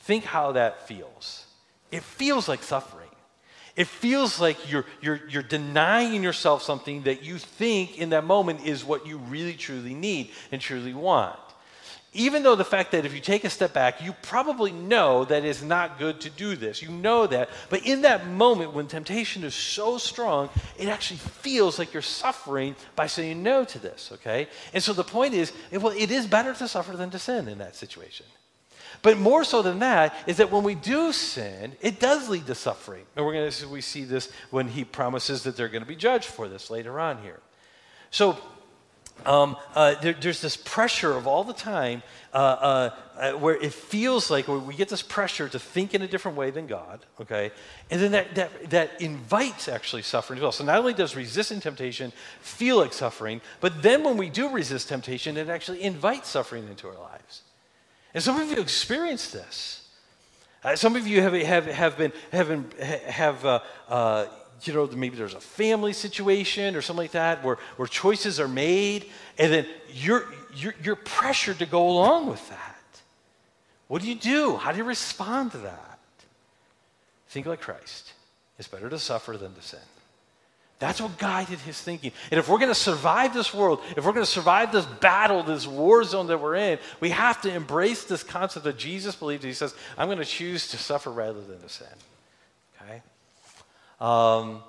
think 0.00 0.24
how 0.24 0.52
that 0.52 0.86
feels. 0.86 1.46
It 1.90 2.02
feels 2.02 2.48
like 2.48 2.62
suffering. 2.62 3.08
It 3.76 3.86
feels 3.86 4.40
like 4.40 4.70
you're, 4.70 4.84
you're, 5.00 5.20
you're 5.28 5.42
denying 5.42 6.22
yourself 6.22 6.62
something 6.62 7.02
that 7.04 7.22
you 7.22 7.38
think 7.38 7.98
in 7.98 8.10
that 8.10 8.24
moment 8.24 8.66
is 8.66 8.84
what 8.84 9.06
you 9.06 9.18
really 9.18 9.54
truly 9.54 9.94
need 9.94 10.30
and 10.52 10.60
truly 10.60 10.92
want 10.92 11.38
even 12.12 12.42
though 12.42 12.56
the 12.56 12.64
fact 12.64 12.90
that 12.90 13.04
if 13.04 13.14
you 13.14 13.20
take 13.20 13.44
a 13.44 13.50
step 13.50 13.72
back, 13.72 14.02
you 14.02 14.12
probably 14.22 14.72
know 14.72 15.24
that 15.26 15.44
it's 15.44 15.62
not 15.62 15.98
good 15.98 16.20
to 16.22 16.30
do 16.30 16.56
this. 16.56 16.82
You 16.82 16.88
know 16.88 17.28
that. 17.28 17.48
But 17.68 17.86
in 17.86 18.02
that 18.02 18.26
moment 18.26 18.72
when 18.72 18.88
temptation 18.88 19.44
is 19.44 19.54
so 19.54 19.96
strong, 19.96 20.50
it 20.76 20.88
actually 20.88 21.18
feels 21.18 21.78
like 21.78 21.92
you're 21.92 22.02
suffering 22.02 22.74
by 22.96 23.06
saying 23.06 23.42
no 23.44 23.64
to 23.64 23.78
this, 23.78 24.10
okay? 24.14 24.48
And 24.74 24.82
so 24.82 24.92
the 24.92 25.04
point 25.04 25.34
is, 25.34 25.52
well, 25.72 25.94
it 25.96 26.10
is 26.10 26.26
better 26.26 26.52
to 26.54 26.66
suffer 26.66 26.96
than 26.96 27.10
to 27.10 27.18
sin 27.18 27.46
in 27.46 27.58
that 27.58 27.76
situation. 27.76 28.26
But 29.02 29.16
more 29.16 29.44
so 29.44 29.62
than 29.62 29.78
that 29.78 30.14
is 30.26 30.38
that 30.38 30.50
when 30.50 30.64
we 30.64 30.74
do 30.74 31.12
sin, 31.12 31.76
it 31.80 32.00
does 32.00 32.28
lead 32.28 32.46
to 32.46 32.56
suffering. 32.56 33.04
And 33.14 33.24
we're 33.24 33.34
going 33.34 33.50
to 33.50 33.68
we 33.68 33.80
see 33.80 34.02
this 34.02 34.32
when 34.50 34.66
he 34.66 34.84
promises 34.84 35.44
that 35.44 35.56
they're 35.56 35.68
going 35.68 35.84
to 35.84 35.88
be 35.88 35.96
judged 35.96 36.26
for 36.26 36.48
this 36.48 36.70
later 36.70 36.98
on 36.98 37.22
here. 37.22 37.38
So 38.10 38.36
um, 39.26 39.56
uh, 39.74 39.94
there, 40.00 40.12
there's 40.12 40.40
this 40.40 40.56
pressure 40.56 41.12
of 41.16 41.26
all 41.26 41.44
the 41.44 41.52
time 41.52 42.02
uh, 42.32 42.36
uh, 42.36 42.90
uh, 43.16 43.32
where 43.32 43.56
it 43.56 43.72
feels 43.72 44.30
like 44.30 44.46
we 44.46 44.74
get 44.74 44.88
this 44.88 45.02
pressure 45.02 45.48
to 45.48 45.58
think 45.58 45.94
in 45.94 46.02
a 46.02 46.08
different 46.08 46.36
way 46.36 46.50
than 46.50 46.66
God, 46.66 47.04
okay? 47.20 47.50
And 47.90 48.00
then 48.00 48.12
that, 48.12 48.34
that, 48.36 48.70
that 48.70 49.00
invites 49.00 49.68
actually 49.68 50.02
suffering 50.02 50.38
as 50.38 50.42
well. 50.42 50.52
So 50.52 50.64
not 50.64 50.78
only 50.78 50.94
does 50.94 51.16
resisting 51.16 51.60
temptation 51.60 52.12
feel 52.40 52.76
like 52.76 52.92
suffering, 52.92 53.40
but 53.60 53.82
then 53.82 54.04
when 54.04 54.16
we 54.16 54.30
do 54.30 54.48
resist 54.48 54.88
temptation, 54.88 55.36
it 55.36 55.48
actually 55.48 55.82
invites 55.82 56.28
suffering 56.28 56.68
into 56.68 56.88
our 56.88 56.98
lives. 56.98 57.42
And 58.14 58.22
some 58.22 58.40
of 58.40 58.48
you 58.48 58.56
experience 58.60 59.30
this. 59.30 59.88
Uh, 60.62 60.76
some 60.76 60.94
of 60.94 61.06
you 61.06 61.22
have, 61.22 61.32
have, 61.32 61.66
have 61.66 61.96
been, 61.96 62.12
have, 62.32 62.48
been, 62.48 62.70
have 63.06 63.44
uh, 63.44 64.26
you 64.62 64.74
know, 64.74 64.86
maybe 64.86 65.16
there's 65.16 65.34
a 65.34 65.40
family 65.40 65.92
situation 65.92 66.76
or 66.76 66.82
something 66.82 67.04
like 67.04 67.12
that 67.12 67.42
where, 67.44 67.58
where 67.76 67.88
choices 67.88 68.40
are 68.40 68.48
made, 68.48 69.06
and 69.38 69.52
then 69.52 69.66
you're, 69.92 70.24
you're, 70.54 70.74
you're 70.82 70.96
pressured 70.96 71.58
to 71.60 71.66
go 71.66 71.88
along 71.88 72.28
with 72.28 72.46
that. 72.50 72.76
What 73.88 74.02
do 74.02 74.08
you 74.08 74.14
do? 74.14 74.56
How 74.56 74.72
do 74.72 74.78
you 74.78 74.84
respond 74.84 75.52
to 75.52 75.58
that? 75.58 75.98
Think 77.28 77.46
like 77.46 77.60
Christ. 77.60 78.12
It's 78.58 78.68
better 78.68 78.88
to 78.88 78.98
suffer 78.98 79.36
than 79.36 79.54
to 79.54 79.62
sin. 79.62 79.80
That's 80.80 81.00
what 81.00 81.18
guided 81.18 81.58
his 81.60 81.80
thinking. 81.80 82.12
And 82.30 82.40
if 82.40 82.48
we're 82.48 82.58
going 82.58 82.70
to 82.70 82.74
survive 82.74 83.34
this 83.34 83.52
world, 83.52 83.80
if 83.96 84.04
we're 84.04 84.12
going 84.12 84.24
to 84.24 84.30
survive 84.30 84.72
this 84.72 84.86
battle, 84.86 85.42
this 85.42 85.66
war 85.66 86.02
zone 86.04 86.26
that 86.28 86.40
we're 86.40 86.56
in, 86.56 86.78
we 87.00 87.10
have 87.10 87.40
to 87.42 87.52
embrace 87.52 88.04
this 88.04 88.22
concept 88.22 88.64
that 88.64 88.78
Jesus 88.78 89.14
believed. 89.14 89.44
He 89.44 89.52
says, 89.52 89.74
I'm 89.98 90.08
going 90.08 90.18
to 90.18 90.24
choose 90.24 90.68
to 90.68 90.78
suffer 90.78 91.10
rather 91.10 91.40
than 91.40 91.60
to 91.60 91.68
sin. 91.68 91.86
Um, 94.00 94.62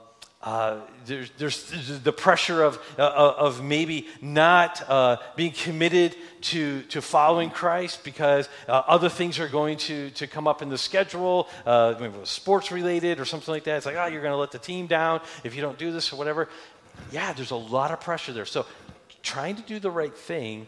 uh, 0.43 0.79
there's, 1.05 1.29
there's, 1.37 2.01
the 2.01 2.11
pressure 2.11 2.63
of, 2.63 2.79
uh, 2.97 3.33
of 3.37 3.63
maybe 3.63 4.07
not 4.21 4.81
uh, 4.89 5.17
being 5.35 5.51
committed 5.51 6.15
to, 6.41 6.81
to 6.83 6.99
following 6.99 7.51
Christ 7.51 8.03
because 8.03 8.49
uh, 8.67 8.81
other 8.87 9.07
things 9.07 9.39
are 9.39 9.47
going 9.47 9.77
to, 9.77 10.09
to 10.11 10.25
come 10.25 10.47
up 10.47 10.63
in 10.63 10.69
the 10.69 10.79
schedule, 10.79 11.47
uh, 11.65 11.93
maybe 11.99 12.15
sports 12.23 12.71
related 12.71 13.19
or 13.19 13.25
something 13.25 13.53
like 13.53 13.65
that. 13.65 13.77
It's 13.77 13.85
like, 13.85 13.97
oh, 13.97 14.07
you're 14.07 14.23
going 14.23 14.33
to 14.33 14.37
let 14.37 14.51
the 14.51 14.59
team 14.59 14.87
down 14.87 15.21
if 15.43 15.55
you 15.55 15.61
don't 15.61 15.77
do 15.77 15.91
this 15.91 16.11
or 16.11 16.15
whatever. 16.15 16.49
Yeah, 17.11 17.33
there's 17.33 17.51
a 17.51 17.55
lot 17.55 17.91
of 17.91 18.01
pressure 18.01 18.33
there. 18.33 18.45
So 18.45 18.65
trying 19.21 19.57
to 19.57 19.61
do 19.61 19.79
the 19.79 19.91
right 19.91 20.15
thing, 20.15 20.65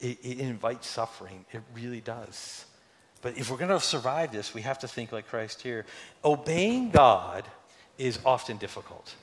it, 0.00 0.18
it 0.22 0.38
invites 0.38 0.86
suffering. 0.86 1.46
It 1.52 1.62
really 1.74 2.02
does. 2.02 2.66
But 3.22 3.38
if 3.38 3.50
we're 3.50 3.56
going 3.56 3.70
to 3.70 3.80
survive 3.80 4.32
this, 4.32 4.52
we 4.52 4.62
have 4.62 4.80
to 4.80 4.88
think 4.88 5.12
like 5.12 5.28
Christ 5.28 5.62
here. 5.62 5.86
Obeying 6.24 6.90
God 6.90 7.44
is 7.98 8.18
often 8.24 8.56
difficult. 8.56 9.14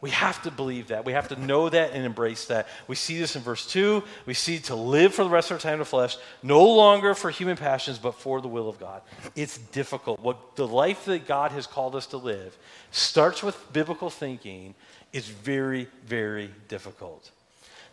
We 0.00 0.10
have 0.10 0.42
to 0.42 0.50
believe 0.50 0.88
that. 0.88 1.06
We 1.06 1.12
have 1.12 1.28
to 1.28 1.40
know 1.40 1.70
that 1.70 1.92
and 1.92 2.04
embrace 2.04 2.44
that. 2.46 2.68
We 2.88 2.94
see 2.94 3.18
this 3.18 3.36
in 3.36 3.42
verse 3.42 3.66
2. 3.66 4.02
We 4.26 4.34
see 4.34 4.58
to 4.58 4.74
live 4.74 5.14
for 5.14 5.24
the 5.24 5.30
rest 5.30 5.50
of 5.50 5.54
our 5.54 5.60
time 5.60 5.74
in 5.74 5.78
the 5.78 5.86
flesh, 5.86 6.18
no 6.42 6.62
longer 6.62 7.14
for 7.14 7.30
human 7.30 7.56
passions, 7.56 7.98
but 7.98 8.14
for 8.14 8.42
the 8.42 8.48
will 8.48 8.68
of 8.68 8.78
God. 8.78 9.00
It's 9.34 9.56
difficult. 9.56 10.20
What 10.20 10.56
the 10.56 10.66
life 10.66 11.06
that 11.06 11.26
God 11.26 11.52
has 11.52 11.66
called 11.66 11.96
us 11.96 12.04
to 12.08 12.18
live 12.18 12.54
starts 12.90 13.42
with 13.42 13.72
biblical 13.72 14.10
thinking 14.10 14.74
is 15.14 15.26
very, 15.26 15.88
very 16.04 16.50
difficult. 16.68 17.30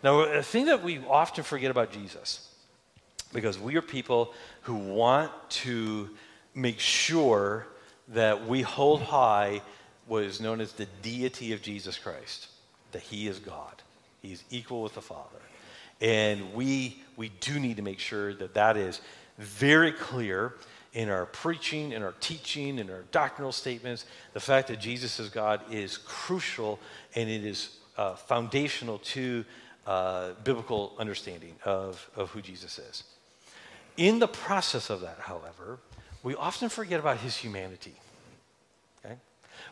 Now, 0.04 0.20
a 0.20 0.44
thing 0.44 0.66
that 0.66 0.84
we 0.84 1.00
often 1.08 1.46
forget 1.46 1.72
about 1.72 1.94
Jesus, 1.94 2.54
because 3.32 3.58
we 3.58 3.78
are 3.78 3.82
people 3.82 4.34
who 4.64 4.76
want 4.76 5.32
to 5.50 6.10
make 6.54 6.80
sure 6.82 7.68
that 8.10 8.48
we 8.50 8.64
hold 8.64 9.04
high 9.04 9.62
what 10.12 10.24
is 10.24 10.42
known 10.42 10.60
as 10.60 10.74
the 10.74 10.88
deity 11.02 11.54
of 11.54 11.62
Jesus 11.62 11.98
Christ, 11.98 12.50
that 12.92 13.02
he 13.02 13.30
is 13.30 13.40
God. 13.40 13.82
He's 14.22 14.44
equal 14.50 14.82
with 14.82 14.94
the 14.94 15.02
Father. 15.02 15.40
And 16.02 16.54
we, 16.54 17.02
we 17.16 17.30
do 17.40 17.62
need 17.62 17.78
to 17.78 17.82
make 17.82 18.00
sure 18.00 18.34
that 18.34 18.54
that 18.56 18.76
is 18.76 19.00
very 19.38 19.94
clear 19.94 20.56
in 20.92 21.08
our 21.08 21.26
preaching, 21.28 21.94
in 21.94 22.04
our 22.04 22.14
teaching, 22.20 22.78
in 22.78 22.90
our 22.90 23.06
doctrinal 23.14 23.54
statements. 23.54 24.06
The 24.34 24.42
fact 24.42 24.68
that 24.68 24.82
Jesus 24.82 25.18
is 25.18 25.30
God 25.30 25.62
is 25.72 25.96
crucial 25.96 26.78
and 27.16 27.30
it 27.30 27.46
is 27.46 27.78
uh, 27.96 28.16
foundational 28.16 28.98
to 28.98 29.46
uh, 29.88 30.32
biblical 30.44 30.92
understanding 31.00 31.56
of, 31.64 32.10
of 32.18 32.32
who 32.32 32.42
Jesus 32.42 32.80
is. 32.80 33.06
In 33.96 34.20
the 34.20 34.28
process 34.28 34.90
of 34.90 35.00
that, 35.00 35.20
however, 35.22 35.80
we 36.22 36.36
often 36.36 36.68
forget 36.68 37.00
about 37.00 37.20
his 37.20 37.38
humanity. 37.38 37.96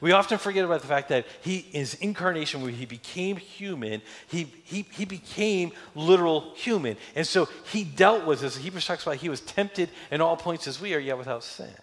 We 0.01 0.11
often 0.11 0.37
forget 0.37 0.65
about 0.65 0.81
the 0.81 0.87
fact 0.87 1.09
that 1.09 1.25
he, 1.41 1.59
his 1.59 1.95
incarnation, 1.95 2.61
where 2.61 2.71
he 2.71 2.85
became 2.85 3.37
human, 3.37 4.01
he, 4.27 4.43
he, 4.63 4.85
he 4.91 5.05
became 5.05 5.71
literal 5.95 6.53
human. 6.55 6.97
And 7.15 7.27
so 7.27 7.49
he 7.71 7.83
dealt 7.83 8.25
with 8.25 8.41
this. 8.41 8.57
Hebrews 8.57 8.85
talks 8.85 9.03
about 9.03 9.17
he 9.17 9.29
was 9.29 9.41
tempted 9.41 9.89
in 10.11 10.21
all 10.21 10.37
points 10.37 10.67
as 10.67 10.79
we 10.79 10.93
are, 10.93 10.99
yet 10.99 11.17
without 11.17 11.43
sin. 11.43 11.73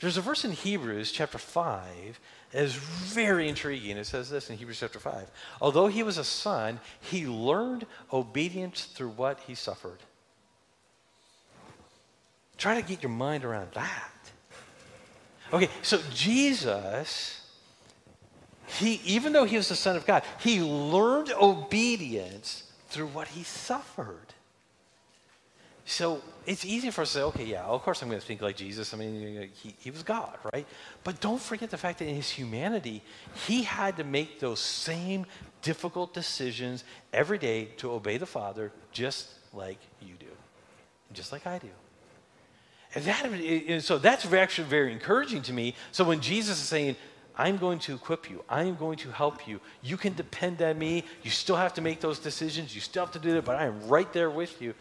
There's 0.00 0.16
a 0.16 0.20
verse 0.20 0.44
in 0.44 0.52
Hebrews 0.52 1.12
chapter 1.12 1.38
5 1.38 2.20
that 2.52 2.62
is 2.62 2.74
very 2.74 3.48
intriguing. 3.48 3.96
It 3.96 4.06
says 4.06 4.30
this 4.30 4.50
in 4.50 4.56
Hebrews 4.56 4.80
chapter 4.80 4.98
5. 4.98 5.30
Although 5.60 5.88
he 5.88 6.02
was 6.02 6.18
a 6.18 6.24
son, 6.24 6.80
he 7.00 7.26
learned 7.26 7.86
obedience 8.12 8.84
through 8.84 9.10
what 9.10 9.40
he 9.40 9.54
suffered. 9.54 9.98
Try 12.56 12.80
to 12.80 12.86
get 12.86 13.02
your 13.02 13.10
mind 13.10 13.44
around 13.44 13.70
that. 13.74 14.10
Okay, 15.54 15.68
so 15.82 16.00
Jesus, 16.12 17.40
he, 18.66 19.00
even 19.04 19.32
though 19.32 19.44
he 19.44 19.56
was 19.56 19.68
the 19.68 19.76
Son 19.76 19.94
of 19.94 20.04
God, 20.04 20.24
he 20.40 20.60
learned 20.60 21.30
obedience 21.30 22.64
through 22.88 23.06
what 23.06 23.28
he 23.28 23.44
suffered. 23.44 24.34
So 25.84 26.22
it's 26.44 26.64
easy 26.64 26.90
for 26.90 27.02
us 27.02 27.12
to 27.12 27.18
say, 27.18 27.22
okay, 27.22 27.44
yeah, 27.44 27.62
of 27.62 27.82
course 27.82 28.02
I'm 28.02 28.08
going 28.08 28.20
to 28.20 28.26
think 28.26 28.42
like 28.42 28.56
Jesus. 28.56 28.92
I 28.92 28.96
mean, 28.96 29.48
he, 29.62 29.76
he 29.78 29.92
was 29.92 30.02
God, 30.02 30.36
right? 30.52 30.66
But 31.04 31.20
don't 31.20 31.40
forget 31.40 31.70
the 31.70 31.78
fact 31.78 32.00
that 32.00 32.08
in 32.08 32.16
his 32.16 32.30
humanity, 32.30 33.04
he 33.46 33.62
had 33.62 33.96
to 33.98 34.04
make 34.04 34.40
those 34.40 34.58
same 34.58 35.24
difficult 35.62 36.12
decisions 36.12 36.82
every 37.12 37.38
day 37.38 37.66
to 37.76 37.92
obey 37.92 38.16
the 38.16 38.26
Father 38.26 38.72
just 38.90 39.28
like 39.52 39.78
you 40.02 40.14
do, 40.18 40.26
just 41.12 41.30
like 41.30 41.46
I 41.46 41.58
do. 41.58 41.70
And, 42.94 43.04
that, 43.04 43.24
and 43.24 43.82
so 43.82 43.98
that's 43.98 44.30
actually 44.32 44.68
very 44.68 44.92
encouraging 44.92 45.42
to 45.42 45.52
me. 45.52 45.74
So 45.92 46.04
when 46.04 46.20
Jesus 46.20 46.60
is 46.60 46.68
saying, 46.68 46.96
I'm 47.36 47.56
going 47.56 47.80
to 47.80 47.94
equip 47.94 48.30
you. 48.30 48.44
I 48.48 48.62
am 48.62 48.76
going 48.76 48.96
to 48.98 49.10
help 49.10 49.48
you. 49.48 49.60
You 49.82 49.96
can 49.96 50.14
depend 50.14 50.62
on 50.62 50.78
me. 50.78 51.04
You 51.22 51.30
still 51.30 51.56
have 51.56 51.74
to 51.74 51.82
make 51.82 52.00
those 52.00 52.20
decisions. 52.20 52.74
You 52.74 52.80
still 52.80 53.04
have 53.04 53.12
to 53.14 53.18
do 53.18 53.32
that, 53.32 53.44
but 53.44 53.56
I 53.56 53.66
am 53.66 53.88
right 53.88 54.12
there 54.12 54.30
with 54.30 54.62
you. 54.62 54.74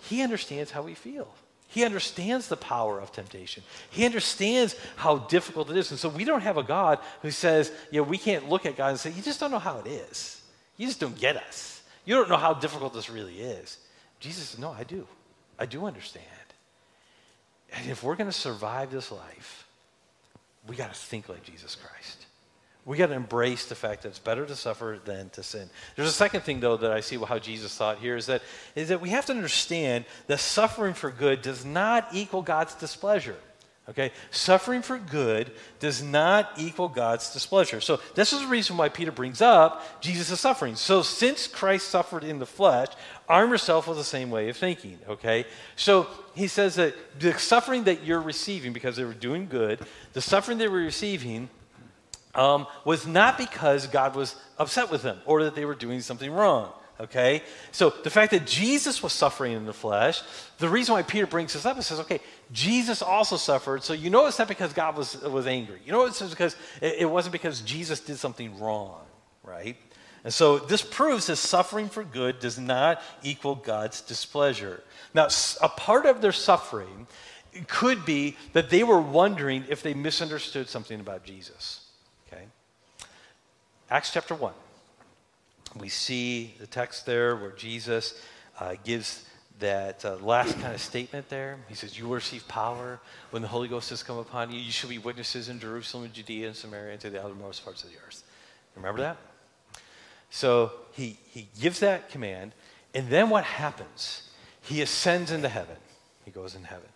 He 0.00 0.22
understands 0.22 0.72
how 0.72 0.82
we 0.82 0.94
feel. 0.94 1.32
He 1.68 1.84
understands 1.84 2.48
the 2.48 2.56
power 2.56 3.00
of 3.00 3.12
temptation. 3.12 3.62
He 3.90 4.04
understands 4.04 4.74
how 4.96 5.18
difficult 5.18 5.70
it 5.70 5.76
is. 5.76 5.90
And 5.90 5.98
so 5.98 6.08
we 6.08 6.24
don't 6.24 6.42
have 6.42 6.58
a 6.58 6.62
God 6.62 6.98
who 7.22 7.30
says, 7.30 7.72
you 7.90 8.02
know, 8.02 8.08
we 8.08 8.18
can't 8.18 8.48
look 8.48 8.66
at 8.66 8.76
God 8.76 8.88
and 8.88 8.98
say, 8.98 9.10
you 9.10 9.22
just 9.22 9.40
don't 9.40 9.50
know 9.50 9.60
how 9.60 9.78
it 9.78 9.86
is. 9.86 10.42
You 10.76 10.86
just 10.86 11.00
don't 11.00 11.16
get 11.16 11.36
us. 11.36 11.82
You 12.04 12.16
don't 12.16 12.28
know 12.28 12.36
how 12.36 12.52
difficult 12.52 12.92
this 12.92 13.08
really 13.08 13.40
is. 13.40 13.78
Jesus 14.18 14.48
says, 14.48 14.58
no, 14.58 14.72
I 14.72 14.82
do. 14.84 15.06
I 15.58 15.66
do 15.66 15.86
understand. 15.86 16.26
And 17.74 17.90
if 17.90 18.02
we're 18.02 18.16
going 18.16 18.30
to 18.30 18.36
survive 18.36 18.90
this 18.90 19.10
life, 19.10 19.66
we 20.66 20.76
got 20.76 20.92
to 20.92 20.98
think 20.98 21.28
like 21.28 21.42
Jesus 21.42 21.74
Christ. 21.74 22.26
We 22.84 22.96
got 22.96 23.06
to 23.06 23.14
embrace 23.14 23.66
the 23.66 23.74
fact 23.74 24.02
that 24.02 24.08
it's 24.08 24.18
better 24.18 24.44
to 24.44 24.56
suffer 24.56 24.98
than 25.04 25.30
to 25.30 25.42
sin. 25.42 25.70
There's 25.94 26.08
a 26.08 26.12
second 26.12 26.40
thing, 26.40 26.58
though, 26.58 26.76
that 26.76 26.90
I 26.90 27.00
see 27.00 27.16
how 27.16 27.38
Jesus 27.38 27.76
thought 27.76 27.98
here 27.98 28.16
is 28.16 28.26
that, 28.26 28.42
is 28.74 28.88
that 28.88 29.00
we 29.00 29.10
have 29.10 29.26
to 29.26 29.32
understand 29.32 30.04
that 30.26 30.40
suffering 30.40 30.94
for 30.94 31.10
good 31.10 31.42
does 31.42 31.64
not 31.64 32.08
equal 32.12 32.42
God's 32.42 32.74
displeasure. 32.74 33.36
Okay? 33.88 34.12
Suffering 34.30 34.80
for 34.80 34.96
good 34.96 35.50
does 35.80 36.02
not 36.02 36.52
equal 36.56 36.88
God's 36.88 37.32
displeasure. 37.32 37.80
So, 37.80 38.00
this 38.14 38.32
is 38.32 38.40
the 38.40 38.46
reason 38.46 38.76
why 38.76 38.88
Peter 38.88 39.10
brings 39.10 39.42
up 39.42 40.00
Jesus' 40.00 40.38
suffering. 40.38 40.76
So, 40.76 41.02
since 41.02 41.48
Christ 41.48 41.88
suffered 41.88 42.22
in 42.22 42.38
the 42.38 42.46
flesh, 42.46 42.88
arm 43.28 43.50
yourself 43.50 43.88
with 43.88 43.98
the 43.98 44.04
same 44.04 44.30
way 44.30 44.48
of 44.48 44.56
thinking. 44.56 44.98
Okay? 45.08 45.46
So, 45.74 46.06
he 46.34 46.46
says 46.46 46.76
that 46.76 46.94
the 47.18 47.36
suffering 47.38 47.84
that 47.84 48.04
you're 48.04 48.20
receiving 48.20 48.72
because 48.72 48.96
they 48.96 49.04
were 49.04 49.14
doing 49.14 49.48
good, 49.48 49.80
the 50.12 50.22
suffering 50.22 50.58
they 50.58 50.68
were 50.68 50.78
receiving 50.78 51.48
um, 52.34 52.66
was 52.84 53.06
not 53.06 53.36
because 53.36 53.86
God 53.88 54.14
was 54.14 54.36
upset 54.58 54.90
with 54.90 55.02
them 55.02 55.18
or 55.26 55.44
that 55.44 55.54
they 55.54 55.64
were 55.64 55.74
doing 55.74 56.00
something 56.00 56.30
wrong. 56.30 56.72
Okay? 57.02 57.42
So 57.72 57.90
the 57.90 58.10
fact 58.10 58.30
that 58.30 58.46
Jesus 58.46 59.02
was 59.02 59.12
suffering 59.12 59.52
in 59.52 59.66
the 59.66 59.72
flesh, 59.72 60.22
the 60.58 60.68
reason 60.68 60.94
why 60.94 61.02
Peter 61.02 61.26
brings 61.26 61.52
this 61.52 61.66
up 61.66 61.76
is 61.76 61.86
says, 61.86 61.98
okay, 62.00 62.20
Jesus 62.52 63.02
also 63.02 63.36
suffered. 63.36 63.82
So 63.82 63.92
you 63.92 64.08
know 64.08 64.26
it's 64.26 64.38
not 64.38 64.48
because 64.48 64.72
God 64.72 64.96
was, 64.96 65.20
was 65.22 65.46
angry. 65.46 65.80
You 65.84 65.92
know 65.92 66.06
it's 66.06 66.22
because 66.22 66.54
it, 66.80 66.96
it 67.00 67.10
wasn't 67.10 67.32
because 67.32 67.60
Jesus 67.62 67.98
did 67.98 68.18
something 68.18 68.58
wrong, 68.60 69.00
right? 69.42 69.76
And 70.22 70.32
so 70.32 70.58
this 70.58 70.82
proves 70.82 71.26
that 71.26 71.36
suffering 71.36 71.88
for 71.88 72.04
good 72.04 72.38
does 72.38 72.58
not 72.58 73.02
equal 73.24 73.56
God's 73.56 74.00
displeasure. 74.00 74.80
Now, 75.12 75.26
a 75.60 75.68
part 75.68 76.06
of 76.06 76.20
their 76.20 76.32
suffering 76.32 77.08
could 77.66 78.04
be 78.04 78.36
that 78.52 78.70
they 78.70 78.84
were 78.84 79.00
wondering 79.00 79.64
if 79.68 79.82
they 79.82 79.94
misunderstood 79.94 80.68
something 80.68 81.00
about 81.00 81.24
Jesus. 81.24 81.80
Okay? 82.28 82.44
Acts 83.90 84.12
chapter 84.12 84.36
1. 84.36 84.52
We 85.80 85.88
see 85.88 86.54
the 86.58 86.66
text 86.66 87.06
there 87.06 87.36
where 87.36 87.52
Jesus 87.52 88.20
uh, 88.60 88.74
gives 88.84 89.24
that 89.58 90.04
uh, 90.04 90.16
last 90.16 90.58
kind 90.60 90.74
of 90.74 90.80
statement 90.80 91.28
there. 91.28 91.56
He 91.68 91.74
says, 91.74 91.98
You 91.98 92.06
will 92.06 92.16
receive 92.16 92.46
power 92.48 93.00
when 93.30 93.42
the 93.42 93.48
Holy 93.48 93.68
Ghost 93.68 93.90
has 93.90 94.02
come 94.02 94.18
upon 94.18 94.50
you. 94.50 94.58
You 94.58 94.72
shall 94.72 94.90
be 94.90 94.98
witnesses 94.98 95.48
in 95.48 95.60
Jerusalem, 95.60 96.10
Judea, 96.12 96.48
and 96.48 96.56
Samaria, 96.56 96.92
and 96.92 97.00
to 97.00 97.10
the 97.10 97.22
outermost 97.22 97.64
parts 97.64 97.84
of 97.84 97.90
the 97.90 97.96
earth. 98.06 98.22
Remember 98.76 99.00
that? 99.00 99.16
So 100.30 100.72
he, 100.92 101.18
he 101.30 101.48
gives 101.60 101.80
that 101.80 102.10
command, 102.10 102.52
and 102.94 103.08
then 103.08 103.30
what 103.30 103.44
happens? 103.44 104.30
He 104.62 104.82
ascends 104.82 105.30
into 105.30 105.48
heaven. 105.48 105.76
He 106.24 106.30
goes 106.30 106.54
in 106.54 106.64
heaven. 106.64 106.88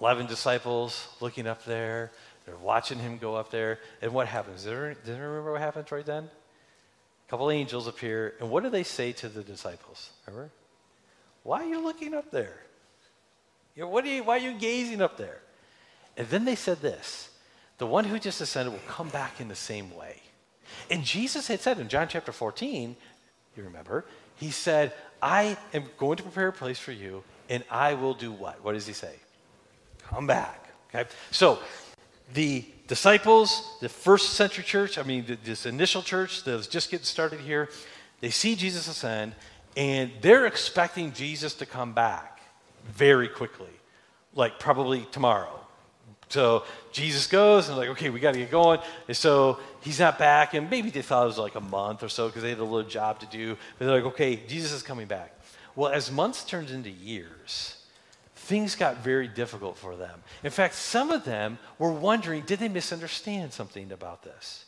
Eleven 0.00 0.26
disciples 0.26 1.08
looking 1.20 1.46
up 1.46 1.64
there. 1.64 2.10
They're 2.46 2.56
watching 2.56 2.98
him 2.98 3.18
go 3.18 3.36
up 3.36 3.50
there. 3.50 3.78
And 4.02 4.12
what 4.12 4.26
happens? 4.26 4.64
Did 4.64 4.74
anyone 4.74 5.20
remember 5.20 5.52
what 5.52 5.60
happens 5.60 5.90
right 5.92 6.04
then? 6.04 6.28
Couple 7.34 7.50
angels 7.50 7.88
appear. 7.88 8.34
And 8.38 8.48
what 8.48 8.62
do 8.62 8.70
they 8.70 8.84
say 8.84 9.10
to 9.10 9.28
the 9.28 9.42
disciples? 9.42 10.10
Remember? 10.28 10.52
Why 11.42 11.64
are 11.64 11.66
you 11.66 11.82
looking 11.82 12.14
up 12.14 12.30
there? 12.30 12.60
You 13.74 13.82
know, 13.82 13.88
what 13.88 14.04
are 14.04 14.08
you, 14.08 14.22
why 14.22 14.36
are 14.36 14.38
you 14.38 14.52
gazing 14.52 15.02
up 15.02 15.16
there? 15.16 15.40
And 16.16 16.28
then 16.28 16.44
they 16.44 16.54
said 16.54 16.80
this 16.80 17.30
The 17.78 17.88
one 17.88 18.04
who 18.04 18.20
just 18.20 18.40
ascended 18.40 18.72
will 18.72 18.78
come 18.86 19.08
back 19.08 19.40
in 19.40 19.48
the 19.48 19.56
same 19.56 19.92
way. 19.96 20.22
And 20.88 21.02
Jesus 21.02 21.48
had 21.48 21.58
said 21.58 21.80
in 21.80 21.88
John 21.88 22.06
chapter 22.06 22.30
14, 22.30 22.94
you 23.56 23.62
remember, 23.64 24.04
he 24.36 24.52
said, 24.52 24.92
I 25.20 25.56
am 25.72 25.86
going 25.98 26.18
to 26.18 26.22
prepare 26.22 26.46
a 26.46 26.52
place 26.52 26.78
for 26.78 26.92
you, 26.92 27.24
and 27.48 27.64
I 27.68 27.94
will 27.94 28.14
do 28.14 28.30
what? 28.30 28.62
What 28.64 28.74
does 28.74 28.86
he 28.86 28.92
say? 28.92 29.16
Come 30.04 30.28
back. 30.28 30.68
Okay? 30.94 31.10
So 31.32 31.58
the 32.32 32.64
disciples, 32.86 33.76
the 33.80 33.88
first 33.88 34.34
century 34.34 34.64
church, 34.64 34.98
I 34.98 35.02
mean, 35.02 35.38
this 35.44 35.66
initial 35.66 36.02
church 36.02 36.44
that 36.44 36.56
was 36.56 36.66
just 36.66 36.90
getting 36.90 37.04
started 37.04 37.40
here, 37.40 37.68
they 38.20 38.30
see 38.30 38.56
Jesus 38.56 38.88
ascend, 38.88 39.34
and 39.76 40.10
they're 40.20 40.46
expecting 40.46 41.12
Jesus 41.12 41.54
to 41.54 41.66
come 41.66 41.92
back 41.92 42.40
very 42.86 43.28
quickly, 43.28 43.70
like 44.34 44.58
probably 44.58 45.06
tomorrow. 45.12 45.60
So 46.28 46.64
Jesus 46.92 47.26
goes 47.26 47.68
and 47.68 47.76
like, 47.76 47.90
okay, 47.90 48.10
we 48.10 48.18
got 48.18 48.32
to 48.32 48.38
get 48.38 48.50
going. 48.50 48.80
And 49.08 49.16
so 49.16 49.60
he's 49.82 50.00
not 50.00 50.18
back, 50.18 50.54
and 50.54 50.68
maybe 50.70 50.90
they 50.90 51.02
thought 51.02 51.24
it 51.24 51.26
was 51.26 51.38
like 51.38 51.54
a 51.54 51.60
month 51.60 52.02
or 52.02 52.08
so 52.08 52.26
because 52.26 52.42
they 52.42 52.50
had 52.50 52.58
a 52.58 52.64
little 52.64 52.88
job 52.88 53.20
to 53.20 53.26
do. 53.26 53.56
But 53.78 53.86
they're 53.86 53.94
like, 53.94 54.12
okay, 54.14 54.36
Jesus 54.48 54.72
is 54.72 54.82
coming 54.82 55.06
back. 55.06 55.38
Well, 55.76 55.92
as 55.92 56.10
months 56.10 56.44
turned 56.44 56.70
into 56.70 56.90
years, 56.90 57.83
things 58.44 58.76
got 58.76 58.98
very 58.98 59.26
difficult 59.26 59.76
for 59.76 59.96
them. 59.96 60.22
In 60.42 60.50
fact, 60.50 60.74
some 60.74 61.10
of 61.10 61.24
them 61.24 61.58
were 61.78 61.92
wondering, 61.92 62.42
did 62.42 62.58
they 62.58 62.68
misunderstand 62.68 63.52
something 63.52 63.90
about 63.90 64.22
this? 64.22 64.66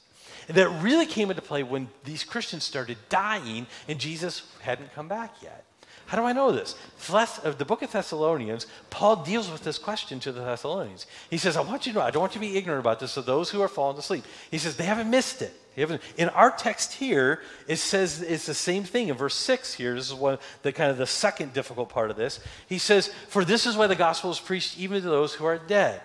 And 0.48 0.56
that 0.56 0.68
really 0.82 1.06
came 1.06 1.30
into 1.30 1.42
play 1.42 1.62
when 1.62 1.88
these 2.04 2.24
Christians 2.24 2.64
started 2.64 2.96
dying 3.08 3.66
and 3.88 3.98
Jesus 3.98 4.42
hadn't 4.60 4.94
come 4.94 5.08
back 5.08 5.34
yet. 5.42 5.64
How 6.06 6.16
do 6.16 6.24
I 6.24 6.32
know 6.32 6.52
this? 6.52 6.76
The 7.08 7.64
book 7.64 7.82
of 7.82 7.92
Thessalonians, 7.92 8.66
Paul 8.90 9.16
deals 9.24 9.50
with 9.50 9.64
this 9.64 9.76
question 9.76 10.20
to 10.20 10.32
the 10.32 10.40
Thessalonians. 10.40 11.06
He 11.30 11.36
says, 11.38 11.56
I 11.56 11.62
want 11.62 11.86
you 11.86 11.92
to 11.92 11.98
know, 11.98 12.04
I 12.04 12.10
don't 12.10 12.20
want 12.20 12.34
you 12.34 12.40
to 12.40 12.46
be 12.46 12.56
ignorant 12.56 12.80
about 12.80 13.00
this, 13.00 13.12
so 13.12 13.22
those 13.22 13.50
who 13.50 13.60
are 13.60 13.68
fallen 13.68 13.96
asleep. 13.96 14.24
He 14.50 14.58
says, 14.58 14.76
they 14.76 14.84
haven't 14.84 15.10
missed 15.10 15.42
it. 15.42 15.52
In 16.16 16.30
our 16.30 16.50
text 16.50 16.94
here, 16.94 17.42
it 17.68 17.76
says 17.76 18.22
it's 18.22 18.46
the 18.46 18.54
same 18.54 18.84
thing. 18.84 19.08
In 19.08 19.14
verse 19.14 19.34
6 19.34 19.74
here, 19.74 19.94
this 19.94 20.06
is 20.06 20.14
one 20.14 20.38
the 20.62 20.72
kind 20.72 20.90
of 20.90 20.96
the 20.96 21.06
second 21.06 21.52
difficult 21.52 21.90
part 21.90 22.10
of 22.10 22.16
this. 22.16 22.40
He 22.66 22.78
says, 22.78 23.08
For 23.28 23.44
this 23.44 23.66
is 23.66 23.76
why 23.76 23.86
the 23.86 23.94
gospel 23.94 24.30
is 24.30 24.40
preached 24.40 24.78
even 24.78 25.02
to 25.02 25.08
those 25.08 25.34
who 25.34 25.44
are 25.44 25.58
dead. 25.58 26.00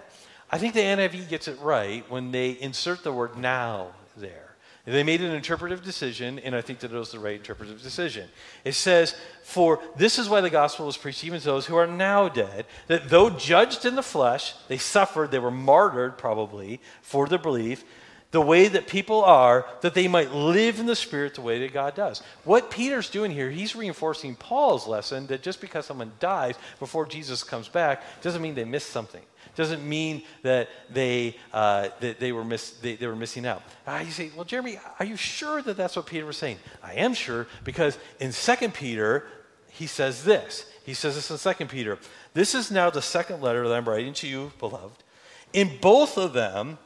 I 0.52 0.58
think 0.58 0.74
the 0.74 0.82
NIV 0.82 1.30
gets 1.30 1.47
it 1.47 1.58
right 1.62 2.04
when 2.12 2.32
they 2.32 2.52
insert 2.52 3.04
the 3.04 3.14
word 3.14 3.38
now 3.38 3.91
there. 4.18 4.41
They 4.86 5.04
made 5.04 5.22
an 5.22 5.32
interpretive 5.32 5.84
decision, 5.84 6.40
and 6.40 6.56
I 6.56 6.62
think 6.62 6.80
that 6.80 6.92
it 6.92 6.98
was 6.98 7.12
the 7.12 7.20
right 7.20 7.36
interpretive 7.36 7.84
decision. 7.84 8.28
It 8.66 8.74
says, 8.74 9.16
For 9.44 9.80
this 9.96 10.18
is 10.18 10.28
why 10.28 10.42
the 10.42 10.50
gospel 10.50 10.88
was 10.88 10.98
preached 10.98 11.24
even 11.24 11.40
to 11.40 11.46
those 11.46 11.68
who 11.68 11.76
are 11.76 11.86
now 11.86 12.30
dead, 12.30 12.66
that 12.88 13.10
though 13.10 13.30
judged 13.30 13.86
in 13.86 13.96
the 13.96 14.02
flesh, 14.02 14.56
they 14.68 14.80
suffered, 14.80 15.30
they 15.30 15.40
were 15.40 15.52
martyred 15.52 16.18
probably 16.18 16.82
for 17.04 17.28
their 17.28 17.38
belief, 17.38 17.84
the 18.32 18.42
way 18.42 18.68
that 18.68 18.88
people 18.88 19.24
are, 19.24 19.66
that 19.82 19.94
they 19.94 20.08
might 20.08 20.32
live 20.32 20.80
in 20.80 20.86
the 20.86 20.96
Spirit 20.96 21.36
the 21.36 21.42
way 21.42 21.60
that 21.60 21.74
God 21.74 21.96
does. 21.96 22.24
What 22.44 22.72
Peter's 22.72 23.10
doing 23.10 23.32
here, 23.32 23.50
he's 23.50 23.76
reinforcing 23.76 24.36
Paul's 24.36 24.88
lesson 24.88 25.28
that 25.28 25.42
just 25.42 25.62
because 25.62 25.86
someone 25.86 26.14
dies 26.20 26.56
before 26.80 27.06
Jesus 27.06 27.44
comes 27.44 27.68
back 27.68 28.04
doesn't 28.22 28.42
mean 28.42 28.56
they 28.56 28.64
missed 28.64 28.90
something 28.90 29.22
doesn't 29.56 29.88
mean 29.88 30.24
that 30.44 30.70
they, 30.90 31.36
uh, 31.54 31.90
that 32.00 32.20
they, 32.20 32.32
were, 32.32 32.44
miss, 32.44 32.72
they, 32.72 32.96
they 32.96 33.08
were 33.08 33.16
missing 33.16 33.46
out. 33.46 33.62
Uh, 33.86 34.02
you 34.04 34.12
say, 34.12 34.32
well, 34.36 34.46
Jeremy, 34.46 34.80
are 35.00 35.06
you 35.06 35.16
sure 35.16 35.62
that 35.62 35.78
that's 35.78 35.96
what 35.96 36.06
Peter 36.06 36.26
was 36.26 36.38
saying? 36.38 36.58
I 36.82 36.94
am 36.94 37.14
sure 37.14 37.48
because 37.64 37.98
in 38.20 38.32
2 38.32 38.70
Peter, 38.70 39.28
he 39.70 39.88
says 39.88 40.24
this. 40.24 40.72
He 40.86 40.94
says 40.94 41.16
this 41.16 41.46
in 41.46 41.56
2 41.56 41.66
Peter. 41.66 42.00
This 42.34 42.56
is 42.56 42.72
now 42.72 42.90
the 42.90 43.02
second 43.02 43.42
letter 43.42 43.68
that 43.68 43.76
I'm 43.76 43.88
writing 43.88 44.14
to 44.16 44.28
you, 44.28 44.52
beloved. 44.60 45.04
In 45.54 45.78
both 45.82 46.18
of 46.18 46.34
them, 46.34 46.78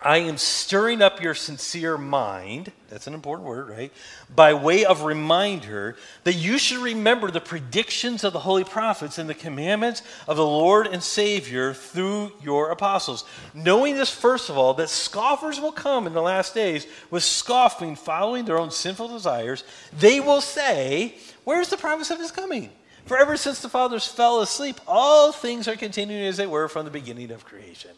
I 0.00 0.18
am 0.18 0.36
stirring 0.36 1.02
up 1.02 1.20
your 1.20 1.34
sincere 1.34 1.98
mind, 1.98 2.70
that's 2.88 3.08
an 3.08 3.14
important 3.14 3.48
word, 3.48 3.68
right? 3.68 3.92
By 4.32 4.54
way 4.54 4.84
of 4.84 5.02
reminder 5.02 5.96
that 6.22 6.34
you 6.34 6.56
should 6.56 6.78
remember 6.78 7.32
the 7.32 7.40
predictions 7.40 8.22
of 8.22 8.32
the 8.32 8.38
holy 8.38 8.62
prophets 8.62 9.18
and 9.18 9.28
the 9.28 9.34
commandments 9.34 10.02
of 10.28 10.36
the 10.36 10.46
Lord 10.46 10.86
and 10.86 11.02
Savior 11.02 11.74
through 11.74 12.32
your 12.40 12.70
apostles. 12.70 13.24
Knowing 13.54 13.96
this, 13.96 14.10
first 14.10 14.48
of 14.48 14.56
all, 14.56 14.72
that 14.74 14.88
scoffers 14.88 15.60
will 15.60 15.72
come 15.72 16.06
in 16.06 16.12
the 16.12 16.22
last 16.22 16.54
days 16.54 16.86
with 17.10 17.24
scoffing, 17.24 17.96
following 17.96 18.44
their 18.44 18.58
own 18.58 18.70
sinful 18.70 19.08
desires, 19.08 19.64
they 19.98 20.20
will 20.20 20.40
say, 20.40 21.16
Where's 21.42 21.70
the 21.70 21.76
promise 21.76 22.12
of 22.12 22.20
his 22.20 22.30
coming? 22.30 22.70
For 23.06 23.18
ever 23.18 23.36
since 23.36 23.60
the 23.60 23.68
fathers 23.68 24.06
fell 24.06 24.42
asleep, 24.42 24.78
all 24.86 25.32
things 25.32 25.66
are 25.66 25.76
continuing 25.76 26.26
as 26.26 26.36
they 26.36 26.46
were 26.46 26.68
from 26.68 26.84
the 26.84 26.90
beginning 26.90 27.32
of 27.32 27.44
creation. 27.44 27.92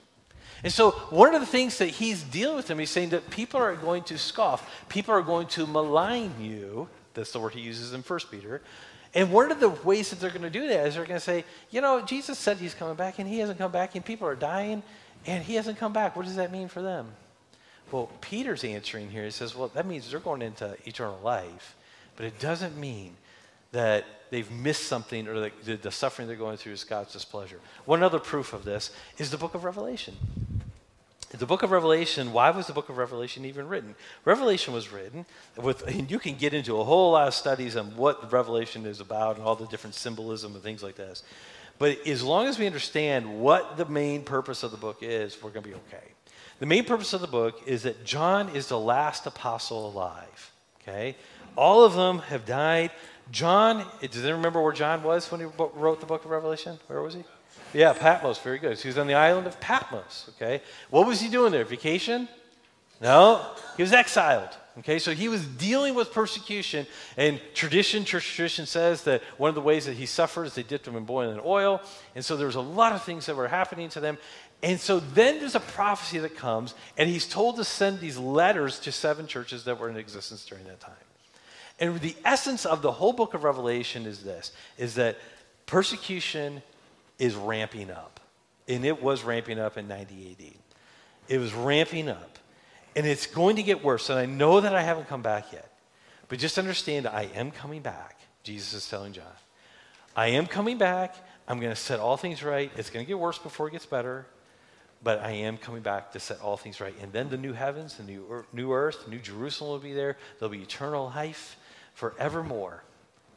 And 0.63 0.73
so, 0.73 0.91
one 1.11 1.35
of 1.35 1.41
the 1.41 1.47
things 1.47 1.79
that 1.79 1.89
he's 1.89 2.23
dealing 2.23 2.57
with 2.57 2.67
them, 2.67 2.79
he's 2.79 2.91
saying 2.91 3.11
that 3.11 3.31
people 3.31 3.61
are 3.61 3.75
going 3.75 4.03
to 4.05 4.19
scoff, 4.19 4.87
people 4.89 5.15
are 5.15 5.23
going 5.23 5.47
to 5.49 5.67
malign 5.67 6.35
you. 6.41 6.89
That's 7.15 7.33
the 7.33 7.41
word 7.41 7.55
he 7.55 7.61
uses 7.61 7.93
in 7.93 8.03
1 8.03 8.21
Peter. 8.31 8.61
And 9.15 9.33
one 9.33 9.51
of 9.51 9.59
the 9.59 9.71
ways 9.71 10.11
that 10.11 10.21
they're 10.21 10.31
going 10.31 10.43
to 10.43 10.51
do 10.51 10.69
that 10.69 10.87
is 10.87 10.95
they're 10.95 11.05
going 11.05 11.19
to 11.19 11.25
say, 11.25 11.45
you 11.71 11.81
know, 11.81 12.01
Jesus 12.01 12.39
said 12.39 12.59
he's 12.59 12.75
coming 12.75 12.95
back, 12.95 13.19
and 13.19 13.29
he 13.29 13.39
hasn't 13.39 13.59
come 13.59 13.73
back, 13.73 13.95
and 13.95 14.05
people 14.05 14.29
are 14.29 14.37
dying, 14.37 14.83
and 15.27 15.43
he 15.43 15.55
hasn't 15.55 15.79
come 15.79 15.93
back. 15.93 16.15
What 16.15 16.27
does 16.27 16.37
that 16.37 16.53
mean 16.53 16.69
for 16.69 16.83
them? 16.83 17.09
Well, 17.91 18.11
Peter's 18.21 18.63
answering 18.63 19.11
here. 19.11 19.25
He 19.25 19.31
says, 19.31 19.57
well, 19.57 19.69
that 19.69 19.87
means 19.87 20.11
they're 20.11 20.21
going 20.21 20.43
into 20.43 20.77
eternal 20.87 21.19
life, 21.25 21.75
but 22.17 22.25
it 22.25 22.39
doesn't 22.39 22.77
mean 22.77 23.17
that 23.73 24.05
they've 24.31 24.51
missed 24.51 24.85
something 24.85 25.29
or 25.29 25.51
the, 25.65 25.77
the, 25.77 25.91
suffering 25.91 26.29
they're 26.29 26.37
going 26.37 26.57
through 26.57 26.73
is 26.73 26.85
God's 26.85 27.13
displeasure. 27.13 27.61
One 27.85 28.03
other 28.03 28.19
proof 28.19 28.53
of 28.53 28.65
this 28.65 28.91
is 29.19 29.31
the 29.31 29.37
book 29.37 29.55
of 29.55 29.65
Revelation. 29.65 30.17
The 31.31 31.47
book 31.47 31.63
of 31.63 31.71
Revelation, 31.71 32.33
why 32.33 32.51
was 32.51 32.67
the 32.67 32.73
book 32.73 32.89
of 32.89 32.97
Revelation 32.97 33.45
even 33.45 33.69
written? 33.69 33.95
Revelation 34.25 34.75
was 34.75 34.91
written 34.91 35.25
with, 35.57 35.87
and 35.87 36.11
you 36.11 36.19
can 36.19 36.35
get 36.35 36.55
into 36.55 36.81
a 36.81 36.85
whole 36.85 37.13
lot 37.13 37.29
of 37.29 37.35
studies 37.35 37.77
on 37.77 37.97
what 37.97 38.33
Revelation 38.33 38.85
is 38.85 39.01
about 39.01 39.37
and 39.37 39.47
all 39.47 39.55
the 39.55 39.67
different 39.67 39.95
symbolism 39.95 40.55
and 40.55 40.63
things 40.63 40.83
like 40.83 40.97
this. 40.97 41.23
But 41.79 42.05
as 42.07 42.25
long 42.25 42.47
as 42.47 42.59
we 42.59 42.67
understand 42.67 43.41
what 43.41 43.77
the 43.77 43.87
main 43.87 44.25
purpose 44.25 44.65
of 44.65 44.73
the 44.73 44.77
book 44.77 44.99
is, 45.03 45.41
we're 45.41 45.51
going 45.51 45.63
to 45.63 45.69
be 45.69 45.75
okay. 45.77 46.05
The 46.59 46.67
main 46.67 46.85
purpose 46.85 47.13
of 47.13 47.21
the 47.21 47.27
book 47.29 47.63
is 47.65 47.85
that 47.85 48.05
John 48.05 48.49
is 48.51 48.67
the 48.67 48.79
last 48.79 49.25
apostle 49.25 49.89
alive. 49.89 50.53
Okay? 50.83 51.17
All 51.57 51.85
of 51.85 51.95
them 51.95 52.19
have 52.19 52.45
died. 52.45 52.91
John, 53.31 53.85
does 54.01 54.23
anyone 54.23 54.39
remember 54.39 54.63
where 54.63 54.73
John 54.73 55.03
was 55.03 55.31
when 55.31 55.41
he 55.41 55.47
wrote 55.57 56.01
the 56.01 56.07
book 56.07 56.25
of 56.25 56.31
Revelation? 56.31 56.79
Where 56.89 57.03
was 57.03 57.15
he? 57.15 57.25
Yeah, 57.73 57.93
Patmos. 57.93 58.39
Very 58.39 58.59
good. 58.59 58.77
So 58.79 58.83
he 58.83 58.89
was 58.89 58.99
on 58.99 59.07
the 59.07 59.15
island 59.15 59.47
of 59.47 59.61
Patmos. 59.61 60.31
Okay. 60.37 60.63
What 60.91 61.07
was 61.07 61.21
he 61.21 61.29
doing 61.29 61.53
there? 61.53 61.65
Vacation? 61.65 62.29
No, 63.01 63.47
he 63.77 63.83
was 63.83 63.93
exiled. 63.93 64.51
Okay, 64.79 64.99
so 64.99 65.13
he 65.13 65.29
was 65.29 65.45
dealing 65.45 65.95
with 65.95 66.13
persecution, 66.13 66.87
and 67.17 67.41
tradition, 67.55 68.05
church 68.05 68.35
tradition 68.35 68.67
says 68.67 69.03
that 69.05 69.23
one 69.37 69.49
of 69.49 69.55
the 69.55 69.61
ways 69.61 69.85
that 69.87 69.95
he 69.95 70.07
suffered 70.07 70.45
is 70.45 70.55
they 70.55 70.63
dipped 70.63 70.87
him 70.87 70.97
in 70.97 71.05
boiling 71.05 71.41
oil, 71.45 71.83
and 72.15 72.25
so 72.25 72.37
there 72.37 72.47
was 72.47 72.57
a 72.57 72.61
lot 72.61 72.93
of 72.93 73.03
things 73.03 73.27
that 73.27 73.37
were 73.37 73.49
happening 73.49 73.89
to 73.91 74.01
them. 74.01 74.17
And 74.63 74.79
so 74.79 75.01
then 75.01 75.39
there's 75.39 75.55
a 75.55 75.61
prophecy 75.61 76.19
that 76.21 76.37
comes, 76.37 76.75
and 76.97 77.11
he's 77.11 77.27
told 77.27 77.57
to 77.57 77.65
send 77.65 78.01
these 78.01 78.17
letters 78.17 78.79
to 78.81 78.93
seven 78.93 79.27
churches 79.27 79.65
that 79.65 79.79
were 79.79 79.91
in 79.91 79.97
existence 79.97 80.45
during 80.47 80.65
that 80.65 80.81
time. 80.81 80.95
And 81.81 81.99
the 82.01 82.15
essence 82.25 82.67
of 82.67 82.83
the 82.83 82.93
whole 82.93 83.15
book 83.15 83.33
of 83.33 83.43
Revelation 83.43 84.05
is 84.07 84.23
this 84.23 84.53
is 84.77 84.95
that 84.97 85.17
persecution 85.67 86.63
is 87.19 87.35
ramping 87.35 87.91
up. 87.91 88.21
And 88.69 88.85
it 88.85 89.03
was 89.03 89.25
ramping 89.25 89.59
up 89.59 89.77
in 89.77 89.89
90 89.89 90.37
AD. 90.39 90.55
It 91.29 91.39
was 91.39 91.53
ramping 91.53 92.09
up. 92.09 92.39
And 92.95 93.07
it's 93.07 93.27
going 93.27 93.57
to 93.57 93.63
get 93.63 93.83
worse. 93.83 94.11
And 94.11 94.19
I 94.19 94.27
know 94.27 94.61
that 94.61 94.75
I 94.75 94.83
haven't 94.83 95.09
come 95.09 95.23
back 95.23 95.53
yet. 95.53 95.73
But 96.29 96.39
just 96.39 96.59
understand 96.59 97.07
I 97.07 97.23
am 97.35 97.51
coming 97.51 97.83
back. 97.83 98.21
Jesus 98.43 98.73
is 98.75 98.89
telling 98.89 99.13
John. 99.13 99.25
I 100.15 100.29
am 100.29 100.47
coming 100.47 100.79
back. 100.79 101.15
I'm 101.49 101.59
going 101.59 101.73
to 101.73 101.81
set 101.81 101.99
all 101.99 102.17
things 102.17 102.43
right. 102.43 102.71
It's 102.77 102.91
going 102.91 103.05
to 103.05 103.09
get 103.09 103.19
worse 103.19 103.39
before 103.39 103.69
it 103.69 103.73
gets 103.73 103.87
better. 103.87 104.27
But 105.03 105.21
I 105.21 105.31
am 105.31 105.57
coming 105.57 105.83
back 105.83 106.13
to 106.13 106.21
set 106.21 106.41
all 106.41 106.57
things 106.57 106.81
right. 106.81 106.95
And 107.01 107.13
then 107.13 107.31
the 107.31 107.37
new 107.37 107.53
heavens, 107.53 107.97
the 107.97 108.03
new, 108.05 108.45
new 108.53 108.73
earth, 108.73 109.09
new 109.09 109.19
Jerusalem 109.19 109.73
will 109.73 109.79
be 109.79 109.95
there. 109.95 110.17
There'll 110.39 110.53
be 110.53 110.63
eternal 110.63 111.07
life. 111.07 111.57
Forevermore. 112.01 112.83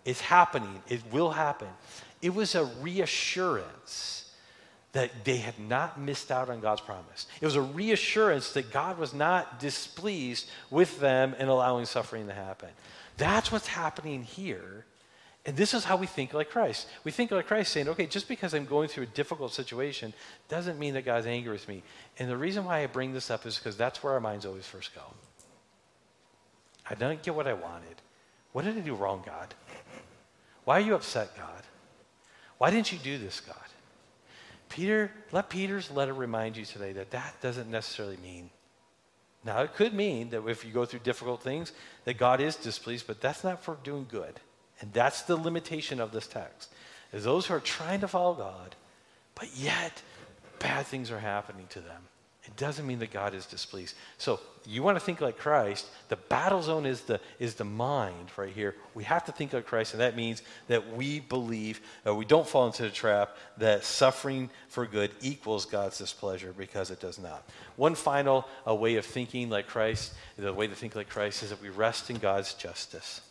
It's 0.05 0.21
happening, 0.21 0.81
it 0.87 1.01
will 1.11 1.31
happen. 1.31 1.67
It 2.21 2.33
was 2.33 2.55
a 2.55 2.63
reassurance 2.81 4.31
that 4.93 5.25
they 5.25 5.37
had 5.37 5.59
not 5.59 5.99
missed 5.99 6.31
out 6.31 6.49
on 6.49 6.61
God's 6.61 6.81
promise. 6.81 7.27
It 7.41 7.45
was 7.45 7.55
a 7.55 7.61
reassurance 7.61 8.53
that 8.53 8.71
God 8.71 8.97
was 8.97 9.13
not 9.13 9.59
displeased 9.59 10.49
with 10.69 10.99
them 10.99 11.35
and 11.37 11.49
allowing 11.49 11.85
suffering 11.85 12.27
to 12.27 12.33
happen. 12.33 12.69
That's 13.17 13.51
what's 13.51 13.67
happening 13.67 14.23
here. 14.23 14.85
And 15.45 15.57
this 15.57 15.73
is 15.73 15.83
how 15.83 15.97
we 15.97 16.07
think 16.07 16.33
like 16.33 16.49
Christ. 16.49 16.87
We 17.03 17.11
think 17.11 17.31
like 17.31 17.47
Christ, 17.47 17.73
saying, 17.73 17.89
okay, 17.89 18.05
just 18.05 18.27
because 18.27 18.53
I'm 18.53 18.65
going 18.65 18.87
through 18.87 19.03
a 19.03 19.07
difficult 19.07 19.51
situation 19.51 20.13
doesn't 20.47 20.79
mean 20.79 20.93
that 20.93 21.05
God's 21.05 21.25
angry 21.25 21.51
with 21.51 21.67
me. 21.67 21.83
And 22.17 22.29
the 22.29 22.37
reason 22.37 22.63
why 22.63 22.83
I 22.83 22.85
bring 22.85 23.13
this 23.13 23.29
up 23.29 23.45
is 23.45 23.57
because 23.57 23.75
that's 23.75 24.01
where 24.03 24.13
our 24.13 24.21
minds 24.21 24.45
always 24.45 24.65
first 24.65 24.95
go. 24.95 25.01
I 26.89 26.93
didn't 26.95 27.23
get 27.23 27.35
what 27.35 27.47
I 27.47 27.53
wanted. 27.53 28.02
What 28.53 28.65
did 28.65 28.77
I 28.77 28.81
do 28.81 28.95
wrong, 28.95 29.23
God? 29.25 29.53
Why 30.63 30.77
are 30.77 30.83
you 30.83 30.95
upset, 30.95 31.35
God? 31.35 31.63
Why 32.57 32.71
didn't 32.71 32.91
you 32.91 32.99
do 32.99 33.17
this, 33.17 33.41
God? 33.41 33.57
Peter, 34.69 35.11
let 35.31 35.49
Peter's 35.49 35.91
letter 35.91 36.13
remind 36.13 36.55
you 36.55 36.65
today 36.65 36.93
that 36.93 37.11
that 37.11 37.41
doesn't 37.41 37.69
necessarily 37.69 38.17
mean. 38.17 38.49
Now, 39.43 39.61
it 39.61 39.75
could 39.75 39.93
mean 39.93 40.29
that 40.29 40.47
if 40.47 40.63
you 40.63 40.71
go 40.71 40.85
through 40.85 41.01
difficult 41.01 41.43
things, 41.43 41.73
that 42.05 42.17
God 42.17 42.39
is 42.39 42.55
displeased, 42.55 43.05
but 43.05 43.19
that's 43.19 43.43
not 43.43 43.61
for 43.61 43.77
doing 43.83 44.07
good. 44.09 44.39
And 44.79 44.93
that's 44.93 45.23
the 45.23 45.35
limitation 45.35 45.99
of 45.99 46.11
this 46.11 46.27
text. 46.27 46.71
Is 47.11 47.25
those 47.25 47.45
who 47.45 47.53
are 47.55 47.59
trying 47.59 47.99
to 48.01 48.07
follow 48.07 48.33
God, 48.33 48.75
but 49.35 49.55
yet 49.55 50.01
bad 50.59 50.85
things 50.87 51.11
are 51.11 51.19
happening 51.19 51.67
to 51.69 51.79
them. 51.79 52.01
It 52.45 52.57
doesn't 52.57 52.85
mean 52.85 52.99
that 52.99 53.11
God 53.11 53.33
is 53.33 53.45
displeased. 53.45 53.95
So 54.17 54.39
you 54.65 54.83
want 54.83 54.97
to 54.97 55.03
think 55.03 55.21
like 55.21 55.37
Christ. 55.37 55.87
The 56.09 56.17
battle 56.17 56.61
zone 56.61 56.85
is 56.85 57.01
the, 57.01 57.21
is 57.39 57.55
the 57.55 57.63
mind 57.63 58.31
right 58.35 58.51
here. 58.51 58.75
We 58.93 59.05
have 59.05 59.25
to 59.25 59.31
think 59.31 59.53
like 59.53 59.65
Christ, 59.65 59.93
and 59.93 60.01
that 60.01 60.17
means 60.17 60.41
that 60.67 60.93
we 60.93 61.21
believe, 61.21 61.79
uh, 62.05 62.13
we 62.13 62.25
don't 62.25 62.47
fall 62.47 62.67
into 62.67 62.83
the 62.83 62.89
trap 62.89 63.37
that 63.57 63.85
suffering 63.85 64.49
for 64.67 64.85
good 64.85 65.11
equals 65.21 65.65
God's 65.65 65.97
displeasure 65.97 66.53
because 66.57 66.91
it 66.91 66.99
does 66.99 67.17
not. 67.17 67.47
One 67.77 67.95
final 67.95 68.45
uh, 68.67 68.75
way 68.75 68.97
of 68.97 69.05
thinking 69.05 69.49
like 69.49 69.67
Christ, 69.67 70.13
the 70.37 70.53
way 70.53 70.67
to 70.67 70.75
think 70.75 70.95
like 70.97 71.09
Christ 71.09 71.43
is 71.43 71.49
that 71.49 71.61
we 71.61 71.69
rest 71.69 72.09
in 72.09 72.17
God's 72.17 72.53
justice. 72.53 73.21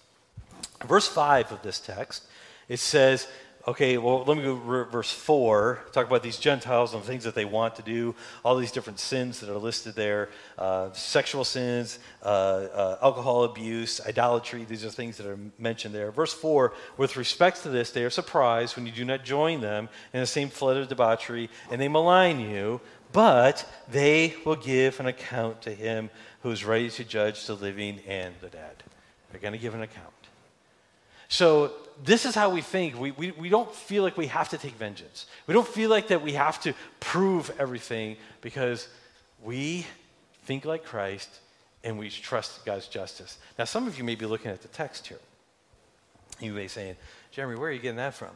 Verse 0.87 1.07
5 1.07 1.53
of 1.53 1.63
this 1.63 1.81
text, 1.81 2.25
it 2.69 2.79
says, 2.79 3.29
okay, 3.67 3.97
well, 3.97 4.25
let 4.25 4.37
me 4.37 4.43
go 4.43 4.57
verse 4.57 5.13
4, 5.13 5.85
talk 5.93 6.07
about 6.07 6.23
these 6.23 6.39
Gentiles 6.39 6.95
and 6.95 7.03
the 7.03 7.07
things 7.07 7.23
that 7.25 7.35
they 7.35 7.45
want 7.45 7.77
to 7.77 7.83
do, 7.83 8.15
all 8.45 8.57
these 8.57 8.73
different 8.73 8.99
sins 8.99 9.41
that 9.41 9.49
are 9.49 9.59
listed 9.59 9.95
there 9.95 10.31
uh, 10.59 10.93
sexual 10.93 11.45
sins, 11.45 11.99
uh, 12.25 12.27
uh, 12.27 12.99
alcohol 13.03 13.45
abuse, 13.45 14.01
idolatry, 14.07 14.65
these 14.65 14.85
are 14.85 14.91
things 14.91 15.17
that 15.17 15.27
are 15.27 15.39
mentioned 15.59 15.95
there. 15.95 16.11
Verse 16.11 16.33
4, 16.33 16.73
with 16.97 17.17
respect 17.17 17.63
to 17.63 17.69
this, 17.69 17.91
they 17.93 18.05
are 18.05 18.11
surprised 18.11 18.77
when 18.77 18.87
you 18.87 18.93
do 18.93 19.05
not 19.05 19.25
join 19.25 19.61
them 19.61 19.89
in 20.13 20.21
the 20.21 20.27
same 20.27 20.49
flood 20.49 20.77
of 20.77 20.89
debauchery, 20.89 21.49
and 21.71 21.81
they 21.81 21.89
malign 21.89 22.41
you, 22.41 22.81
but 23.13 23.69
they 23.89 24.35
will 24.45 24.57
give 24.57 24.99
an 24.99 25.07
account 25.07 25.63
to 25.63 25.73
him 25.73 26.11
who 26.43 26.51
is 26.51 26.65
ready 26.65 26.91
to 26.91 27.05
judge 27.05 27.47
the 27.47 27.55
living 27.55 28.01
and 28.09 28.35
the 28.41 28.49
dead. 28.49 28.83
They're 29.31 29.41
going 29.41 29.53
to 29.53 29.59
give 29.59 29.75
an 29.75 29.83
account. 29.83 30.09
So 31.29 31.73
this 32.05 32.27
is 32.27 32.35
how 32.35 32.51
we 32.51 32.63
think. 32.63 32.99
We, 32.99 33.13
we, 33.13 33.31
we 33.33 33.49
don't 33.49 33.73
feel 33.73 34.03
like 34.03 34.17
we 34.17 34.27
have 34.27 34.49
to 34.51 34.59
take 34.59 34.75
vengeance. 34.75 35.27
We 35.47 35.55
don't 35.55 35.67
feel 35.67 35.89
like 35.89 36.09
that 36.09 36.23
we 36.23 36.33
have 36.33 36.61
to 36.63 36.75
prove 37.01 37.55
everything 37.59 38.17
because 38.41 38.89
we 39.43 39.87
think 40.45 40.65
like 40.65 40.85
Christ 40.85 41.29
and 41.85 41.99
we 41.99 42.11
trust 42.11 42.65
God's 42.65 42.89
justice. 42.89 43.39
Now, 43.59 43.65
some 43.65 43.87
of 43.87 43.99
you 43.99 44.05
may 44.05 44.15
be 44.15 44.27
looking 44.27 44.51
at 44.51 44.63
the 44.63 44.69
text 44.69 45.07
here. 45.07 45.19
You 46.41 46.53
may 46.53 46.63
be 46.63 46.69
saying, 46.69 46.97
Jeremy, 47.31 47.57
where 47.57 47.71
are 47.71 47.73
you 47.73 47.81
getting 47.81 47.97
that 47.97 48.15
from? 48.15 48.31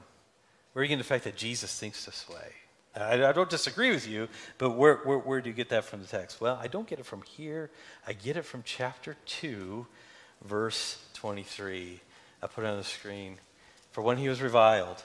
Where 0.73 0.81
are 0.81 0.85
you 0.85 0.89
getting 0.89 0.99
the 0.99 1.05
fact 1.05 1.25
that 1.25 1.37
Jesus 1.37 1.79
thinks 1.79 2.05
this 2.05 2.29
way? 2.29 2.53
I, 2.95 3.27
I 3.27 3.33
don't 3.33 3.51
disagree 3.51 3.91
with 3.91 4.09
you, 4.09 4.29
but 4.59 4.71
where, 4.71 4.97
where, 4.99 5.19
where 5.19 5.41
do 5.41 5.51
you 5.51 5.55
get 5.55 5.71
that 5.71 5.85
from 5.85 6.01
the 6.01 6.07
text? 6.07 6.41
Well, 6.41 6.59
I 6.61 6.69
don't 6.69 6.87
get 6.87 6.99
it 6.99 7.07
from 7.07 7.23
here. 7.23 7.71
I 8.07 8.13
get 8.13 8.37
it 8.37 8.45
from 8.45 8.63
chapter 8.65 9.17
2, 9.27 9.87
verse 10.45 11.03
23. 11.15 12.01
I 12.43 12.47
put 12.47 12.65
it 12.65 12.67
on 12.69 12.77
the 12.77 12.85
screen. 12.85 13.39
For 13.97 14.03
when 14.03 14.19
he 14.19 14.29
was 14.29 14.43
reviled, 14.43 15.03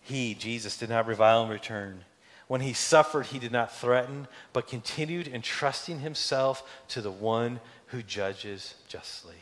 he, 0.00 0.32
Jesus, 0.32 0.78
did 0.78 0.88
not 0.88 1.06
revile 1.06 1.44
in 1.44 1.50
return. 1.50 2.06
When 2.46 2.62
he 2.62 2.72
suffered, 2.72 3.26
he 3.26 3.38
did 3.38 3.52
not 3.52 3.76
threaten, 3.76 4.28
but 4.54 4.66
continued 4.66 5.28
entrusting 5.28 6.00
himself 6.00 6.66
to 6.88 7.02
the 7.02 7.10
one 7.10 7.60
who 7.88 8.02
judges 8.02 8.76
justly. 8.88 9.34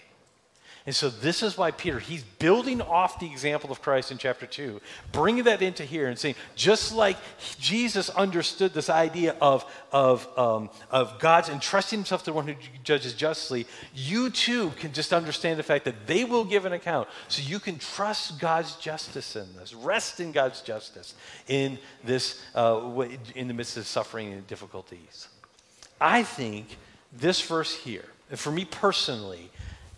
And 0.87 0.95
so 0.95 1.11
this 1.11 1.43
is 1.43 1.59
why 1.59 1.73
Peter, 1.73 1.99
he's 1.99 2.23
building 2.23 2.81
off 2.81 3.19
the 3.19 3.27
example 3.27 3.73
of 3.73 3.83
Christ 3.83 4.13
in 4.13 4.19
chapter 4.19 4.47
2, 4.47 4.81
bringing 5.11 5.43
that 5.45 5.61
into 5.61 5.83
here 5.83 6.07
and 6.07 6.17
saying, 6.17 6.37
just 6.55 6.93
like 6.95 7.17
Jesus 7.59 8.09
understood 8.11 8.73
this 8.73 8.89
idea 8.89 9.35
of, 9.41 9.69
of, 9.91 10.29
um, 10.39 10.71
of 10.93 11.19
God's 11.19 11.49
entrusting 11.49 11.99
himself 11.99 12.23
to 12.23 12.27
the 12.27 12.35
one 12.35 12.47
who 12.47 12.55
judges 12.85 13.15
justly, 13.15 13.67
you 13.97 14.31
too 14.31 14.71
can 14.79 14.93
just 14.93 15.13
understand 15.13 15.59
the 15.59 15.65
fact 15.65 15.87
that 15.87 16.07
they 16.07 16.23
will 16.23 16.45
give 16.45 16.67
an 16.67 16.73
account. 16.73 17.09
So 17.27 17.43
you 17.43 17.59
can 17.59 17.79
trust 17.81 18.39
God's 18.39 18.77
justice 18.77 19.35
in 19.35 19.49
this, 19.59 19.75
rest 19.75 20.21
in 20.21 20.31
God's 20.31 20.61
justice 20.61 21.15
in 21.49 21.79
this, 22.05 22.41
uh, 22.55 23.07
in 23.35 23.49
the 23.49 23.55
midst 23.55 23.77
of 23.77 23.89
suffering 23.89 24.33
and 24.33 24.47
difficulties. 24.47 25.27
I 26.01 26.23
think 26.23 26.77
this 27.13 27.41
verse 27.41 27.75
here, 27.75 28.05
for 28.37 28.53
me 28.53 28.65
personally, 28.65 29.51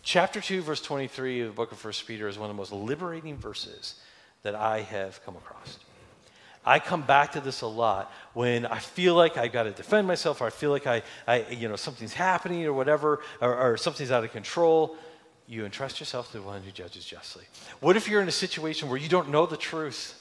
Chapter 0.08 0.40
2, 0.40 0.62
verse 0.62 0.80
23 0.80 1.42
of 1.42 1.48
the 1.48 1.52
book 1.52 1.70
of 1.70 1.84
1 1.84 1.92
Peter 2.06 2.28
is 2.28 2.38
one 2.38 2.48
of 2.48 2.56
the 2.56 2.58
most 2.58 2.72
liberating 2.72 3.36
verses 3.36 3.96
that 4.42 4.54
I 4.54 4.80
have 4.80 5.22
come 5.22 5.36
across. 5.36 5.78
I 6.64 6.78
come 6.78 7.02
back 7.02 7.32
to 7.32 7.42
this 7.42 7.60
a 7.60 7.66
lot 7.66 8.10
when 8.32 8.64
I 8.64 8.78
feel 8.78 9.14
like 9.14 9.36
I've 9.36 9.52
got 9.52 9.64
to 9.64 9.70
defend 9.70 10.06
myself, 10.06 10.40
or 10.40 10.46
I 10.46 10.50
feel 10.50 10.70
like 10.70 10.86
I, 10.86 11.02
I, 11.26 11.44
you 11.50 11.68
know, 11.68 11.76
something's 11.76 12.14
happening 12.14 12.64
or 12.64 12.72
whatever, 12.72 13.20
or, 13.42 13.54
or 13.54 13.76
something's 13.76 14.10
out 14.10 14.24
of 14.24 14.32
control. 14.32 14.96
You 15.46 15.66
entrust 15.66 16.00
yourself 16.00 16.32
to 16.32 16.38
the 16.38 16.42
one 16.42 16.62
who 16.62 16.70
judges 16.70 17.04
justly. 17.04 17.44
What 17.80 17.94
if 17.98 18.08
you're 18.08 18.22
in 18.22 18.28
a 18.28 18.32
situation 18.32 18.88
where 18.88 18.96
you 18.96 19.10
don't 19.10 19.28
know 19.28 19.44
the 19.44 19.58
truth? 19.58 20.14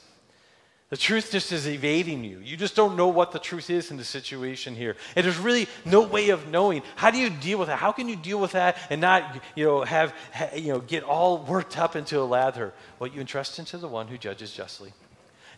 The 0.89 0.97
truth 0.97 1.31
just 1.31 1.51
is 1.51 1.67
evading 1.67 2.23
you. 2.23 2.39
You 2.39 2.55
just 2.55 2.73
don't 2.73 2.95
know 2.95 3.09
what 3.09 3.33
the 3.33 3.39
truth 3.39 3.69
is 3.69 3.91
in 3.91 3.97
the 3.97 4.05
situation 4.05 4.73
here. 4.73 4.95
And 5.17 5.25
there's 5.25 5.37
really 5.37 5.67
no 5.83 6.01
way 6.01 6.29
of 6.29 6.47
knowing. 6.47 6.81
How 6.95 7.11
do 7.11 7.17
you 7.17 7.29
deal 7.29 7.59
with 7.59 7.67
that? 7.67 7.77
How 7.77 7.91
can 7.91 8.07
you 8.07 8.15
deal 8.15 8.39
with 8.39 8.53
that 8.53 8.77
and 8.89 9.01
not, 9.01 9.41
you 9.55 9.65
know, 9.65 9.83
have, 9.83 10.13
you 10.55 10.71
know, 10.71 10.79
get 10.79 11.03
all 11.03 11.39
worked 11.39 11.77
up 11.77 11.97
into 11.97 12.21
a 12.21 12.23
lather? 12.23 12.73
Well, 12.99 13.09
you 13.09 13.19
entrust 13.19 13.59
into 13.59 13.77
the 13.77 13.87
one 13.89 14.07
who 14.07 14.17
judges 14.17 14.53
justly. 14.53 14.93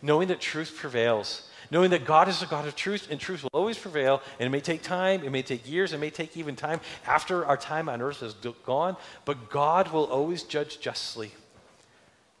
Knowing 0.02 0.26
that 0.28 0.40
truth 0.40 0.74
prevails. 0.76 1.48
Knowing 1.70 1.90
that 1.90 2.04
God 2.04 2.28
is 2.28 2.42
a 2.42 2.46
God 2.46 2.66
of 2.66 2.74
truth 2.74 3.06
and 3.08 3.20
truth 3.20 3.44
will 3.44 3.50
always 3.52 3.78
prevail. 3.78 4.22
And 4.40 4.48
it 4.48 4.50
may 4.50 4.60
take 4.60 4.82
time, 4.82 5.22
it 5.22 5.30
may 5.30 5.42
take 5.42 5.70
years, 5.70 5.92
it 5.92 6.00
may 6.00 6.10
take 6.10 6.36
even 6.36 6.56
time 6.56 6.80
after 7.06 7.46
our 7.46 7.56
time 7.56 7.88
on 7.88 8.02
earth 8.02 8.24
is 8.24 8.34
gone, 8.66 8.96
but 9.24 9.48
God 9.48 9.92
will 9.92 10.06
always 10.06 10.42
judge 10.42 10.80
justly. 10.80 11.30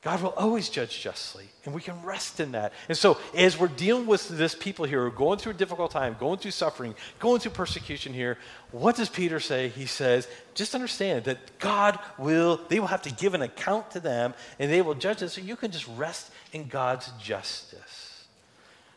God 0.02 0.22
will 0.22 0.30
always 0.30 0.70
judge 0.70 0.98
justly, 1.02 1.44
and 1.66 1.74
we 1.74 1.82
can 1.82 2.02
rest 2.02 2.40
in 2.40 2.52
that. 2.52 2.72
And 2.88 2.96
so, 2.96 3.18
as 3.36 3.58
we're 3.58 3.68
dealing 3.68 4.06
with 4.06 4.28
this 4.28 4.54
people 4.54 4.86
here 4.86 5.00
who 5.00 5.08
are 5.08 5.10
going 5.10 5.38
through 5.38 5.52
a 5.52 5.56
difficult 5.56 5.90
time, 5.90 6.16
going 6.18 6.38
through 6.38 6.52
suffering, 6.52 6.94
going 7.18 7.38
through 7.38 7.50
persecution 7.50 8.14
here, 8.14 8.38
what 8.72 8.96
does 8.96 9.10
Peter 9.10 9.38
say? 9.40 9.68
He 9.68 9.84
says, 9.84 10.26
just 10.54 10.74
understand 10.74 11.24
that 11.24 11.58
God 11.58 11.98
will, 12.16 12.60
they 12.68 12.80
will 12.80 12.86
have 12.86 13.02
to 13.02 13.12
give 13.12 13.34
an 13.34 13.42
account 13.42 13.90
to 13.90 14.00
them, 14.00 14.32
and 14.58 14.72
they 14.72 14.80
will 14.80 14.94
judge 14.94 15.22
us, 15.22 15.34
so 15.34 15.42
you 15.42 15.54
can 15.54 15.70
just 15.70 15.86
rest 15.98 16.30
in 16.54 16.66
God's 16.68 17.12
justice. 17.22 18.24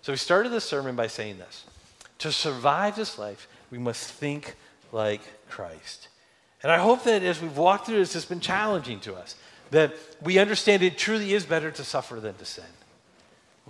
So, 0.04 0.14
we 0.14 0.18
started 0.18 0.54
this 0.54 0.64
sermon 0.64 0.96
by 0.96 1.08
saying 1.08 1.38
this 1.38 1.66
To 2.20 2.32
survive 2.32 2.96
this 2.96 3.20
life, 3.20 3.50
we 3.72 3.78
must 3.78 4.10
think 4.10 4.56
like 4.94 5.22
Christ. 5.50 6.08
And 6.62 6.72
I 6.72 6.78
hope 6.78 7.04
that 7.04 7.24
as 7.24 7.42
we've 7.42 7.58
walked 7.58 7.88
through 7.88 7.98
this, 7.98 8.16
it's 8.16 8.24
been 8.24 8.40
challenging 8.40 9.02
to 9.02 9.16
us 9.16 9.36
that 9.74 9.94
we 10.22 10.38
understand 10.38 10.84
it 10.84 10.98
truly 10.98 11.34
is 11.34 11.46
better 11.46 11.72
to 11.72 11.84
suffer 11.84 12.20
than 12.20 12.36
to 12.36 12.46
sin. 12.46 12.64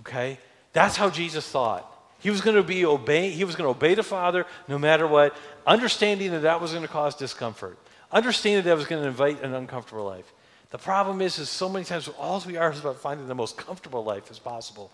Okay? 0.00 0.38
That's 0.72 0.96
how 0.96 1.10
Jesus 1.10 1.48
thought. 1.48 1.90
He 2.20 2.30
was 2.30 2.40
going 2.40 2.56
to 2.56 2.62
be 2.62 2.84
obey, 2.84 3.30
he 3.30 3.44
was 3.44 3.56
going 3.56 3.66
to 3.66 3.76
obey 3.76 3.94
the 3.94 4.02
Father 4.02 4.46
no 4.68 4.78
matter 4.78 5.06
what, 5.06 5.36
understanding 5.66 6.30
that 6.30 6.42
that 6.42 6.60
was 6.60 6.70
going 6.70 6.82
to 6.82 6.88
cause 6.88 7.14
discomfort, 7.14 7.78
understanding 8.12 8.62
that 8.62 8.70
that 8.70 8.76
was 8.76 8.86
going 8.86 9.02
to 9.02 9.08
invite 9.08 9.42
an 9.42 9.54
uncomfortable 9.54 10.04
life. 10.04 10.32
The 10.70 10.78
problem 10.78 11.20
is, 11.20 11.38
is 11.38 11.48
so 11.50 11.68
many 11.68 11.84
times 11.84 12.08
all 12.18 12.42
we 12.46 12.56
are 12.56 12.72
is 12.72 12.80
about 12.80 12.96
finding 12.98 13.26
the 13.28 13.34
most 13.34 13.56
comfortable 13.56 14.04
life 14.04 14.30
as 14.30 14.38
possible 14.38 14.90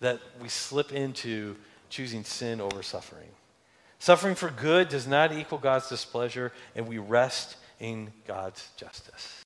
that 0.00 0.20
we 0.40 0.48
slip 0.48 0.92
into 0.92 1.56
choosing 1.88 2.24
sin 2.24 2.60
over 2.60 2.82
suffering. 2.82 3.28
Suffering 3.98 4.34
for 4.34 4.50
good 4.50 4.88
does 4.88 5.06
not 5.06 5.32
equal 5.32 5.58
God's 5.58 5.88
displeasure, 5.88 6.52
and 6.76 6.86
we 6.86 6.98
rest 6.98 7.56
in 7.80 8.12
God's 8.26 8.68
justice. 8.76 9.42